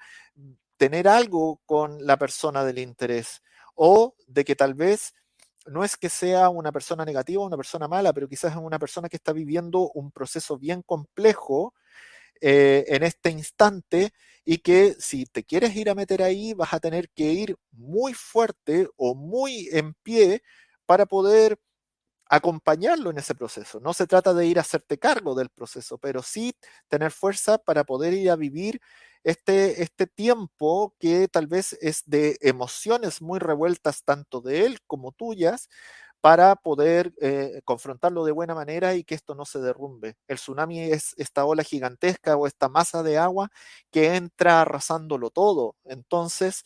tener 0.77 1.09
algo 1.09 1.61
con 1.67 2.05
la 2.07 2.17
persona 2.19 2.65
del 2.65 2.79
interés 2.79 3.43
o 3.75 4.15
de 4.27 4.45
que 4.45 4.57
tal 4.57 4.75
vez 4.75 5.15
no 5.67 5.85
es 5.85 5.97
que 5.97 6.09
sea 6.09 6.49
una 6.49 6.73
persona 6.73 7.05
negativa 7.05 7.43
o 7.43 7.47
una 7.47 7.57
persona 7.57 7.89
mala, 7.89 8.13
pero 8.13 8.29
quizás 8.29 8.53
es 8.53 8.59
una 8.59 8.79
persona 8.79 9.09
que 9.09 9.17
está 9.17 9.33
viviendo 9.33 9.91
un 9.95 10.13
proceso 10.13 10.59
bien 10.59 10.83
complejo 10.83 11.75
eh, 12.41 12.85
en 12.89 13.03
este 13.03 13.31
instante 13.31 14.13
y 14.45 14.59
que 14.59 14.95
si 14.99 15.27
te 15.27 15.45
quieres 15.45 15.75
ir 15.77 15.91
a 15.91 15.95
meter 15.95 16.23
ahí 16.23 16.55
vas 16.55 16.73
a 16.75 16.81
tener 16.81 17.11
que 17.11 17.25
ir 17.33 17.57
muy 17.73 18.15
fuerte 18.15 18.89
o 18.97 19.15
muy 19.15 19.69
en 19.73 19.95
pie 20.03 20.43
para 20.87 21.07
poder 21.07 21.59
acompañarlo 22.29 23.11
en 23.11 23.19
ese 23.19 23.35
proceso. 23.35 23.81
No 23.81 23.95
se 23.95 24.07
trata 24.07 24.35
de 24.35 24.47
ir 24.47 24.59
a 24.59 24.63
hacerte 24.63 24.99
cargo 24.99 25.35
del 25.35 25.49
proceso, 25.51 25.99
pero 25.99 26.23
sí 26.23 26.55
tener 26.89 27.13
fuerza 27.13 27.59
para 27.59 27.85
poder 27.85 28.15
ir 28.15 28.31
a 28.31 28.37
vivir 28.37 28.81
este, 29.25 29.83
este 29.83 30.07
tiempo 30.07 30.95
que 30.99 31.29
tal 31.29 31.47
vez 31.47 31.75
es 31.81 32.03
de 32.07 32.37
emociones 32.41 33.23
muy 33.23 33.39
revueltas 33.39 34.05
tanto 34.05 34.41
de 34.41 34.67
él 34.67 34.79
como 34.87 35.13
tuyas, 35.13 35.69
para 36.21 36.57
poder 36.57 37.13
eh, 37.21 37.61
confrontarlo 37.65 38.25
de 38.25 38.33
buena 38.33 38.55
manera 38.55 38.95
y 38.95 39.05
que 39.05 39.15
esto 39.15 39.35
no 39.35 39.45
se 39.45 39.61
derrumbe. 39.61 40.17
El 40.29 40.37
tsunami 40.39 40.81
es 40.81 41.15
esta 41.19 41.45
ola 41.45 41.63
gigantesca 41.63 42.37
o 42.37 42.47
esta 42.47 42.69
masa 42.69 43.03
de 43.03 43.19
agua 43.19 43.51
que 43.91 44.17
entra 44.17 44.63
arrasándolo 44.63 45.31
todo. 45.31 45.77
Entonces, 45.85 46.65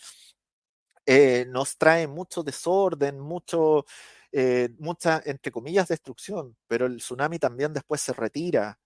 eh, 1.07 1.46
nos 1.48 1.76
trae 1.78 2.07
mucho 2.07 2.42
desorden, 2.42 3.18
mucho, 3.20 3.84
eh, 4.32 4.70
mucha, 4.78 5.20
entre 5.24 5.51
comillas, 5.53 5.88
destrucción, 5.88 6.57
pero 6.68 6.86
el 6.86 6.98
tsunami 6.98 7.38
también 7.38 7.72
después 7.72 8.01
se 8.01 8.12
retira 8.12 8.78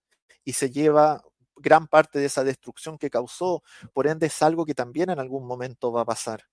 y 0.44 0.54
se 0.54 0.70
lleva 0.70 1.22
gran 1.56 1.86
parte 1.88 2.18
de 2.18 2.26
esa 2.26 2.44
destrucción 2.44 2.98
que 2.98 3.10
causó, 3.10 3.62
por 3.92 4.06
ende 4.08 4.26
es 4.26 4.42
algo 4.42 4.64
que 4.66 4.74
también 4.74 5.10
en 5.10 5.18
algún 5.20 5.46
momento 5.46 5.92
va 5.92 6.02
a 6.02 6.04
pasar. 6.06 6.44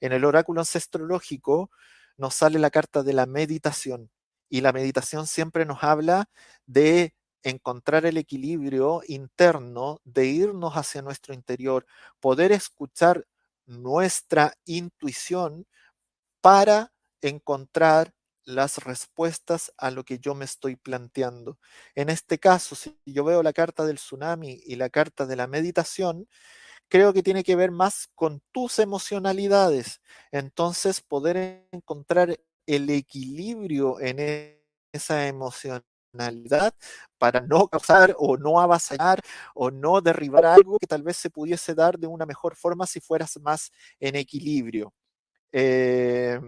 En 0.00 0.12
el 0.12 0.24
oráculo 0.24 0.60
ancestrológico, 0.60 1.70
nos 2.16 2.34
sale 2.34 2.58
la 2.58 2.70
carta 2.70 3.02
de 3.02 3.12
la 3.12 3.26
meditación. 3.26 4.10
Y 4.48 4.60
la 4.60 4.72
meditación 4.72 5.26
siempre 5.26 5.64
nos 5.66 5.82
habla 5.82 6.26
de 6.66 7.14
encontrar 7.42 8.06
el 8.06 8.16
equilibrio 8.16 9.02
interno, 9.06 10.00
de 10.04 10.26
irnos 10.26 10.74
hacia 10.74 11.02
nuestro 11.02 11.34
interior, 11.34 11.86
poder 12.20 12.52
escuchar 12.52 13.26
nuestra 13.66 14.54
intuición 14.64 15.66
para 16.40 16.92
encontrar 17.22 18.12
las 18.44 18.78
respuestas 18.78 19.72
a 19.78 19.90
lo 19.90 20.04
que 20.04 20.18
yo 20.18 20.34
me 20.34 20.44
estoy 20.44 20.76
planteando. 20.76 21.58
En 21.94 22.10
este 22.10 22.38
caso, 22.38 22.74
si 22.74 22.98
yo 23.06 23.24
veo 23.24 23.42
la 23.42 23.52
carta 23.52 23.84
del 23.86 23.96
tsunami 23.96 24.60
y 24.66 24.76
la 24.76 24.90
carta 24.90 25.26
de 25.26 25.36
la 25.36 25.46
meditación, 25.46 26.28
creo 26.94 27.12
que 27.12 27.24
tiene 27.24 27.42
que 27.42 27.56
ver 27.56 27.72
más 27.72 28.08
con 28.14 28.40
tus 28.52 28.78
emocionalidades. 28.78 30.00
Entonces, 30.30 31.00
poder 31.00 31.66
encontrar 31.72 32.38
el 32.66 32.88
equilibrio 32.88 33.98
en 34.00 34.20
e-, 34.20 34.62
esa 34.92 35.26
emocionalidad 35.26 36.72
para 37.18 37.40
no 37.40 37.66
causar 37.66 38.14
o 38.16 38.36
no 38.36 38.60
avasallar 38.60 39.20
o 39.56 39.72
no 39.72 40.00
derribar 40.00 40.46
algo 40.46 40.78
que 40.78 40.86
tal 40.86 41.02
vez 41.02 41.16
se 41.16 41.30
pudiese 41.30 41.74
dar 41.74 41.98
de 41.98 42.06
una 42.06 42.26
mejor 42.26 42.54
forma 42.54 42.86
si 42.86 43.00
fueras 43.00 43.40
más 43.40 43.72
en 43.98 44.14
equilibrio. 44.14 44.94
Eh, 45.50 46.40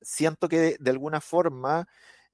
siento 0.00 0.48
que 0.48 0.78
de, 0.80 0.90
alguna 0.90 1.20
forma 1.20 1.86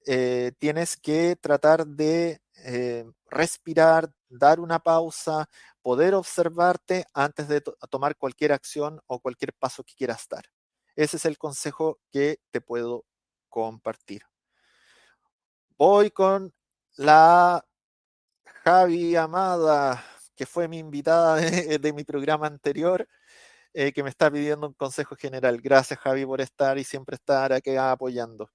eh, 0.07 0.53
tienes 0.61 0.97
que 0.97 1.35
tratar 1.35 1.89
de 1.89 2.41
eh, 2.65 3.05
respirar, 3.31 4.11
dar 4.29 4.61
una 4.61 4.79
pausa, 4.79 5.49
poder 5.83 6.15
observarte 6.15 7.05
antes 7.13 7.49
de 7.49 7.61
tomar 7.91 8.17
cualquier 8.17 8.53
acción 8.53 9.01
o 9.07 9.21
cualquier 9.21 9.53
paso 9.53 9.85
que 9.85 9.95
quieras 9.95 10.27
dar. 10.29 10.45
Ese 10.97 11.17
es 11.19 11.25
el 11.25 11.39
consejo 11.39 11.99
que 12.11 12.39
te 12.51 12.61
puedo 12.61 13.05
compartir. 13.49 14.23
Voy 15.77 16.11
con 16.11 16.53
la 16.97 17.65
Javi 18.65 19.17
Amada, 19.17 20.03
que 20.35 20.47
fue 20.47 20.69
mi 20.69 20.79
invitada 20.79 21.37
de 21.81 21.93
mi 21.93 22.05
programa 22.05 22.47
anterior. 22.47 23.07
Eh, 23.77 23.93
que 23.93 24.05
me 24.05 24.09
está 24.09 24.31
pidiendo 24.31 24.69
un 24.69 24.75
consejo 24.75 25.17
general. 25.17 25.61
Gracias, 25.61 25.99
Javi, 25.99 26.25
por 26.25 26.41
estar 26.41 26.79
y 26.79 26.85
siempre 26.85 27.17
estar 27.17 27.53
aquí 27.53 27.77
apoyando. 27.77 28.49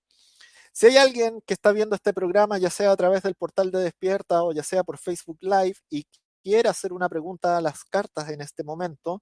Si 0.74 0.88
hay 0.88 0.98
alguien 0.98 1.42
que 1.46 1.54
está 1.54 1.72
viendo 1.72 1.96
este 1.96 2.14
programa, 2.14 2.58
ya 2.58 2.70
sea 2.70 2.92
a 2.92 2.98
través 2.98 3.24
del 3.24 3.36
portal 3.36 3.72
de 3.72 3.80
Despierta 3.80 4.44
o 4.44 4.54
ya 4.54 4.64
sea 4.64 4.84
por 4.84 4.98
Facebook 4.98 5.38
Live 5.42 5.78
y 5.90 6.06
quiere 6.44 6.70
hacer 6.70 6.94
una 6.94 7.10
pregunta 7.10 7.58
a 7.58 7.62
las 7.62 7.84
cartas 7.84 8.30
en 8.30 8.42
este 8.42 8.64
momento, 8.64 9.22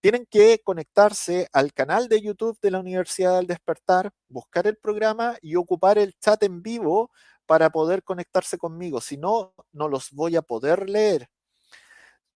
tienen 0.00 0.26
que 0.26 0.60
conectarse 0.62 1.48
al 1.52 1.72
canal 1.72 2.08
de 2.08 2.20
YouTube 2.20 2.58
de 2.60 2.70
la 2.70 2.80
Universidad 2.80 3.36
del 3.36 3.46
Despertar, 3.46 4.10
buscar 4.28 4.66
el 4.66 4.76
programa 4.76 5.38
y 5.40 5.56
ocupar 5.56 5.96
el 5.98 6.14
chat 6.20 6.42
en 6.42 6.62
vivo 6.62 7.10
para 7.46 7.70
poder 7.70 8.02
conectarse 8.02 8.58
conmigo. 8.58 9.00
Si 9.00 9.16
no, 9.16 9.54
no 9.72 9.88
los 9.88 10.10
voy 10.10 10.36
a 10.36 10.42
poder 10.42 10.90
leer. 10.90 11.28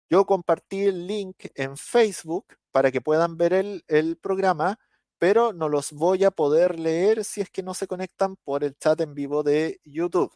Yo 0.10 0.26
compartí 0.26 0.86
el 0.86 1.06
link 1.08 1.48
en 1.56 1.76
Facebook 1.76 2.46
para 2.72 2.92
que 2.92 3.02
puedan 3.02 3.38
ver 3.38 3.54
el, 3.54 4.18
programa, 4.22 4.80
pero 5.20 5.54
no 5.54 5.70
los 5.70 5.92
voy 5.92 6.24
a 6.24 6.32
poder 6.32 6.80
leer 6.80 7.24
si 7.26 7.42
es 7.42 7.50
que 7.50 7.64
no 7.64 7.74
se 7.74 7.88
conectan 7.88 8.36
por 8.38 8.64
el 8.64 8.76
chat 8.78 9.00
en 9.02 9.14
vivo 9.14 9.44
de 9.44 9.80
YouTube. 9.84 10.34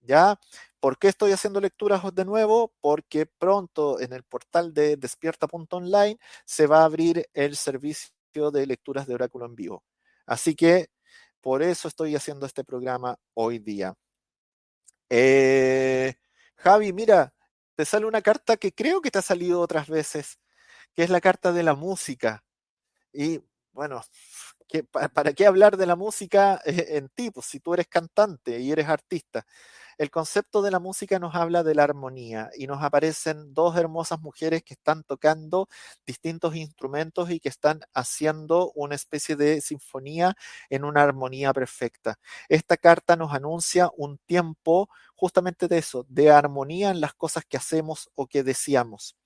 ¿Ya? 0.00 0.38
¿Por 0.80 0.98
qué 0.98 1.08
estoy 1.08 1.32
haciendo 1.32 1.60
lecturas 1.60 2.02
de 2.14 2.24
nuevo? 2.26 2.74
Porque 2.80 3.26
pronto 3.26 4.00
en 4.00 4.12
el 4.12 4.22
portal 4.22 4.74
de 4.74 4.96
despierta.online 4.96 6.18
se 6.44 6.66
va 6.66 6.82
a 6.82 6.84
abrir 6.84 7.26
el 7.32 7.56
servicio 7.56 8.12
de 8.52 8.66
lecturas 8.66 9.06
de 9.06 9.14
oráculo 9.14 9.46
en 9.46 9.54
vivo. 9.54 9.84
Así 10.26 10.54
que 10.54 10.88
por 11.40 11.62
eso 11.62 11.88
estoy 11.88 12.16
haciendo 12.16 12.46
este 12.46 12.64
programa 12.64 13.18
hoy 13.34 13.58
día. 13.58 13.94
Eh, 15.10 16.14
Javi, 16.56 16.92
mira, 16.92 17.34
te 17.76 17.84
sale 17.84 18.06
una 18.06 18.22
carta 18.22 18.56
que 18.56 18.72
creo 18.72 19.00
que 19.00 19.10
te 19.10 19.18
ha 19.18 19.22
salido 19.22 19.60
otras 19.60 19.88
veces 19.88 20.38
que 20.94 21.02
es 21.02 21.10
la 21.10 21.20
carta 21.20 21.52
de 21.52 21.62
la 21.62 21.74
música. 21.74 22.44
Y 23.12 23.40
bueno, 23.74 24.02
¿para 25.14 25.32
qué 25.32 25.46
hablar 25.46 25.76
de 25.76 25.86
la 25.86 25.96
música 25.96 26.60
eh, 26.64 26.86
en 26.90 27.08
ti? 27.10 27.30
Pues 27.30 27.46
si 27.46 27.60
tú 27.60 27.74
eres 27.74 27.88
cantante 27.88 28.60
y 28.60 28.72
eres 28.72 28.88
artista. 28.88 29.46
El 29.98 30.10
concepto 30.10 30.62
de 30.62 30.70
la 30.72 30.80
música 30.80 31.18
nos 31.20 31.34
habla 31.36 31.62
de 31.62 31.74
la 31.74 31.84
armonía 31.84 32.50
y 32.56 32.66
nos 32.66 32.82
aparecen 32.82 33.54
dos 33.54 33.76
hermosas 33.76 34.20
mujeres 34.20 34.62
que 34.64 34.74
están 34.74 35.04
tocando 35.04 35.68
distintos 36.06 36.56
instrumentos 36.56 37.30
y 37.30 37.40
que 37.40 37.48
están 37.48 37.80
haciendo 37.94 38.72
una 38.74 38.96
especie 38.96 39.36
de 39.36 39.60
sinfonía 39.60 40.34
en 40.70 40.84
una 40.84 41.02
armonía 41.02 41.52
perfecta. 41.52 42.18
Esta 42.48 42.76
carta 42.76 43.16
nos 43.16 43.32
anuncia 43.34 43.90
un 43.96 44.18
tiempo 44.18 44.88
justamente 45.14 45.68
de 45.68 45.78
eso, 45.78 46.06
de 46.08 46.30
armonía 46.30 46.90
en 46.90 47.00
las 47.00 47.14
cosas 47.14 47.44
que 47.48 47.56
hacemos 47.56 48.10
o 48.16 48.26
que 48.26 48.42
deseamos. 48.42 49.16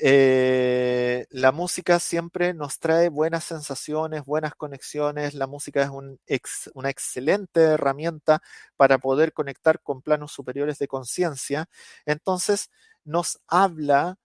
Eh, 0.00 1.26
la 1.30 1.52
música 1.52 2.00
siempre 2.00 2.52
nos 2.52 2.78
trae 2.80 3.08
buenas 3.08 3.44
sensaciones, 3.44 4.24
buenas 4.24 4.54
conexiones. 4.56 5.34
La 5.34 5.46
música 5.46 5.88
es 6.26 6.70
una 6.74 6.90
excelente 6.90 7.60
herramienta 7.62 8.42
para 8.76 8.98
poder 8.98 9.32
conectar 9.32 9.80
con 9.80 10.02
planos 10.02 10.32
superiores 10.32 10.78
de 10.78 10.88
conciencia. 10.88 11.66
Entonces, 12.06 12.70
nos 13.04 13.38
habla 13.46 14.16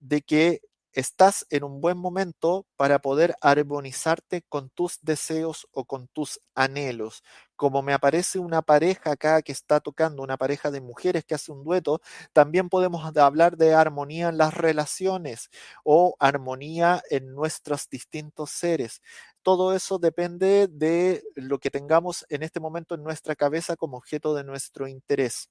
de 0.00 0.22
que 0.22 0.60
estás 0.96 1.46
en 1.50 1.62
un 1.62 1.82
buen 1.82 1.98
momento 1.98 2.66
para 2.76 3.00
poder 3.00 3.36
armonizarte 3.42 4.42
con 4.48 4.70
tus 4.70 4.98
deseos 5.02 5.68
o 5.72 5.84
con 5.84 6.08
tus 6.08 6.40
anhelos. 6.54 7.22
Como 7.54 7.82
me 7.82 7.92
aparece 7.92 8.38
una 8.38 8.62
pareja 8.62 9.12
acá 9.12 9.42
que 9.42 9.52
está 9.52 9.80
tocando, 9.80 10.22
una 10.22 10.38
pareja 10.38 10.70
de 10.70 10.80
mujeres 10.80 11.26
que 11.26 11.34
hace 11.34 11.52
un 11.52 11.64
dueto, 11.64 12.00
también 12.32 12.70
podemos 12.70 13.04
hablar 13.14 13.58
de 13.58 13.74
armonía 13.74 14.30
en 14.30 14.38
las 14.38 14.54
relaciones 14.54 15.50
o 15.84 16.16
armonía 16.18 17.02
en 17.10 17.34
nuestros 17.34 17.90
distintos 17.90 18.50
seres. 18.50 19.02
Todo 19.42 19.74
eso 19.74 19.98
depende 19.98 20.66
de 20.66 21.22
lo 21.34 21.58
que 21.58 21.70
tengamos 21.70 22.24
en 22.30 22.42
este 22.42 22.58
momento 22.58 22.94
en 22.94 23.04
nuestra 23.04 23.36
cabeza 23.36 23.76
como 23.76 23.98
objeto 23.98 24.34
de 24.34 24.44
nuestro 24.44 24.88
interés. 24.88 25.50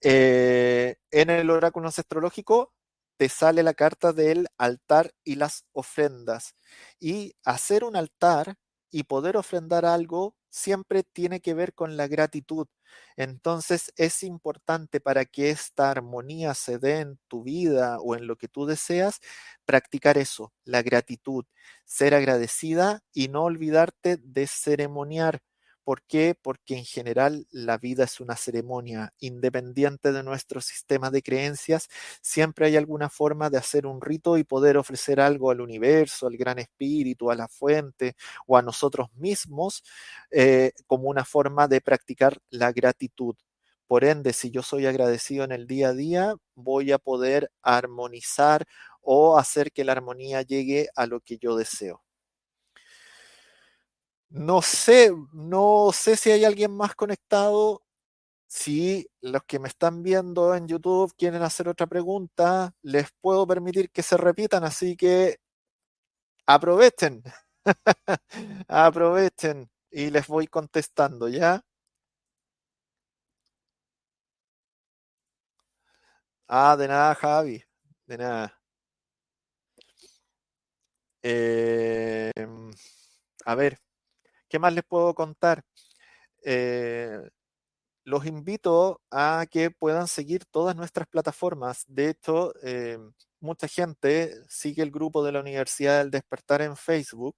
Eh, 0.00 0.96
en 1.10 1.30
el 1.30 1.50
oráculo 1.50 1.88
astrológico 1.88 2.72
te 3.18 3.28
sale 3.28 3.62
la 3.64 3.74
carta 3.74 4.12
del 4.14 4.48
altar 4.58 5.12
y 5.24 5.36
las 5.36 5.64
ofrendas. 5.72 6.54
Y 7.00 7.34
hacer 7.44 7.84
un 7.84 7.96
altar 7.96 8.56
y 8.90 9.04
poder 9.04 9.36
ofrendar 9.36 9.84
algo 9.86 10.36
siempre 10.50 11.02
tiene 11.04 11.40
que 11.40 11.54
ver 11.54 11.74
con 11.74 11.96
la 11.98 12.08
gratitud. 12.08 12.68
Entonces 13.16 13.92
es 13.96 14.22
importante 14.22 15.00
para 15.00 15.24
que 15.26 15.50
esta 15.50 15.90
armonía 15.90 16.54
se 16.54 16.78
dé 16.78 17.00
en 17.00 17.18
tu 17.28 17.42
vida 17.42 17.98
o 18.00 18.16
en 18.16 18.26
lo 18.26 18.36
que 18.36 18.48
tú 18.48 18.66
deseas, 18.66 19.20
practicar 19.66 20.16
eso, 20.18 20.52
la 20.64 20.82
gratitud, 20.82 21.44
ser 21.84 22.14
agradecida 22.14 23.00
y 23.12 23.28
no 23.28 23.44
olvidarte 23.44 24.16
de 24.18 24.46
ceremoniar. 24.46 25.40
¿Por 25.88 26.02
qué? 26.02 26.34
Porque 26.34 26.76
en 26.76 26.84
general 26.84 27.46
la 27.50 27.78
vida 27.78 28.04
es 28.04 28.20
una 28.20 28.36
ceremonia. 28.36 29.14
Independiente 29.20 30.12
de 30.12 30.22
nuestro 30.22 30.60
sistema 30.60 31.10
de 31.10 31.22
creencias, 31.22 31.88
siempre 32.20 32.66
hay 32.66 32.76
alguna 32.76 33.08
forma 33.08 33.48
de 33.48 33.56
hacer 33.56 33.86
un 33.86 34.02
rito 34.02 34.36
y 34.36 34.44
poder 34.44 34.76
ofrecer 34.76 35.18
algo 35.18 35.50
al 35.50 35.62
universo, 35.62 36.26
al 36.26 36.36
gran 36.36 36.58
espíritu, 36.58 37.30
a 37.30 37.36
la 37.36 37.48
fuente 37.48 38.16
o 38.46 38.58
a 38.58 38.62
nosotros 38.62 39.08
mismos 39.14 39.82
eh, 40.30 40.72
como 40.86 41.08
una 41.08 41.24
forma 41.24 41.68
de 41.68 41.80
practicar 41.80 42.36
la 42.50 42.70
gratitud. 42.70 43.34
Por 43.86 44.04
ende, 44.04 44.34
si 44.34 44.50
yo 44.50 44.62
soy 44.62 44.84
agradecido 44.84 45.44
en 45.44 45.52
el 45.52 45.66
día 45.66 45.88
a 45.88 45.94
día, 45.94 46.34
voy 46.54 46.92
a 46.92 46.98
poder 46.98 47.50
armonizar 47.62 48.66
o 49.00 49.38
hacer 49.38 49.72
que 49.72 49.84
la 49.84 49.92
armonía 49.92 50.42
llegue 50.42 50.90
a 50.94 51.06
lo 51.06 51.20
que 51.20 51.38
yo 51.38 51.56
deseo. 51.56 52.02
No 54.30 54.60
sé, 54.62 55.10
no 55.32 55.90
sé 55.92 56.16
si 56.16 56.30
hay 56.30 56.44
alguien 56.44 56.72
más 56.76 56.94
conectado. 56.94 57.82
Si 58.48 59.08
los 59.22 59.42
que 59.44 59.58
me 59.60 59.68
están 59.68 60.02
viendo 60.02 60.54
en 60.54 60.68
YouTube 60.68 61.14
quieren 61.16 61.42
hacer 61.42 61.68
otra 61.68 61.86
pregunta, 61.88 62.74
les 62.82 63.08
puedo 63.20 63.46
permitir 63.46 63.90
que 63.90 64.02
se 64.02 64.16
repitan, 64.18 64.64
así 64.64 64.96
que 64.96 65.38
aprovechen, 66.46 67.22
aprovechen 68.68 69.70
y 69.90 70.10
les 70.10 70.26
voy 70.26 70.46
contestando, 70.48 71.28
¿ya? 71.28 71.62
Ah, 76.46 76.76
de 76.76 76.86
nada, 76.88 77.14
Javi, 77.14 77.62
de 78.06 78.18
nada. 78.18 78.54
Em, 81.22 82.70
a 83.46 83.54
ver. 83.56 83.78
¿Qué 84.48 84.58
más 84.58 84.72
les 84.72 84.84
puedo 84.84 85.14
contar? 85.14 85.62
Eh, 86.44 87.20
los 88.04 88.26
invito 88.26 89.02
a 89.10 89.46
que 89.50 89.70
puedan 89.70 90.08
seguir 90.08 90.44
todas 90.46 90.76
nuestras 90.76 91.08
plataformas. 91.08 91.84
De 91.88 92.10
hecho, 92.10 92.52
eh, 92.62 92.98
mucha 93.40 93.68
gente 93.68 94.34
sigue 94.48 94.82
el 94.82 94.90
grupo 94.90 95.24
de 95.24 95.32
la 95.32 95.40
Universidad 95.40 95.98
del 95.98 96.10
Despertar 96.10 96.62
en 96.62 96.76
Facebook 96.76 97.36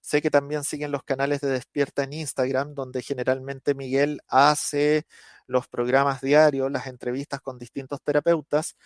Sé 0.00 0.22
que 0.22 0.30
también 0.30 0.64
siguen 0.64 0.92
los 0.92 1.02
canales 1.04 1.40
de 1.40 1.48
Despierta 1.50 2.04
en 2.04 2.12
Instagram, 2.12 2.74
donde 2.74 3.02
generalmente 3.02 3.74
Miguel 3.74 4.20
hace 4.28 5.04
los 5.46 5.68
programas 5.68 6.20
diarios, 6.20 6.70
las 6.70 6.86
entrevistas 6.86 7.40
con 7.40 7.58
distintos 7.58 8.02
terapeutas, 8.02 8.76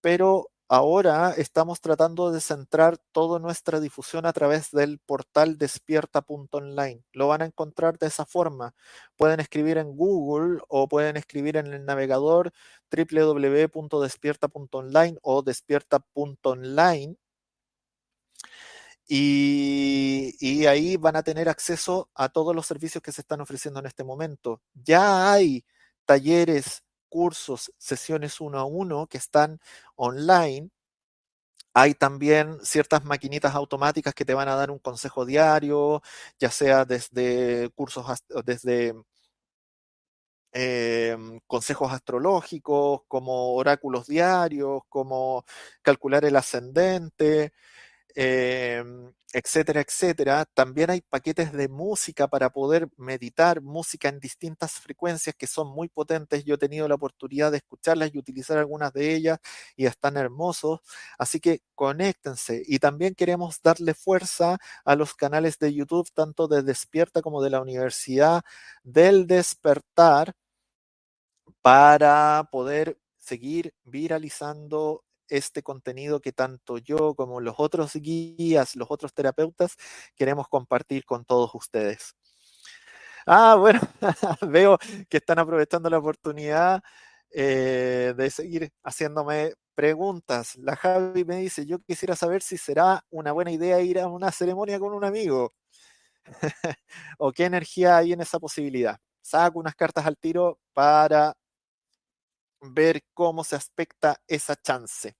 pero 0.00 0.50
ahora 0.68 1.32
estamos 1.36 1.80
tratando 1.80 2.30
de 2.32 2.40
centrar 2.40 2.98
toda 3.12 3.38
nuestra 3.38 3.80
difusión 3.80 4.26
a 4.26 4.32
través 4.32 4.70
del 4.70 4.98
portal 4.98 5.58
despierta.online. 5.58 7.02
Lo 7.12 7.28
van 7.28 7.42
a 7.42 7.46
encontrar 7.46 7.98
de 7.98 8.06
esa 8.08 8.26
forma. 8.26 8.74
Pueden 9.16 9.40
escribir 9.40 9.78
en 9.78 9.96
Google 9.96 10.60
o 10.68 10.88
pueden 10.88 11.16
escribir 11.16 11.56
en 11.56 11.66
el 11.72 11.84
navegador 11.84 12.52
www.despierta.online 12.90 15.18
o 15.22 15.42
despierta.online. 15.42 17.16
Y, 19.08 20.34
y, 20.40 20.66
ahí 20.66 20.96
van 20.96 21.14
a 21.14 21.22
tener 21.22 21.48
acceso 21.48 22.10
a 22.14 22.28
todos 22.28 22.56
los 22.56 22.66
servicios 22.66 23.00
que 23.02 23.12
se 23.12 23.20
están 23.20 23.40
ofreciendo 23.40 23.78
en 23.78 23.86
este 23.86 24.02
momento. 24.02 24.60
Ya 24.74 25.32
hay 25.32 25.64
talleres 26.04 26.82
cursos, 27.08 27.72
sesiones 27.78 28.40
uno 28.40 28.58
a 28.58 28.64
uno 28.64 29.06
que 29.08 29.18
están 29.18 29.60
online. 29.96 30.70
Hay 31.74 31.94
también 31.94 32.58
ciertas 32.64 33.04
maquinitas 33.04 33.54
automáticas 33.54 34.14
que 34.14 34.24
te 34.24 34.32
van 34.34 34.48
a 34.48 34.54
dar 34.56 34.70
un 34.70 34.78
consejo 34.78 35.26
diario, 35.26 36.02
ya 36.38 36.50
sea 36.50 36.84
desde 36.86 37.68
cursos, 37.74 38.06
desde 38.46 38.94
em, 40.52 41.40
consejos 41.46 41.92
astrológicos, 41.92 43.02
como 43.08 43.54
oráculos 43.54 44.06
diarios, 44.06 44.82
como 44.88 45.44
calcular 45.82 46.24
el 46.24 46.36
ascendente, 46.36 47.52
Em, 48.18 49.12
etcétera, 49.34 49.82
etcétera. 49.82 50.46
También 50.54 50.88
hay 50.90 51.02
paquetes 51.02 51.52
de 51.52 51.68
música 51.68 52.26
para 52.28 52.48
poder 52.48 52.88
meditar, 52.96 53.60
música 53.60 54.08
en 54.08 54.18
distintas 54.20 54.72
frecuencias 54.80 55.34
que 55.36 55.46
son 55.46 55.68
muy 55.68 55.88
potentes. 55.88 56.42
Yo 56.44 56.54
he 56.54 56.58
tenido 56.58 56.88
la 56.88 56.94
oportunidad 56.94 57.50
de 57.52 57.58
escucharlas 57.58 58.10
y 58.14 58.18
utilizar 58.18 58.56
algunas 58.56 58.90
de 58.94 59.14
ellas 59.14 59.38
y 59.76 59.84
están 59.84 60.16
hermosos. 60.16 60.80
Así 61.18 61.40
que 61.40 61.60
conéctense. 61.74 62.62
Y 62.66 62.78
también 62.78 63.14
queremos 63.14 63.60
darle 63.62 63.92
fuerza 63.92 64.56
a 64.86 64.96
los 64.96 65.14
canales 65.14 65.58
de 65.58 65.74
YouTube, 65.74 66.08
tanto 66.14 66.48
de 66.48 66.62
Despierta 66.62 67.20
como 67.20 67.42
de 67.42 67.50
la 67.50 67.60
Universidad 67.60 68.42
del 68.82 69.26
Despertar, 69.26 70.32
para 71.62 72.48
poder 72.50 72.98
seguir 73.18 73.74
viralizando 73.84 75.04
este 75.28 75.62
contenido 75.62 76.20
que 76.20 76.32
tanto 76.32 76.78
yo 76.78 77.14
como 77.14 77.40
los 77.40 77.56
otros 77.58 77.94
guías, 77.94 78.76
los 78.76 78.88
otros 78.90 79.14
terapeutas 79.14 79.76
queremos 80.16 80.48
compartir 80.48 81.04
con 81.04 81.24
todos 81.24 81.50
ustedes. 81.54 82.14
Ah, 83.26 83.56
bueno, 83.56 83.80
veo 84.48 84.78
que 85.08 85.16
están 85.18 85.38
aprovechando 85.38 85.90
la 85.90 85.98
oportunidad 85.98 86.82
eh, 87.32 88.14
de 88.16 88.30
seguir 88.30 88.70
haciéndome 88.84 89.54
preguntas. 89.74 90.56
La 90.56 90.76
Javi 90.76 91.24
me 91.24 91.36
dice, 91.38 91.66
yo 91.66 91.80
quisiera 91.80 92.14
saber 92.16 92.42
si 92.42 92.56
será 92.56 93.04
una 93.10 93.32
buena 93.32 93.50
idea 93.50 93.80
ir 93.80 93.98
a 93.98 94.06
una 94.08 94.30
ceremonia 94.32 94.78
con 94.78 94.92
un 94.94 95.04
amigo. 95.04 95.54
o 97.18 97.32
qué 97.32 97.44
energía 97.44 97.96
hay 97.98 98.12
en 98.12 98.20
esa 98.20 98.38
posibilidad. 98.38 98.98
Saco 99.22 99.58
unas 99.58 99.74
cartas 99.74 100.06
al 100.06 100.16
tiro 100.18 100.58
para 100.72 101.34
ver 102.74 103.04
cómo 103.14 103.44
se 103.44 103.56
aspecta 103.56 104.20
esa 104.28 104.56
chance. 104.56 105.16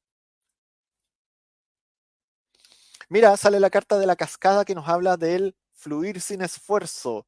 Mira, 3.08 3.36
sale 3.36 3.60
la 3.60 3.70
carta 3.70 3.98
de 3.98 4.06
la 4.06 4.16
cascada 4.16 4.64
que 4.64 4.74
nos 4.74 4.88
habla 4.88 5.16
del 5.16 5.54
fluir 5.72 6.20
sin 6.20 6.42
esfuerzo. 6.42 7.26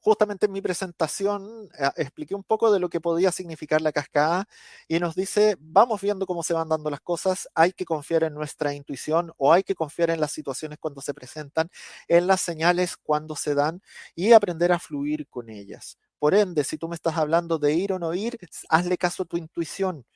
Justamente 0.00 0.46
en 0.46 0.52
mi 0.52 0.60
presentación 0.62 1.68
eh, 1.78 1.90
expliqué 1.96 2.34
un 2.34 2.44
poco 2.44 2.72
de 2.72 2.80
lo 2.80 2.88
que 2.90 3.00
podía 3.00 3.32
significar 3.32 3.80
la 3.82 3.92
cascada 3.92 4.46
y 4.88 4.98
nos 5.00 5.14
dice, 5.14 5.56
vamos 5.60 6.00
viendo 6.00 6.26
cómo 6.26 6.42
se 6.42 6.54
van 6.54 6.68
dando 6.68 6.90
las 6.90 7.00
cosas, 7.00 7.48
hay 7.54 7.72
que 7.72 7.84
confiar 7.84 8.24
en 8.24 8.34
nuestra 8.34 8.74
intuición 8.74 9.32
o 9.38 9.52
hay 9.52 9.62
que 9.64 9.74
confiar 9.76 10.10
en 10.10 10.20
las 10.20 10.32
situaciones 10.32 10.78
cuando 10.80 11.02
se 11.02 11.14
presentan, 11.14 11.70
en 12.08 12.26
las 12.26 12.40
señales 12.42 12.96
cuando 12.96 13.36
se 13.36 13.54
dan 13.54 13.82
y 14.16 14.32
aprender 14.32 14.72
a 14.72 14.80
fluir 14.80 15.28
con 15.28 15.50
ellas. 15.50 15.98
Por 16.22 16.34
ende, 16.36 16.62
si 16.62 16.78
tú 16.78 16.86
me 16.88 16.94
estás 16.94 17.16
hablando 17.16 17.58
de 17.58 17.74
ir 17.74 17.92
o 17.92 17.98
no 17.98 18.14
ir, 18.14 18.38
hazle 18.68 18.96
caso 18.96 19.24
a 19.24 19.26
tu 19.26 19.36
intuición. 19.36 20.06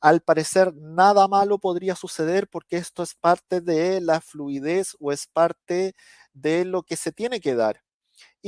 Al 0.00 0.20
parecer, 0.22 0.74
nada 0.76 1.28
malo 1.28 1.58
podría 1.58 1.96
suceder 1.96 2.48
porque 2.48 2.76
esto 2.78 3.02
es 3.02 3.14
parte 3.14 3.60
de 3.62 4.00
la 4.02 4.20
fluidez 4.20 4.96
o 5.00 5.12
es 5.12 5.26
parte 5.28 5.94
de 6.34 6.64
lo 6.66 6.82
que 6.84 6.96
se 6.96 7.12
tiene 7.12 7.40
que 7.40 7.54
dar. 7.56 7.82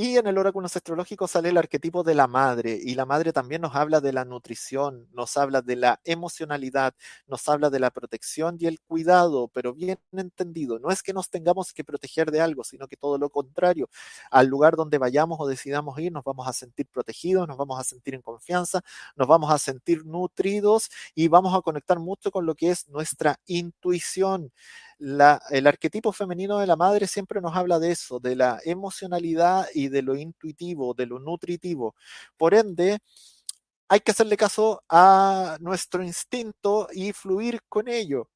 Y 0.01 0.15
en 0.15 0.27
el 0.27 0.37
oráculo 0.37 0.65
astrológico 0.65 1.27
sale 1.27 1.49
el 1.49 1.57
arquetipo 1.57 2.03
de 2.03 2.15
la 2.15 2.25
madre, 2.25 2.79
y 2.81 2.95
la 2.95 3.05
madre 3.05 3.33
también 3.33 3.61
nos 3.61 3.75
habla 3.75 3.99
de 3.99 4.13
la 4.13 4.23
nutrición, 4.23 5.09
nos 5.11 5.35
habla 5.35 5.61
de 5.61 5.75
la 5.75 5.99
emocionalidad, 6.05 6.93
nos 7.27 7.49
habla 7.49 7.69
de 7.69 7.81
la 7.81 7.91
protección 7.91 8.55
y 8.61 8.67
el 8.67 8.79
cuidado, 8.79 9.49
pero 9.49 9.73
bien 9.73 9.99
entendido. 10.13 10.79
No 10.79 10.89
es 10.89 11.03
que 11.03 11.11
nos 11.11 11.29
tengamos 11.29 11.73
que 11.73 11.83
proteger 11.83 12.31
de 12.31 12.39
algo, 12.39 12.63
sino 12.63 12.87
que 12.87 12.95
todo 12.95 13.17
lo 13.17 13.29
contrario. 13.29 13.89
Al 14.31 14.47
lugar 14.47 14.77
donde 14.77 14.99
vayamos 14.99 15.37
o 15.41 15.47
decidamos 15.47 15.99
ir, 15.99 16.13
nos 16.13 16.23
vamos 16.23 16.47
a 16.47 16.53
sentir 16.53 16.87
protegidos, 16.87 17.45
nos 17.45 17.57
vamos 17.57 17.77
a 17.77 17.83
sentir 17.83 18.15
en 18.15 18.21
confianza, 18.21 18.79
nos 19.17 19.27
vamos 19.27 19.51
a 19.51 19.57
sentir 19.57 20.05
nutridos 20.05 20.89
y 21.13 21.27
vamos 21.27 21.53
a 21.53 21.61
conectar 21.61 21.99
mucho 21.99 22.31
con 22.31 22.45
lo 22.45 22.55
que 22.55 22.71
es 22.71 22.87
nuestra 22.87 23.37
intuición 23.47 24.53
el 24.99 25.67
arquetipo 25.67 26.11
femenino 26.13 26.59
de 26.59 26.67
la 26.67 26.75
madre 26.75 27.07
siempre 27.07 27.41
nos 27.41 27.55
habla 27.55 27.79
de 27.79 27.91
eso, 27.91 28.19
de 28.19 28.35
la 28.35 28.59
emocionalidad 28.65 29.67
y 29.73 29.87
de 29.89 30.01
lo 30.01 30.15
intuitivo, 30.15 30.93
de 30.93 31.05
lo 31.07 31.19
nutritivo. 31.19 31.95
Por 32.37 32.53
ende, 32.53 32.99
hay 33.89 33.99
que 34.01 34.11
hacerle 34.11 34.37
caso 34.37 34.83
a 34.89 35.57
nuestro 35.61 36.03
instinto 36.03 36.87
y 36.93 37.13
fluir 37.13 37.61
con 37.69 37.87
ello. 37.87 38.29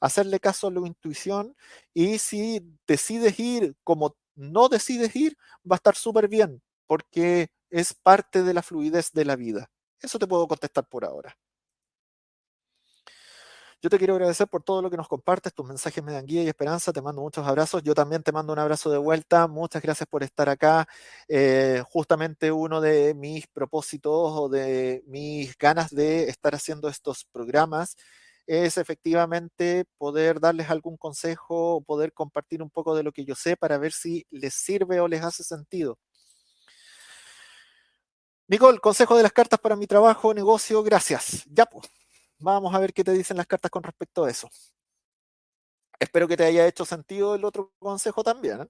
Hacerle 0.00 0.40
caso 0.40 0.68
a 0.68 0.70
la 0.72 0.86
intuición 0.86 1.56
y 1.94 2.18
si 2.18 2.60
decides 2.86 3.38
ir 3.40 3.74
como 3.84 4.16
no 4.36 4.68
decides 4.68 5.16
ir, 5.16 5.36
va 5.70 5.76
a 5.76 5.78
estar 5.78 5.96
súper 5.96 6.28
bien 6.28 6.62
porque 6.86 7.48
es 7.70 7.94
parte 7.94 8.42
de 8.44 8.54
la 8.54 8.62
fluidez 8.62 9.12
de 9.12 9.24
la 9.24 9.36
vida. 9.36 9.70
Eso 10.00 10.18
te 10.18 10.26
puedo 10.28 10.46
contestar 10.48 10.86
por 10.88 11.04
ahora. 11.04 11.36
Yo 13.80 13.88
te 13.90 13.98
quiero 13.98 14.14
agradecer 14.14 14.48
por 14.48 14.64
todo 14.64 14.82
lo 14.82 14.90
que 14.90 14.96
nos 14.96 15.06
compartes, 15.06 15.54
tus 15.54 15.64
mensajes 15.64 16.02
me 16.02 16.12
dan 16.12 16.26
guía 16.26 16.42
y 16.42 16.48
esperanza, 16.48 16.92
te 16.92 17.00
mando 17.00 17.22
muchos 17.22 17.46
abrazos, 17.46 17.80
yo 17.84 17.94
también 17.94 18.24
te 18.24 18.32
mando 18.32 18.52
un 18.52 18.58
abrazo 18.58 18.90
de 18.90 18.98
vuelta, 18.98 19.46
muchas 19.46 19.80
gracias 19.80 20.08
por 20.08 20.24
estar 20.24 20.48
acá. 20.48 20.88
Eh, 21.28 21.80
justamente 21.88 22.50
uno 22.50 22.80
de 22.80 23.14
mis 23.14 23.46
propósitos 23.46 24.10
o 24.12 24.48
de 24.48 25.04
mis 25.06 25.56
ganas 25.58 25.90
de 25.94 26.24
estar 26.28 26.56
haciendo 26.56 26.88
estos 26.88 27.24
programas 27.24 27.94
es 28.48 28.78
efectivamente 28.78 29.84
poder 29.96 30.40
darles 30.40 30.70
algún 30.70 30.96
consejo 30.96 31.80
poder 31.86 32.12
compartir 32.12 32.62
un 32.62 32.70
poco 32.70 32.96
de 32.96 33.04
lo 33.04 33.12
que 33.12 33.24
yo 33.24 33.36
sé 33.36 33.56
para 33.56 33.78
ver 33.78 33.92
si 33.92 34.26
les 34.30 34.54
sirve 34.54 34.98
o 35.00 35.06
les 35.06 35.22
hace 35.22 35.44
sentido. 35.44 35.98
Nicole, 38.48 38.78
consejo 38.80 39.16
de 39.16 39.22
las 39.22 39.32
cartas 39.32 39.60
para 39.60 39.76
mi 39.76 39.86
trabajo, 39.86 40.32
negocio, 40.34 40.82
gracias. 40.82 41.44
Ya 41.52 41.66
pues. 41.66 41.97
Vamos 42.40 42.72
a 42.74 42.78
ver 42.78 42.92
qué 42.92 43.02
te 43.04 43.12
dicen 43.12 43.36
las 43.36 43.46
cartas 43.46 43.70
con 43.70 43.82
respecto 43.82 44.24
a 44.24 44.30
eso. 44.30 44.48
Espero 46.00 46.28
que 46.28 46.36
te 46.36 46.44
haya 46.44 46.66
hecho 46.66 46.84
sentido 46.84 47.34
el 47.34 47.44
otro 47.44 47.72
consejo 47.78 48.22
también. 48.22 48.62
¿eh? 48.62 48.68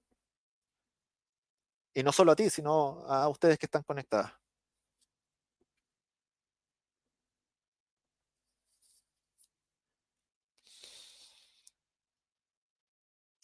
Y 1.95 2.03
no 2.03 2.11
solo 2.11 2.31
a 2.31 2.35
ti, 2.35 2.49
sino 2.49 3.03
a 3.07 3.27
ustedes 3.29 3.57
que 3.57 3.65
están 3.65 3.83
conectadas. 3.83 4.31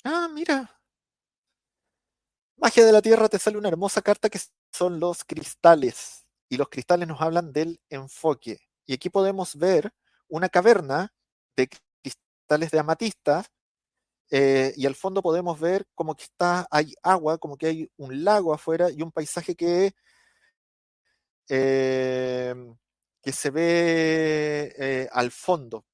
Ah, 0.06 0.28
mira. 0.34 0.68
Magia 2.58 2.86
de 2.86 2.92
la 2.92 3.02
Tierra 3.02 3.28
te 3.30 3.38
sale 3.40 3.58
una 3.58 3.68
hermosa 3.70 4.02
carta 4.02 4.30
que 4.30 4.40
son 4.72 5.00
los 5.00 5.24
cristales. 5.24 6.26
Y 6.50 6.58
los 6.58 6.70
cristales 6.70 7.08
nos 7.08 7.22
hablan 7.22 7.52
del 7.52 7.80
enfoque. 7.90 8.60
Y 8.86 8.94
aquí 8.94 9.10
podemos 9.10 9.56
ver 9.58 9.92
una 10.30 10.50
caverna 10.50 11.14
de 11.56 11.70
cristales 12.02 12.72
de 12.72 12.80
amatista 12.80 13.46
eh, 14.32 14.74
y 14.76 14.86
al 14.86 14.96
fondo 14.96 15.22
podemos 15.22 15.60
ver 15.60 15.86
como 15.94 16.16
que 16.16 16.24
está, 16.24 16.68
hay 16.72 16.94
agua, 17.04 17.38
como 17.38 17.58
que 17.58 17.68
hay 17.68 17.92
un 17.98 18.24
lago 18.24 18.54
afuera 18.54 18.90
y 18.92 19.02
un 19.02 19.12
paisaje 19.12 19.56
que, 19.56 19.94
em, 21.48 22.76
que 23.22 23.32
se 23.32 23.50
ve 23.52 24.74
eh, 24.78 25.10
al 25.12 25.32
fondo. 25.32 25.86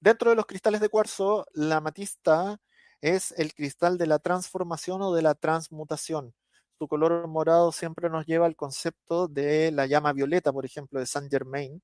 Dentro 0.00 0.30
de 0.30 0.36
los 0.36 0.46
cristales 0.46 0.80
de 0.80 0.88
cuarzo, 0.88 1.46
la 1.52 1.76
amatista 1.76 2.58
es 3.00 3.32
el 3.32 3.54
cristal 3.54 3.98
de 3.98 4.06
la 4.06 4.18
transformación 4.18 5.02
o 5.02 5.14
de 5.14 5.22
la 5.22 5.34
transmutación. 5.34 6.34
Su 6.78 6.88
color 6.88 7.26
morado 7.28 7.72
siempre 7.72 8.08
nos 8.10 8.26
lleva 8.26 8.46
al 8.46 8.56
concepto 8.56 9.28
de 9.28 9.70
la 9.72 9.86
llama 9.86 10.12
violeta, 10.14 10.52
por 10.52 10.64
ejemplo, 10.64 11.00
de 11.00 11.06
Saint 11.06 11.30
Germain, 11.30 11.82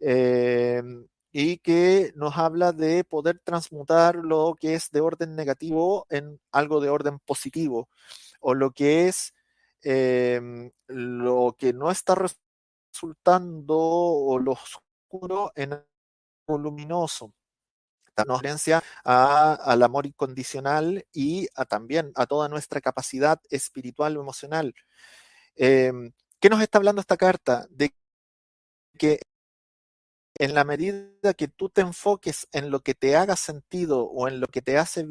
Em, 0.00 1.06
y 1.32 1.58
que 1.58 2.12
nos 2.16 2.36
habla 2.38 2.72
de 2.72 3.04
poder 3.04 3.38
transmutar 3.40 4.16
lo 4.16 4.56
que 4.58 4.74
es 4.74 4.90
de 4.90 5.00
orden 5.00 5.36
negativo 5.36 6.06
en 6.10 6.40
algo 6.52 6.80
de 6.80 6.88
orden 6.90 7.18
positivo, 7.20 7.88
o 8.40 8.54
lo 8.54 8.72
que 8.72 9.08
es 9.08 9.34
em, 9.82 10.70
lo 10.88 11.56
que 11.58 11.72
no 11.72 11.90
está 11.90 12.14
resultando 12.16 13.78
o 13.78 14.38
lo 14.38 14.52
oscuro 14.52 15.52
en 15.56 15.74
algo 15.74 16.58
luminoso. 16.58 17.32
Nos 18.26 18.38
referencia 18.42 18.82
al 19.04 19.82
amor 19.82 20.06
incondicional 20.06 21.06
y 21.12 21.48
también 21.68 22.12
a 22.16 22.26
toda 22.26 22.48
nuestra 22.48 22.80
capacidad 22.80 23.40
espiritual 23.50 24.16
o 24.16 24.20
emocional. 24.20 24.74
Em, 25.56 26.12
¿Qué 26.40 26.50
nos 26.50 26.62
está 26.62 26.78
hablando 26.78 27.00
esta 27.00 27.16
carta? 27.16 27.66
De 27.70 27.94
que 28.98 29.20
en 30.40 30.54
la 30.54 30.64
medida 30.64 31.34
que 31.34 31.48
tú 31.48 31.68
te 31.68 31.82
enfoques 31.82 32.48
en 32.52 32.70
lo 32.70 32.80
que 32.80 32.94
te 32.94 33.14
haga 33.14 33.36
sentido 33.36 34.04
o 34.04 34.26
en 34.26 34.40
lo 34.40 34.46
que 34.46 34.62
te 34.62 34.78
hace 34.78 35.06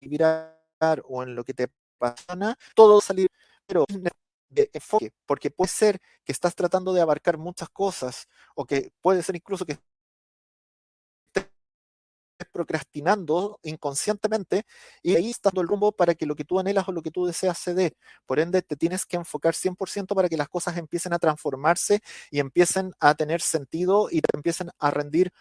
vibrar 0.00 0.58
o 1.08 1.22
en 1.22 1.34
lo 1.34 1.42
que 1.42 1.54
te 1.54 1.70
apasiona, 1.98 2.58
todo 2.74 3.00
salir, 3.00 3.28
pero 3.66 3.86
de 4.50 4.70
enfoque, 4.74 5.10
porque 5.24 5.50
puede 5.50 5.70
ser 5.70 6.00
que 6.22 6.32
estás 6.32 6.54
tratando 6.54 6.92
de 6.92 7.00
abarcar 7.00 7.38
muchas 7.38 7.70
cosas 7.70 8.28
o 8.54 8.66
que 8.66 8.92
puede 9.00 9.22
ser 9.22 9.36
incluso 9.36 9.64
que 9.64 9.78
procrastinando 12.52 13.58
inconscientemente 13.62 14.64
y 15.02 15.16
ahí 15.16 15.30
está 15.30 15.50
el 15.54 15.68
rumbo 15.68 15.92
para 15.92 16.14
que 16.14 16.26
lo 16.26 16.34
que 16.34 16.44
tú 16.44 16.58
anhelas 16.58 16.88
o 16.88 16.92
lo 16.92 17.02
que 17.02 17.10
tú 17.10 17.26
deseas 17.26 17.58
se 17.58 17.74
dé. 17.74 17.96
Por 18.26 18.40
ende, 18.40 18.62
te 18.62 18.76
tienes 18.76 19.06
que 19.06 19.16
enfocar 19.16 19.54
100% 19.54 20.14
para 20.14 20.28
que 20.28 20.36
las 20.36 20.48
cosas 20.48 20.76
empiecen 20.76 21.12
a 21.12 21.18
transformarse 21.18 22.00
y 22.30 22.40
empiecen 22.40 22.92
a 23.00 23.14
tener 23.14 23.40
sentido 23.40 24.08
y 24.10 24.20
te 24.20 24.36
empiecen 24.36 24.70
a 24.78 24.90
rendir 24.90 25.32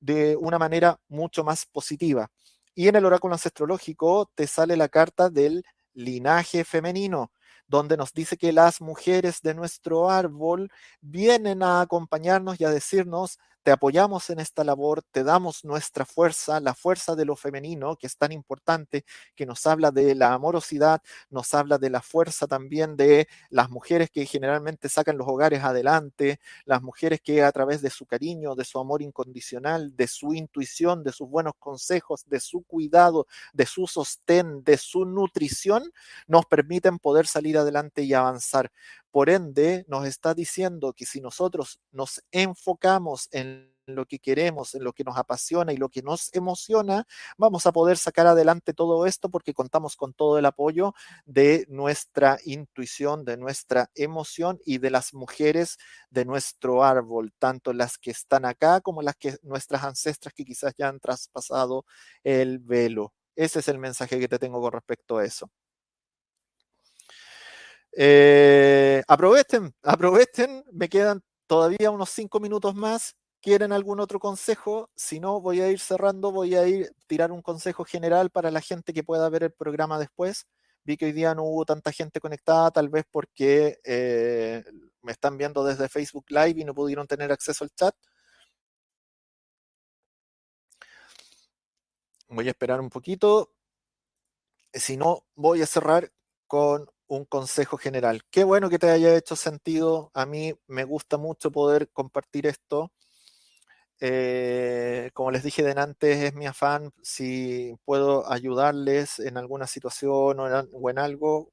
de 0.00 0.36
una 0.36 0.58
manera 0.58 0.98
mucho 1.08 1.44
más 1.44 1.66
positiva. 1.66 2.30
Y 2.74 2.88
en 2.88 2.96
el 2.96 3.04
oráculo 3.04 3.34
ancestrológico 3.34 4.30
te 4.34 4.46
sale 4.46 4.76
la 4.76 4.88
carta 4.88 5.30
del 5.30 5.64
linaje 5.94 6.64
femenino, 6.64 7.30
donde 7.66 7.96
nos 7.96 8.12
dice 8.12 8.36
que 8.36 8.52
las 8.52 8.80
mujeres 8.80 9.40
de 9.42 9.54
nuestro 9.54 10.10
árbol 10.10 10.70
vienen 11.00 11.62
a 11.62 11.80
acompañarnos 11.80 12.60
y 12.60 12.64
a 12.64 12.70
decirnos, 12.70 13.38
te 13.62 13.70
apoyamos 13.70 14.30
en 14.30 14.40
esta 14.40 14.64
labor, 14.64 15.02
te 15.10 15.24
damos 15.24 15.64
nuestra 15.64 16.04
fuerza, 16.04 16.60
la 16.60 16.74
fuerza 16.74 17.14
de 17.16 17.24
lo 17.24 17.36
femenino, 17.36 17.96
que 17.96 18.06
es 18.06 18.16
tan 18.16 18.32
importante, 18.32 19.04
que 19.34 19.46
nos 19.46 19.66
habla 19.66 19.90
de 19.90 20.14
la 20.14 20.32
amorosidad, 20.34 21.00
nos 21.30 21.54
habla 21.54 21.78
de 21.78 21.90
la 21.90 22.02
fuerza 22.02 22.46
también 22.46 22.96
de 22.96 23.28
las 23.50 23.70
mujeres 23.70 24.10
que 24.10 24.26
generalmente 24.26 24.88
sacan 24.88 25.16
los 25.18 25.28
hogares 25.28 25.62
adelante, 25.62 26.40
las 26.64 26.82
mujeres 26.82 27.20
que 27.22 27.42
a 27.42 27.52
través 27.52 27.82
de 27.82 27.90
su 27.90 28.06
cariño, 28.06 28.54
de 28.54 28.64
su 28.64 28.78
amor 28.78 29.02
incondicional, 29.02 29.94
de 29.96 30.08
su 30.08 30.34
intuición, 30.34 31.02
de 31.04 31.12
sus 31.12 31.28
buenos 31.28 31.54
consejos, 31.58 32.24
de 32.26 32.40
su 32.40 32.62
cuidado, 32.62 33.26
de 33.52 33.66
su 33.66 33.86
sostén, 33.86 34.64
de 34.64 34.76
su 34.76 35.04
nutrición, 35.04 35.82
nos 36.26 36.46
permiten 36.46 36.98
poder 36.98 37.26
salir 37.26 37.58
adelante 37.58 38.02
y 38.02 38.14
avanzar. 38.14 38.70
Por 39.12 39.28
ende, 39.28 39.84
nos 39.88 40.06
está 40.06 40.32
diciendo 40.34 40.94
que 40.94 41.04
si 41.04 41.20
nosotros 41.20 41.78
nos 41.90 42.24
enfocamos 42.32 43.28
en 43.30 43.70
lo 43.86 44.06
que 44.06 44.18
queremos, 44.18 44.74
en 44.74 44.84
lo 44.84 44.94
que 44.94 45.04
nos 45.04 45.18
apasiona 45.18 45.72
y 45.74 45.76
lo 45.76 45.90
que 45.90 46.00
nos 46.02 46.32
emociona, 46.34 47.04
vamos 47.36 47.66
a 47.66 47.72
poder 47.72 47.98
sacar 47.98 48.26
adelante 48.26 48.72
todo 48.72 49.04
esto 49.06 49.28
porque 49.28 49.52
contamos 49.52 49.96
con 49.96 50.14
todo 50.14 50.38
el 50.38 50.46
apoyo 50.46 50.94
de 51.26 51.66
nuestra 51.68 52.38
intuición, 52.46 53.26
de 53.26 53.36
nuestra 53.36 53.90
emoción 53.94 54.58
y 54.64 54.78
de 54.78 54.90
las 54.90 55.12
mujeres 55.12 55.76
de 56.08 56.24
nuestro 56.24 56.82
árbol, 56.82 57.34
tanto 57.38 57.74
las 57.74 57.98
que 57.98 58.12
están 58.12 58.46
acá 58.46 58.80
como 58.80 59.02
las 59.02 59.16
que 59.16 59.36
nuestras 59.42 59.84
ancestras 59.84 60.32
que 60.32 60.44
quizás 60.46 60.72
ya 60.78 60.88
han 60.88 61.00
traspasado 61.00 61.84
el 62.24 62.60
velo. 62.60 63.12
Ese 63.36 63.58
es 63.60 63.68
el 63.68 63.78
mensaje 63.78 64.18
que 64.18 64.28
te 64.28 64.38
tengo 64.38 64.60
con 64.62 64.72
respecto 64.72 65.18
a 65.18 65.24
eso. 65.26 65.50
Eh, 67.94 69.02
aprovechen, 69.06 69.74
aprovechen, 69.82 70.64
me 70.72 70.88
quedan 70.88 71.22
todavía 71.46 71.90
unos 71.90 72.10
cinco 72.10 72.40
minutos 72.40 72.74
más. 72.74 73.14
¿Quieren 73.40 73.72
algún 73.72 74.00
otro 74.00 74.20
consejo? 74.20 74.88
Si 74.94 75.18
no, 75.20 75.40
voy 75.40 75.60
a 75.60 75.68
ir 75.68 75.80
cerrando, 75.80 76.30
voy 76.30 76.54
a 76.54 76.66
ir 76.66 76.92
tirar 77.08 77.32
un 77.32 77.42
consejo 77.42 77.84
general 77.84 78.30
para 78.30 78.50
la 78.52 78.60
gente 78.60 78.92
que 78.92 79.02
pueda 79.02 79.28
ver 79.28 79.42
el 79.44 79.52
programa 79.52 79.98
después. 79.98 80.46
Vi 80.84 80.96
que 80.96 81.06
hoy 81.06 81.12
día 81.12 81.34
no 81.34 81.44
hubo 81.44 81.64
tanta 81.64 81.92
gente 81.92 82.20
conectada, 82.20 82.70
tal 82.70 82.88
vez 82.88 83.04
porque 83.10 83.78
eh, 83.84 84.64
me 85.02 85.12
están 85.12 85.36
viendo 85.38 85.64
desde 85.64 85.88
Facebook 85.88 86.26
Live 86.28 86.60
y 86.60 86.64
no 86.64 86.74
pudieron 86.74 87.06
tener 87.06 87.32
acceso 87.32 87.64
al 87.64 87.70
chat. 87.70 87.94
Voy 92.28 92.48
a 92.48 92.50
esperar 92.50 92.80
un 92.80 92.90
poquito. 92.90 93.52
Si 94.72 94.96
no, 94.96 95.24
voy 95.34 95.62
a 95.62 95.66
cerrar 95.66 96.10
con 96.46 96.90
un 97.12 97.26
consejo 97.26 97.76
general. 97.76 98.22
Qué 98.30 98.42
bueno 98.44 98.70
que 98.70 98.78
te 98.78 98.88
haya 98.90 99.14
hecho 99.14 99.36
sentido. 99.36 100.10
A 100.14 100.24
mí 100.24 100.54
me 100.66 100.84
gusta 100.84 101.18
mucho 101.18 101.50
poder 101.52 101.90
compartir 101.92 102.46
esto. 102.46 102.90
Eh, 104.00 105.10
como 105.14 105.30
les 105.30 105.42
dije 105.42 105.62
de 105.62 105.72
antes, 105.78 106.18
es 106.22 106.34
mi 106.34 106.46
afán. 106.46 106.90
Si 107.02 107.74
puedo 107.84 108.30
ayudarles 108.32 109.18
en 109.18 109.36
alguna 109.36 109.66
situación 109.66 110.40
o 110.40 110.88
en, 110.90 110.98
algo, 110.98 111.52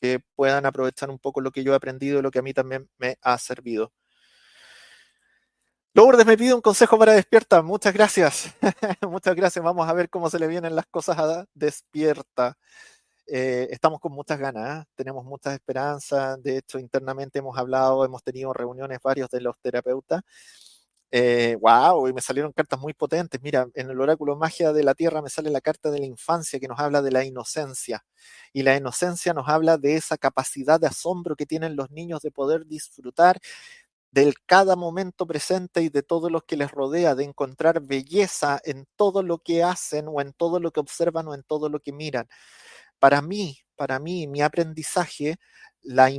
que 0.00 0.20
puedan 0.34 0.66
aprovechar 0.66 1.08
un 1.10 1.20
poco 1.20 1.40
lo 1.40 1.52
que 1.52 1.62
yo 1.64 1.72
he 1.72 1.76
aprendido 1.76 2.18
y 2.18 2.22
lo 2.22 2.30
que 2.32 2.40
a 2.40 2.42
mí 2.42 2.52
también 2.52 2.88
me 2.98 3.16
ha 3.22 3.38
servido. 3.38 3.92
Lourdes 5.94 6.26
me 6.26 6.36
pide 6.36 6.54
un 6.54 6.60
consejo 6.60 6.98
para 6.98 7.12
despierta. 7.12 7.62
Muchas 7.62 7.94
gracias. 7.94 8.52
Muchas 9.08 9.36
gracias. 9.36 9.64
Vamos 9.64 9.88
a 9.88 9.92
ver 9.92 10.10
cómo 10.10 10.28
se 10.30 10.40
le 10.40 10.48
vienen 10.48 10.74
las 10.74 10.86
cosas 10.86 11.16
a 11.18 11.46
despierta. 11.54 12.58
Eh, 13.26 13.68
estamos 13.70 14.00
con 14.00 14.12
muchas 14.12 14.38
ganas, 14.38 14.82
¿eh? 14.84 14.88
tenemos 14.94 15.24
muchas 15.24 15.54
esperanzas. 15.54 16.42
De 16.42 16.58
hecho, 16.58 16.78
internamente 16.78 17.38
hemos 17.38 17.56
hablado, 17.56 18.04
hemos 18.04 18.22
tenido 18.22 18.52
reuniones 18.52 18.98
varios 19.02 19.30
de 19.30 19.40
los 19.40 19.58
terapeutas. 19.60 20.20
wow, 21.60 22.06
eh, 22.06 22.10
y 22.10 22.12
me 22.12 22.20
salieron 22.20 22.52
cartas 22.52 22.78
muy 22.80 22.92
potentes. 22.92 23.40
Mira, 23.42 23.66
en 23.74 23.90
el 23.90 24.00
oráculo 24.00 24.36
Magia 24.36 24.72
de 24.72 24.82
la 24.82 24.94
Tierra 24.94 25.22
me 25.22 25.30
sale 25.30 25.50
la 25.50 25.60
carta 25.60 25.90
de 25.90 26.00
la 26.00 26.06
infancia 26.06 26.58
que 26.60 26.68
nos 26.68 26.78
habla 26.80 27.02
de 27.02 27.12
la 27.12 27.24
inocencia. 27.24 28.04
Y 28.52 28.62
la 28.62 28.76
inocencia 28.76 29.32
nos 29.32 29.48
habla 29.48 29.78
de 29.78 29.96
esa 29.96 30.18
capacidad 30.18 30.80
de 30.80 30.88
asombro 30.88 31.36
que 31.36 31.46
tienen 31.46 31.76
los 31.76 31.90
niños 31.90 32.20
de 32.22 32.30
poder 32.30 32.66
disfrutar 32.66 33.38
del 34.10 34.34
cada 34.46 34.76
momento 34.76 35.26
presente 35.26 35.82
y 35.82 35.88
de 35.90 36.02
todo 36.02 36.30
lo 36.30 36.42
que 36.42 36.56
les 36.56 36.70
rodea, 36.70 37.14
de 37.16 37.24
encontrar 37.24 37.80
belleza 37.82 38.60
en 38.64 38.86
todo 38.96 39.22
lo 39.24 39.38
que 39.38 39.64
hacen 39.64 40.06
o 40.08 40.20
en 40.20 40.32
todo 40.32 40.60
lo 40.60 40.70
que 40.72 40.80
observan 40.80 41.28
o 41.28 41.34
en 41.34 41.42
todo 41.42 41.68
lo 41.68 41.80
que 41.80 41.92
miran 41.92 42.28
para 42.98 43.22
mí, 43.22 43.58
para 43.76 43.98
mí, 43.98 44.26
mi 44.26 44.42
aprendizaje, 44.42 45.36
la, 45.82 46.10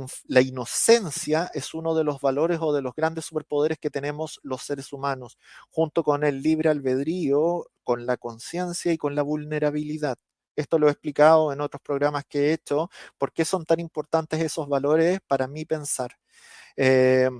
inocencia 0.42 1.50
es 1.52 1.74
uno 1.74 1.94
de 1.94 2.04
los 2.04 2.20
valores 2.20 2.58
o 2.60 2.72
de 2.72 2.82
los 2.82 2.94
grandes 2.94 3.24
superpoderes 3.24 3.78
que 3.78 3.90
tenemos 3.90 4.38
los 4.42 4.62
seres 4.62 4.92
humanos, 4.92 5.38
junto 5.70 6.04
con 6.04 6.24
el 6.24 6.42
libre 6.42 6.70
albedrío, 6.70 7.66
con 7.82 8.06
la 8.06 8.16
conciencia 8.16 8.92
y 8.92 8.98
con 8.98 9.14
la 9.14 9.22
vulnerabilidad. 9.22 10.16
Esto 10.54 10.78
lo 10.78 10.88
he 10.88 10.92
explicado 10.92 11.52
en 11.52 11.60
otros 11.60 11.82
programas 11.82 12.24
que 12.28 12.50
he 12.50 12.52
hecho, 12.52 12.90
por 13.18 13.32
qué 13.32 13.44
son 13.44 13.64
tan 13.64 13.80
importantes 13.80 14.40
esos 14.40 14.68
valores 14.68 15.20
para 15.26 15.48
mí 15.48 15.64
pensar. 15.64 16.12
Eh, 16.76 17.30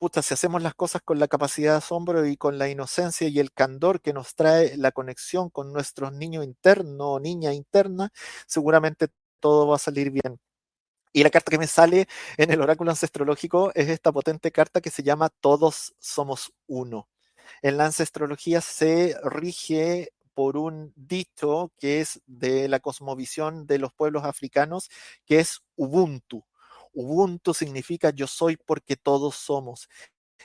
puta, 0.00 0.22
si 0.22 0.32
hacemos 0.32 0.62
las 0.62 0.74
cosas 0.74 1.02
con 1.02 1.18
la 1.18 1.28
capacidad 1.28 1.72
de 1.72 1.78
asombro 1.78 2.26
y 2.26 2.36
con 2.38 2.56
la 2.58 2.70
inocencia 2.70 3.28
y 3.28 3.38
el 3.38 3.52
candor 3.52 4.00
que 4.00 4.14
nos 4.14 4.34
trae 4.34 4.74
la 4.78 4.92
conexión 4.92 5.50
con 5.50 5.74
nuestro 5.74 6.10
niño 6.10 6.42
interno 6.42 7.10
o 7.12 7.20
niña 7.20 7.52
interna, 7.52 8.10
seguramente 8.46 9.08
todo 9.40 9.68
va 9.68 9.76
a 9.76 9.78
salir 9.78 10.10
bien. 10.10 10.40
Y 11.12 11.24
la 11.24 11.30
carta 11.30 11.50
que 11.50 11.58
me 11.58 11.66
sale 11.66 12.08
en 12.38 12.52
el 12.52 12.62
oráculo 12.62 12.90
ancestrológico 12.92 13.72
es 13.74 13.88
esta 13.88 14.12
potente 14.12 14.52
carta 14.52 14.80
que 14.80 14.90
se 14.90 15.02
llama 15.02 15.30
Todos 15.40 15.94
somos 16.00 16.52
uno. 16.66 17.08
En 17.62 17.76
la 17.78 17.86
ancestrología 17.86 18.60
se 18.62 19.16
rige 19.24 20.12
por 20.34 20.56
un 20.56 20.92
dicho 20.96 21.72
que 21.78 22.00
es 22.00 22.22
de 22.26 22.68
la 22.68 22.80
cosmovisión 22.80 23.66
de 23.66 23.78
los 23.78 23.92
pueblos 23.94 24.24
africanos, 24.24 24.90
que 25.26 25.40
es 25.40 25.60
Ubuntu. 25.76 26.44
Ubuntu 26.92 27.54
significa 27.54 28.10
yo 28.10 28.26
soy 28.26 28.56
porque 28.56 28.96
todos 28.96 29.36
somos. 29.36 29.88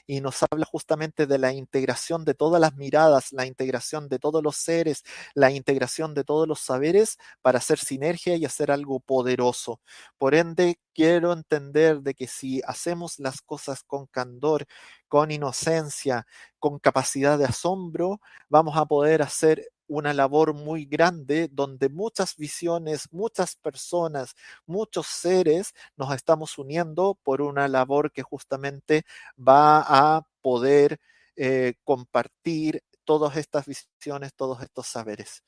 Y 0.08 0.22
nos 0.22 0.44
habla 0.44 0.66
justamente 0.66 1.26
de 1.28 1.38
la 1.40 1.54
integración 1.54 2.26
de 2.26 2.34
todas 2.34 2.62
las 2.62 2.76
miradas, 2.76 3.32
la 3.32 3.46
integración 3.46 4.10
de 4.10 4.20
todos 4.20 4.44
los 4.44 4.58
seres, 4.58 5.04
la 5.36 5.52
integración 5.52 6.14
de 6.14 6.24
todos 6.24 6.48
los 6.48 6.60
saberes 6.60 7.18
para 7.42 7.60
hacer 7.60 7.80
sinergia 7.80 8.36
y 8.36 8.46
hacer 8.46 8.72
algo 8.72 9.00
poderoso. 9.00 9.82
Por 10.18 10.36
ende, 10.36 10.80
quiero 10.94 11.34
entender 11.34 12.02
de 12.02 12.14
que 12.14 12.28
si 12.28 12.62
hacemos 12.68 13.20
las 13.20 13.42
cosas 13.42 13.84
con 13.84 14.06
candor, 14.08 14.66
con 15.08 15.32
inocencia, 15.32 16.28
con 16.60 16.80
capacidad 16.80 17.38
de 17.40 17.46
asombro, 17.46 18.20
vamos 18.50 18.78
a 18.78 18.86
poder 18.86 19.22
hacer 19.22 19.70
una 19.88 20.14
labor 20.14 20.54
muy 20.54 20.86
grande 20.86 21.50
donde 21.52 21.90
muchas 21.90 22.36
visiones, 22.36 23.12
muchas 23.12 23.56
personas, 23.56 24.36
muchos 24.66 25.08
seres 25.08 25.74
nos 25.96 26.14
estamos 26.14 26.58
uniendo 26.58 27.18
por 27.24 27.42
una 27.42 27.68
labor 27.68 28.12
que 28.12 28.24
justamente 28.24 29.06
va 29.38 29.84
a 29.88 30.28
poder 30.42 31.00
eh, 31.36 31.76
compartir 31.84 32.84
todas 33.04 33.38
estas 33.38 33.66
visiones, 33.66 34.34
todos 34.34 34.62
estos 34.62 34.88
saberes. 34.88 35.44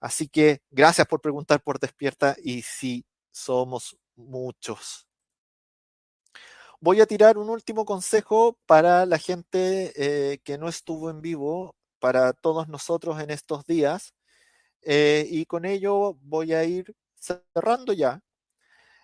Así 0.00 0.28
que 0.28 0.62
gracias 0.70 1.06
por 1.06 1.20
preguntar 1.20 1.62
por 1.62 1.78
Despierta 1.78 2.36
y 2.42 2.62
sí, 2.62 3.04
somos 3.30 3.96
muchos. 4.14 5.06
Voy 6.80 7.00
a 7.00 7.06
tirar 7.06 7.38
un 7.38 7.48
último 7.50 7.84
consejo 7.84 8.58
para 8.66 9.06
la 9.06 9.18
gente 9.18 9.92
eh, 9.96 10.38
que 10.44 10.58
no 10.58 10.68
estuvo 10.68 11.10
en 11.10 11.22
vivo, 11.22 11.74
para 12.06 12.32
todos 12.32 12.68
nosotros 12.68 13.20
en 13.20 13.30
estos 13.30 13.66
días. 13.66 14.14
Eh, 14.82 15.26
y 15.28 15.44
con 15.46 15.64
ello 15.64 16.14
voy 16.22 16.52
a 16.52 16.62
ir 16.62 16.94
cerrando 17.16 17.92
ya. 17.92 18.20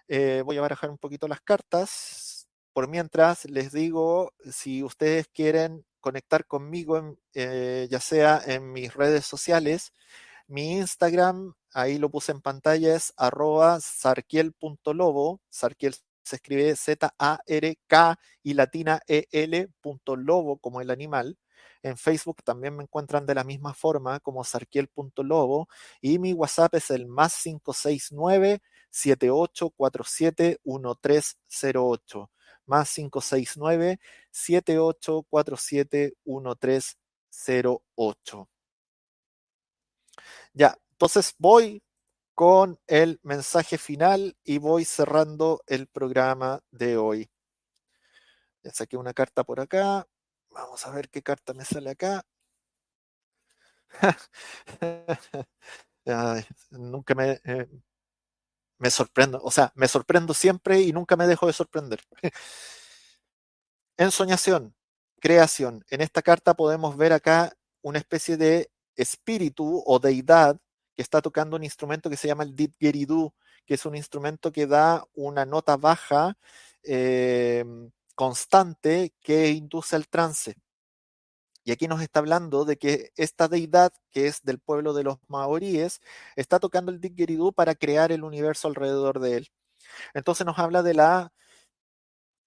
Eh, 0.07 0.43
voy 0.47 0.57
a 0.59 0.61
barajar 0.61 0.89
un 0.89 0.99
poquito 0.99 1.27
las 1.27 1.41
cartas. 1.41 2.47
Por 2.73 2.87
mientras, 2.89 3.45
les 3.47 3.73
digo, 3.73 4.33
si 4.49 4.85
ustedes 4.85 5.27
quieren 5.27 5.85
conectar 5.99 6.47
conmigo, 6.47 7.17
ya 7.35 8.01
sea 8.01 8.41
en 8.47 8.73
mis 8.73 8.95
redes 8.95 9.27
sociales, 9.27 9.93
mi 10.47 10.75
Instagram, 10.75 11.55
ahí 11.75 11.99
lo 11.99 12.09
puse 12.09 12.31
en 12.31 12.41
pantalla, 12.41 12.95
es 12.95 13.13
arroba 13.17 13.81
sarkiel.lobo. 13.81 15.41
Sarkiel 15.51 15.97
se 16.23 16.37
escribe 16.37 16.77
Z-A-R-K 16.77 18.19
y 18.45 18.55
latina 18.55 19.01
E-L 19.09 19.69
punto 19.81 20.15
lobo 20.15 20.59
como 20.59 20.81
el 20.81 20.91
animal. 20.91 21.37
En 21.83 21.97
Facebook 21.97 22.43
también 22.45 22.77
me 22.77 22.83
encuentran 22.85 23.27
de 23.27 23.35
la 23.35 23.45
misma 23.45 23.75
forma 23.75 24.21
como 24.21 24.45
sarkiel.lobo 24.45 25.69
y 26.01 26.19
mi 26.19 26.33
WhatsApp 26.33 26.75
es 26.77 26.91
el 26.91 27.07
más 27.07 27.35
569 27.43 28.63
7847 28.91 30.61
1308 30.65 32.31
más 32.67 32.93
569 32.95 33.99
7847 34.31 36.15
1308 36.25 38.49
ya, 40.55 40.77
entonces 40.93 41.35
voy 41.39 41.83
con 42.35 42.79
el 42.87 43.21
mensaje 43.23 43.79
final 43.79 44.37
y 44.45 44.59
voy 44.59 44.85
cerrando 44.85 45.63
el 45.67 45.87
programa 45.87 46.61
de 46.71 46.97
hoy. 46.97 47.31
Ya 48.65 48.73
saqué 48.73 48.97
una 48.97 49.13
carta 49.13 49.45
por 49.45 49.61
acá. 49.61 50.07
Vamos 50.55 50.87
a 50.87 50.91
ver 50.91 51.09
qué 51.09 51.23
carta 51.23 51.55
me 51.55 51.65
sale 51.65 51.91
acá. 51.91 52.25
nunca 56.71 57.15
me, 57.15 57.41
eh, 57.45 57.69
me 58.79 58.91
sorprendo. 58.91 59.41
O 59.43 59.51
sea, 59.51 59.73
me 59.77 59.89
sorprendo 59.89 60.35
siempre 60.35 60.81
y 60.81 60.93
nunca 60.93 61.17
me 61.17 61.27
dejo 61.27 61.47
de 61.47 61.53
sorprender. 61.53 62.01
Ensoñación, 63.97 64.75
creación. 65.21 65.85
En 65.91 66.01
esta 66.01 66.23
carta 66.23 66.55
podemos 66.55 66.97
ver 66.97 67.13
acá 67.13 67.53
una 67.83 67.99
especie 67.99 68.37
de 68.37 68.71
espíritu 68.97 69.83
o 69.87 69.99
deidad 69.99 70.59
que 70.95 71.03
está 71.03 71.23
tocando 71.23 71.57
un 71.57 71.65
instrumento 71.65 72.11
que 72.11 72.17
se 72.17 72.29
llama 72.29 72.43
el 72.45 72.55
didgeridoo, 72.57 73.35
que 73.67 73.75
es 73.75 73.87
un 73.87 73.95
instrumento 73.97 74.53
que 74.53 74.67
da 74.67 75.05
una 75.15 75.47
nota 75.47 75.77
baja 75.77 76.37
em, 76.83 77.91
constante 78.15 79.15
que 79.21 79.51
induce 79.51 79.97
al 79.97 80.09
trance. 80.09 80.57
Y 81.65 81.71
aquí 81.73 81.87
nos 81.87 82.03
está 82.03 82.19
hablando 82.21 82.65
de 82.65 82.77
que 82.77 83.13
esta 83.17 83.49
deidad, 83.49 83.93
que 84.11 84.27
es 84.27 84.43
del 84.43 84.59
pueblo 84.59 84.95
de 84.95 85.05
los 85.05 85.19
maoríes, 85.29 86.01
está 86.37 86.59
tocando 86.59 86.91
el 86.91 87.01
didgeridoo 87.01 87.53
para 87.53 87.75
crear 87.77 88.11
el 88.13 88.25
universo 88.25 88.69
alrededor 88.69 89.21
de 89.21 89.37
él. 89.37 89.49
Entonces 90.15 90.47
nos 90.47 90.59
habla 90.59 90.83
de 90.83 90.95
la 90.95 91.33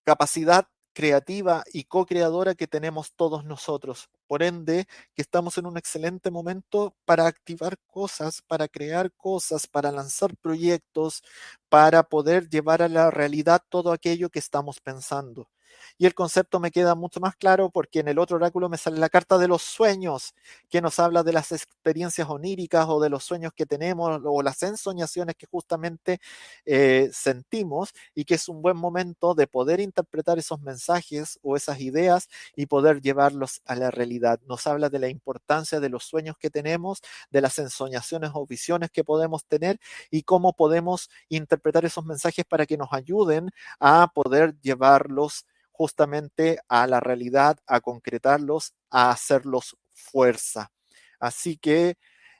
capacidad 0.04 0.68
creativa 0.94 1.64
y 1.74 1.84
co-creadora 1.86 2.56
que 2.56 2.68
tenemos 2.68 3.14
todos 3.16 3.46
nosotros. 3.46 4.10
Por 4.28 4.44
ende, 4.44 4.88
que 5.14 5.22
estamos 5.22 5.58
en 5.58 5.66
un 5.68 5.78
excelente 5.78 6.32
momento 6.32 6.96
para 7.06 7.28
activar 7.28 7.78
cosas, 7.88 8.42
para 8.42 8.68
crear 8.70 9.12
cosas, 9.14 9.68
para 9.68 9.92
lanzar 9.92 10.36
proyectos, 10.38 11.22
para 11.70 12.04
poder 12.04 12.50
llevar 12.50 12.82
a 12.82 12.90
la 12.90 13.12
realidad 13.12 13.62
todo 13.70 13.92
aquello 13.92 14.30
que 14.30 14.40
estamos 14.40 14.80
pensando. 14.80 15.50
Y 15.98 16.06
el 16.06 16.14
concepto 16.14 16.60
me 16.60 16.72
queda 16.72 16.96
mucho 16.96 17.20
más 17.20 17.36
claro 17.36 17.70
porque 17.70 18.00
en 18.00 18.08
el 18.08 18.20
otro 18.20 18.38
oráculo 18.38 18.70
me 18.70 18.78
sale 18.78 18.98
la 19.00 19.10
carta 19.10 19.38
de 19.38 19.48
los 19.48 19.62
sueños, 19.62 20.34
que 20.70 20.82
nos 20.82 21.00
habla 21.00 21.24
de 21.24 21.34
las 21.34 21.52
experiencias 21.52 22.30
oníricas 22.30 22.86
o 22.88 23.00
de 23.00 23.10
los 23.10 23.24
sueños 23.24 23.54
que 23.56 23.66
tenemos 23.66 24.22
o 24.24 24.42
las 24.42 24.62
ensoñaciones 24.64 25.36
que 25.36 25.48
justamente 25.48 26.20
eh, 26.66 27.10
sentimos 27.14 27.94
y 28.14 28.26
que 28.26 28.36
es 28.36 28.50
un 28.50 28.62
buen 28.62 28.78
momento 28.78 29.34
de 29.36 29.48
poder 29.48 29.80
interpretar 29.80 30.38
esos 30.40 30.62
mensajes 30.62 31.40
o 31.44 31.56
esas 31.56 31.80
ideas 31.80 32.30
y 32.56 32.66
poder 32.66 33.02
llevarlos 33.02 33.62
a 33.66 33.76
la 33.76 33.92
realidad. 33.92 34.40
Nos 34.48 34.68
habla 34.68 34.90
de 34.90 35.00
la 35.00 35.10
importancia 35.10 35.80
de 35.80 35.90
los 35.90 36.04
sueños 36.04 36.38
que 36.38 36.50
tenemos, 36.50 37.02
de 37.32 37.42
las 37.42 37.58
ensoñaciones 37.60 38.32
o 38.34 38.46
visiones 38.46 38.92
que 38.92 39.04
podemos 39.04 39.46
tener 39.46 39.80
y 40.12 40.24
cómo 40.24 40.54
podemos 40.54 41.10
interpretar 41.30 41.86
esos 41.86 42.06
mensajes 42.06 42.46
para 42.46 42.66
que 42.66 42.78
nos 42.78 42.92
ayuden 42.94 43.50
a 43.80 44.12
poder 44.14 44.56
llevarlos 44.62 45.46
justamente 45.78 46.60
a 46.70 46.88
la 46.88 47.00
realidad, 47.00 47.58
a 47.68 47.82
concretarlos, 47.82 48.74
a 48.90 49.12
hacerlos 49.12 49.78
fuerza. 49.94 50.72
Así 51.20 51.58
que 51.58 51.96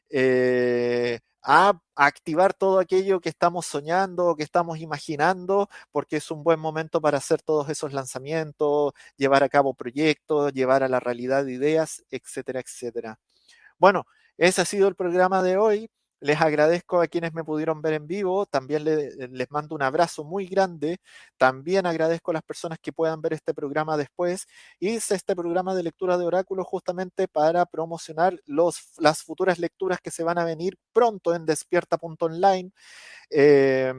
eh, 0.10 1.20
a 1.44 1.80
activar 1.96 2.54
todo 2.54 2.80
aquello 2.80 3.20
que 3.22 3.30
estamos 3.30 3.66
soñando, 3.68 4.36
que 4.36 4.44
estamos 4.44 4.80
imaginando, 4.80 5.70
porque 5.92 6.18
es 6.18 6.32
un 6.32 6.44
buen 6.44 6.60
momento 6.60 7.02
para 7.02 7.20
hacer 7.20 7.42
todos 7.42 7.70
esos 7.70 7.94
lanzamientos, 7.94 8.94
llevar 9.18 9.44
a 9.44 9.50
cabo 9.50 9.74
proyectos, 9.76 10.54
llevar 10.54 10.84
a 10.84 10.90
la 10.90 11.00
realidad 11.00 11.46
ideas, 11.48 12.04
etcétera, 12.12 12.62
etcétera. 12.62 13.20
Bueno, 13.80 14.06
ese 14.38 14.62
ha 14.62 14.66
sido 14.66 14.88
el 14.88 14.96
programa 14.96 15.44
de 15.44 15.58
hoy. 15.58 15.90
Les 16.22 16.40
agradezco 16.42 17.02
a 17.02 17.08
quienes 17.08 17.34
me 17.34 17.44
pudieron 17.44 17.82
ver 17.82 17.94
en 17.94 18.08
vivo, 18.08 18.46
también 18.46 18.84
les 18.86 19.52
mando 19.52 19.76
un 19.76 19.82
abrazo 19.82 20.24
muy 20.24 20.48
grande, 20.48 20.98
también 21.38 21.86
agradezco 21.86 22.32
a 22.32 22.36
las 22.36 22.44
personas 22.44 22.80
que 22.82 22.94
puedan 22.94 23.22
ver 23.22 23.34
este 23.34 23.54
programa 23.54 23.98
después. 23.98 24.48
Hice 24.80 25.16
este 25.16 25.36
programa 25.36 25.76
de 25.76 25.84
lectura 25.84 26.18
de 26.18 26.26
oráculos 26.26 26.66
justamente 26.68 27.28
para 27.28 27.66
promocionar 27.66 28.40
los, 28.46 28.94
las 28.98 29.24
futuras 29.24 29.60
lecturas 29.60 30.00
que 30.02 30.12
se 30.12 30.24
van 30.24 30.38
a 30.38 30.46
venir 30.46 30.78
pronto 30.94 31.36
en 31.36 31.46
despierta.online. 31.46 32.72
Eh, 33.30 33.94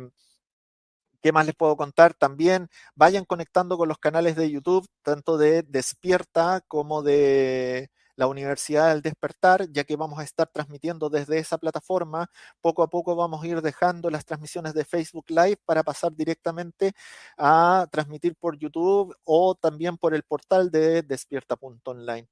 ¿Qué 1.23 1.33
más 1.33 1.45
les 1.47 1.57
puedo 1.57 1.77
contar? 1.77 2.15
También 2.15 2.69
vayan 2.95 3.25
conectando 3.25 3.77
con 3.77 3.89
los 3.89 3.99
canales 3.99 4.37
de 4.37 4.51
YouTube, 4.51 4.87
tanto 5.03 5.37
de 5.39 5.63
Despierta 5.63 6.61
como 6.69 7.03
de 7.03 7.91
la 8.17 8.27
Universidad 8.27 8.89
del 8.89 9.03
Despertar, 9.03 9.71
ya 9.71 9.85
que 9.85 9.97
vamos 9.97 10.19
a 10.19 10.25
estar 10.25 10.49
transmitiendo 10.49 11.09
desde 11.11 11.39
esa 11.39 11.59
plataforma. 11.59 12.31
Poco 12.61 12.83
a 12.83 12.89
poco 12.89 13.15
vamos 13.15 13.43
a 13.45 13.47
ir 13.47 13.63
dejando 13.63 14.11
las 14.11 14.25
transmisiones 14.25 14.75
de 14.75 14.85
Facebook 14.85 15.27
Live 15.29 15.59
para 15.65 15.83
pasar 15.83 16.13
directamente 16.15 16.93
a 17.39 17.87
transmitir 17.93 18.35
por 18.37 18.59
YouTube 18.59 19.15
o 19.25 19.55
también 19.55 19.99
por 19.99 20.15
el 20.15 20.23
portal 20.23 20.71
de 20.71 21.03
despierta.online. 21.03 22.29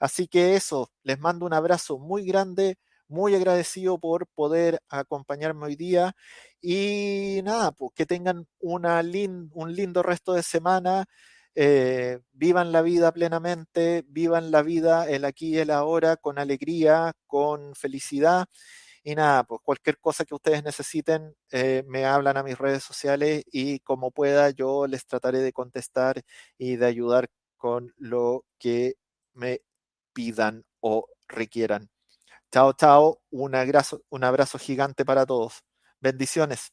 Así 0.00 0.26
que 0.28 0.56
eso, 0.56 0.90
les 1.04 1.18
mando 1.18 1.46
un 1.46 1.54
abrazo 1.54 1.98
muy 1.98 2.24
grande, 2.26 2.76
muy 3.08 3.34
agradecido 3.34 3.98
por 3.98 4.26
poder 4.28 4.80
acompañarme 4.88 5.66
hoy 5.66 5.76
día 5.76 6.14
y 6.60 7.40
nada, 7.44 7.72
pues 7.72 7.92
que 7.94 8.06
tengan 8.06 8.46
un 8.60 8.82
lindo 9.74 10.02
resto 10.02 10.32
de 10.32 10.42
semana. 10.42 11.06
Eh, 11.54 12.20
vivan 12.32 12.72
la 12.72 12.82
vida 12.82 13.12
plenamente, 13.12 14.04
vivan 14.08 14.50
la 14.50 14.62
vida 14.62 15.08
el 15.08 15.24
aquí 15.26 15.50
y 15.56 15.58
el 15.58 15.70
ahora 15.70 16.16
con 16.16 16.38
alegría, 16.38 17.12
con 17.26 17.74
felicidad. 17.74 18.46
Y 19.04 19.14
nada, 19.16 19.44
pues 19.44 19.60
cualquier 19.64 19.98
cosa 19.98 20.24
que 20.24 20.34
ustedes 20.34 20.62
necesiten, 20.64 21.34
eh, 21.50 21.84
me 21.88 22.04
hablan 22.06 22.36
a 22.36 22.42
mis 22.44 22.58
redes 22.58 22.84
sociales 22.84 23.44
y 23.52 23.80
como 23.80 24.10
pueda 24.12 24.50
yo 24.50 24.86
les 24.86 25.06
trataré 25.06 25.40
de 25.40 25.52
contestar 25.52 26.22
y 26.58 26.76
de 26.76 26.86
ayudar 26.86 27.28
con 27.56 27.92
lo 27.98 28.44
que 28.58 28.94
me 29.34 29.60
pidan 30.14 30.64
o 30.80 31.06
requieran. 31.28 31.90
Chao, 32.52 32.72
chao. 32.74 33.20
Un 33.30 33.54
abrazo, 33.56 34.02
un 34.10 34.24
abrazo 34.24 34.58
gigante 34.58 35.04
para 35.04 35.26
todos. 35.26 35.62
Bendiciones. 36.00 36.72